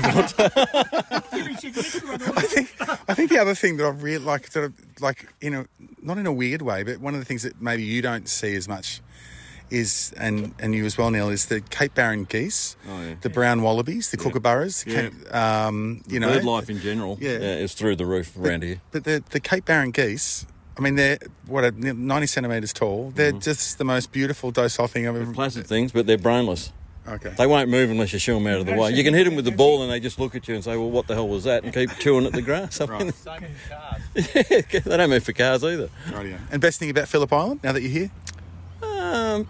I 1.35 2.41
think 2.41 2.69
I 3.09 3.13
think 3.13 3.29
the 3.31 3.39
other 3.39 3.55
thing 3.55 3.77
that 3.77 3.85
I 3.85 3.89
really 3.89 4.23
like, 4.23 4.47
sort 4.47 4.65
of 4.65 4.73
like 5.01 5.27
in 5.41 5.53
a 5.55 5.65
not 6.01 6.17
in 6.17 6.25
a 6.25 6.31
weird 6.33 6.61
way, 6.61 6.83
but 6.83 6.99
one 6.99 7.13
of 7.13 7.19
the 7.19 7.25
things 7.25 7.43
that 7.43 7.61
maybe 7.61 7.83
you 7.83 8.01
don't 8.01 8.27
see 8.29 8.55
as 8.55 8.67
much 8.67 9.01
is, 9.71 10.13
and 10.17 10.53
and 10.59 10.75
you 10.75 10.85
as 10.85 10.97
well, 10.97 11.09
Neil, 11.09 11.29
is 11.29 11.47
the 11.47 11.61
Cape 11.61 11.95
Barren 11.95 12.25
geese, 12.25 12.75
Oh, 12.87 13.01
yeah. 13.01 13.15
the 13.21 13.29
brown 13.29 13.61
wallabies, 13.63 14.11
the 14.11 14.17
kookaburras. 14.17 14.85
Yeah. 14.85 15.09
Cape- 15.09 15.33
um, 15.35 16.03
you 16.07 16.19
know, 16.19 16.29
Bird 16.33 16.45
life 16.45 16.69
in 16.69 16.79
general 16.79 17.17
Yeah. 17.19 17.31
is 17.31 17.73
through 17.73 17.95
the 17.95 18.05
roof 18.05 18.37
around 18.37 18.63
here. 18.63 18.79
But 18.91 19.03
the 19.05 19.23
the 19.31 19.39
Cape 19.39 19.65
Barren 19.65 19.89
geese, 19.91 20.45
I 20.77 20.81
mean, 20.81 20.95
they're 20.95 21.17
what 21.47 21.63
a 21.63 21.71
ninety 21.71 22.27
centimeters 22.27 22.73
tall. 22.73 23.11
They're 23.15 23.31
Mm-hmm. 23.31 23.39
just 23.39 23.77
the 23.79 23.85
most 23.85 24.11
beautiful 24.11 24.51
docile 24.51 24.87
thing 24.87 25.07
I've 25.07 25.15
ever. 25.15 25.33
Placid 25.33 25.65
things, 25.65 25.91
but 25.91 26.05
they're 26.05 26.17
brainless. 26.19 26.71
Okay. 27.07 27.33
They 27.37 27.45
won't 27.45 27.69
move 27.69 27.91
unless 27.91 28.13
you 28.13 28.19
shoo 28.19 28.33
them 28.33 28.47
out 28.47 28.61
of 28.61 28.65
the 28.65 28.75
way. 28.75 28.91
You 28.91 29.03
can 29.03 29.13
hit 29.13 29.25
them 29.25 29.35
with 29.35 29.45
the 29.45 29.51
ball 29.51 29.83
and 29.83 29.91
they 29.91 29.99
just 29.99 30.19
look 30.19 30.35
at 30.35 30.47
you 30.47 30.55
and 30.55 30.63
say, 30.63 30.75
well, 30.75 30.89
what 30.89 31.07
the 31.07 31.13
hell 31.13 31.27
was 31.27 31.43
that? 31.43 31.63
And 31.63 31.73
keep 31.73 31.91
chewing 31.99 32.25
at 32.25 32.33
the 32.33 32.41
grass. 32.41 32.81
I 32.81 32.85
mean, 32.85 33.13
they 34.13 34.79
don't 34.83 35.09
move 35.09 35.23
for 35.23 35.33
cars 35.33 35.63
either. 35.63 35.89
Rightio. 36.07 36.39
And 36.51 36.61
best 36.61 36.79
thing 36.79 36.89
about 36.89 37.07
Phillip 37.07 37.31
Island 37.31 37.61
now 37.63 37.73
that 37.73 37.81
you're 37.81 37.91
here? 37.91 38.11
Um, 38.81 39.47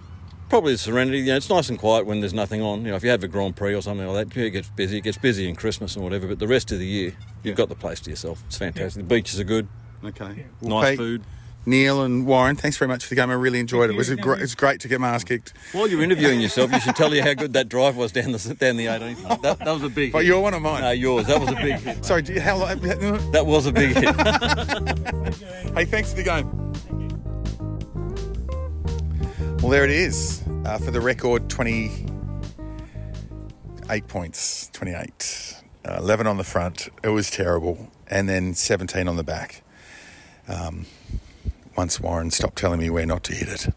Probably 0.49 0.73
the 0.73 0.77
serenity. 0.77 1.19
You 1.19 1.25
know, 1.25 1.37
it's 1.37 1.49
nice 1.49 1.69
and 1.69 1.79
quiet 1.79 2.05
when 2.05 2.19
there's 2.19 2.33
nothing 2.33 2.61
on. 2.61 2.83
You 2.85 2.91
know, 2.91 2.95
if 2.95 3.03
you 3.03 3.09
have 3.09 3.23
a 3.23 3.27
Grand 3.27 3.55
Prix 3.55 3.73
or 3.73 3.81
something 3.81 4.05
like 4.07 4.29
that, 4.29 4.37
yeah, 4.39 4.45
it 4.45 4.51
gets 4.51 4.69
busy. 4.69 4.97
It 4.99 5.01
gets 5.01 5.17
busy 5.17 5.49
in 5.49 5.55
Christmas 5.55 5.95
and 5.95 6.03
whatever. 6.03 6.27
But 6.27 6.39
the 6.39 6.47
rest 6.47 6.71
of 6.71 6.77
the 6.77 6.85
year, 6.85 7.15
you've 7.41 7.55
got 7.55 7.69
the 7.69 7.75
place 7.75 7.99
to 8.01 8.11
yourself. 8.11 8.43
It's 8.45 8.57
fantastic. 8.57 9.07
The 9.07 9.15
beaches 9.15 9.39
are 9.39 9.43
good. 9.43 9.67
Okay. 10.03 10.45
Nice 10.61 10.91
Pete, 10.91 10.97
food. 10.99 11.23
Neil 11.65 12.03
and 12.03 12.25
Warren, 12.27 12.55
thanks 12.55 12.77
very 12.77 12.87
much 12.87 13.03
for 13.03 13.09
the 13.09 13.15
game. 13.15 13.31
I 13.31 13.33
really 13.33 13.59
enjoyed 13.59 13.89
it. 13.89 13.93
It 13.93 13.97
was 13.97 14.09
a 14.09 14.15
gr- 14.15 14.35
it's 14.35 14.53
great 14.55 14.79
to 14.81 14.87
get 14.87 15.01
my 15.01 15.09
ass 15.09 15.23
kicked. 15.23 15.53
While 15.71 15.87
you're 15.87 16.03
interviewing 16.03 16.39
yourself, 16.39 16.71
you 16.71 16.79
should 16.79 16.95
tell 16.95 17.11
you 17.13 17.23
how 17.23 17.33
good 17.33 17.53
that 17.53 17.67
drive 17.69 17.97
was 17.97 18.11
down 18.11 18.31
the 18.31 18.55
down 18.59 18.77
the 18.77 18.85
18th. 18.85 19.39
That, 19.41 19.57
that 19.59 19.73
was 19.73 19.83
a 19.83 19.89
big. 19.89 20.11
But 20.11 20.19
hit. 20.19 20.27
you're 20.27 20.41
one 20.41 20.53
of 20.53 20.61
mine. 20.61 20.81
No, 20.81 20.91
yours. 20.91 21.25
That 21.27 21.39
was 21.41 21.49
a 21.51 21.55
big 21.55 21.79
hit. 21.79 22.05
Sorry, 22.05 22.21
do 22.21 22.33
you, 22.33 22.41
how 22.41 22.57
long? 22.57 22.79
That 23.31 23.45
was 23.45 23.65
a 23.65 23.71
big 23.71 23.95
hit. 23.95 24.15
Hey, 25.75 25.85
thanks 25.85 26.11
for 26.11 26.17
the 26.17 26.23
game. 26.23 26.47
Well, 29.57 29.69
there 29.69 29.83
it 29.83 29.89
is. 29.89 30.43
Uh, 30.63 30.77
for 30.77 30.91
the 30.91 31.01
record, 31.01 31.49
28 31.49 34.07
points. 34.07 34.69
28. 34.73 35.55
Uh, 35.87 35.97
11 35.99 36.27
on 36.27 36.37
the 36.37 36.43
front. 36.43 36.89
It 37.03 37.09
was 37.09 37.29
terrible. 37.29 37.91
And 38.07 38.29
then 38.29 38.53
17 38.53 39.07
on 39.07 39.15
the 39.17 39.23
back. 39.23 39.63
Um, 40.47 40.85
once 41.75 41.99
Warren 41.99 42.31
stopped 42.31 42.57
telling 42.57 42.79
me 42.79 42.89
where 42.89 43.05
not 43.05 43.23
to 43.25 43.33
hit 43.33 43.47
it. 43.47 43.73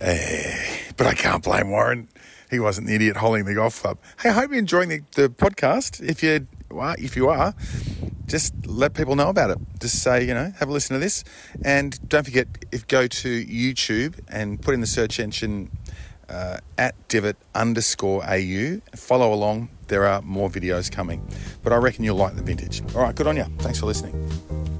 Eh, 0.00 0.92
but 0.96 1.06
I 1.06 1.14
can't 1.14 1.42
blame 1.42 1.70
Warren. 1.70 2.08
He 2.50 2.60
wasn't 2.60 2.86
the 2.86 2.94
idiot 2.94 3.16
holding 3.16 3.44
the 3.44 3.54
golf 3.54 3.82
club. 3.82 3.98
Hey, 4.20 4.28
I 4.30 4.32
hope 4.32 4.50
you're 4.50 4.58
enjoying 4.58 4.88
the, 4.88 5.02
the 5.14 5.28
podcast. 5.28 6.06
If 6.06 6.22
you 6.22 6.46
are, 6.70 6.94
if 6.98 7.16
you 7.16 7.28
are, 7.28 7.54
just 8.26 8.54
let 8.66 8.94
people 8.94 9.16
know 9.16 9.28
about 9.28 9.50
it. 9.50 9.58
Just 9.80 10.02
say, 10.02 10.24
you 10.24 10.34
know, 10.34 10.52
have 10.58 10.68
a 10.68 10.72
listen 10.72 10.94
to 10.94 11.00
this. 11.00 11.24
And 11.64 11.98
don't 12.08 12.24
forget, 12.24 12.46
if 12.70 12.86
go 12.86 13.06
to 13.06 13.44
YouTube 13.46 14.20
and 14.28 14.60
put 14.60 14.74
in 14.74 14.80
the 14.80 14.86
search 14.86 15.18
engine 15.18 15.70
uh, 16.28 16.58
at 16.78 16.94
divot 17.08 17.36
underscore 17.54 18.24
au, 18.28 18.80
follow 18.94 19.32
along. 19.32 19.68
There 19.88 20.06
are 20.06 20.22
more 20.22 20.50
videos 20.50 20.90
coming. 20.90 21.26
But 21.62 21.72
I 21.72 21.76
reckon 21.76 22.04
you'll 22.04 22.16
like 22.16 22.36
the 22.36 22.42
vintage. 22.42 22.82
All 22.94 23.02
right, 23.02 23.14
good 23.14 23.26
on 23.26 23.36
you. 23.36 23.44
Thanks 23.58 23.80
for 23.80 23.86
listening. 23.86 24.75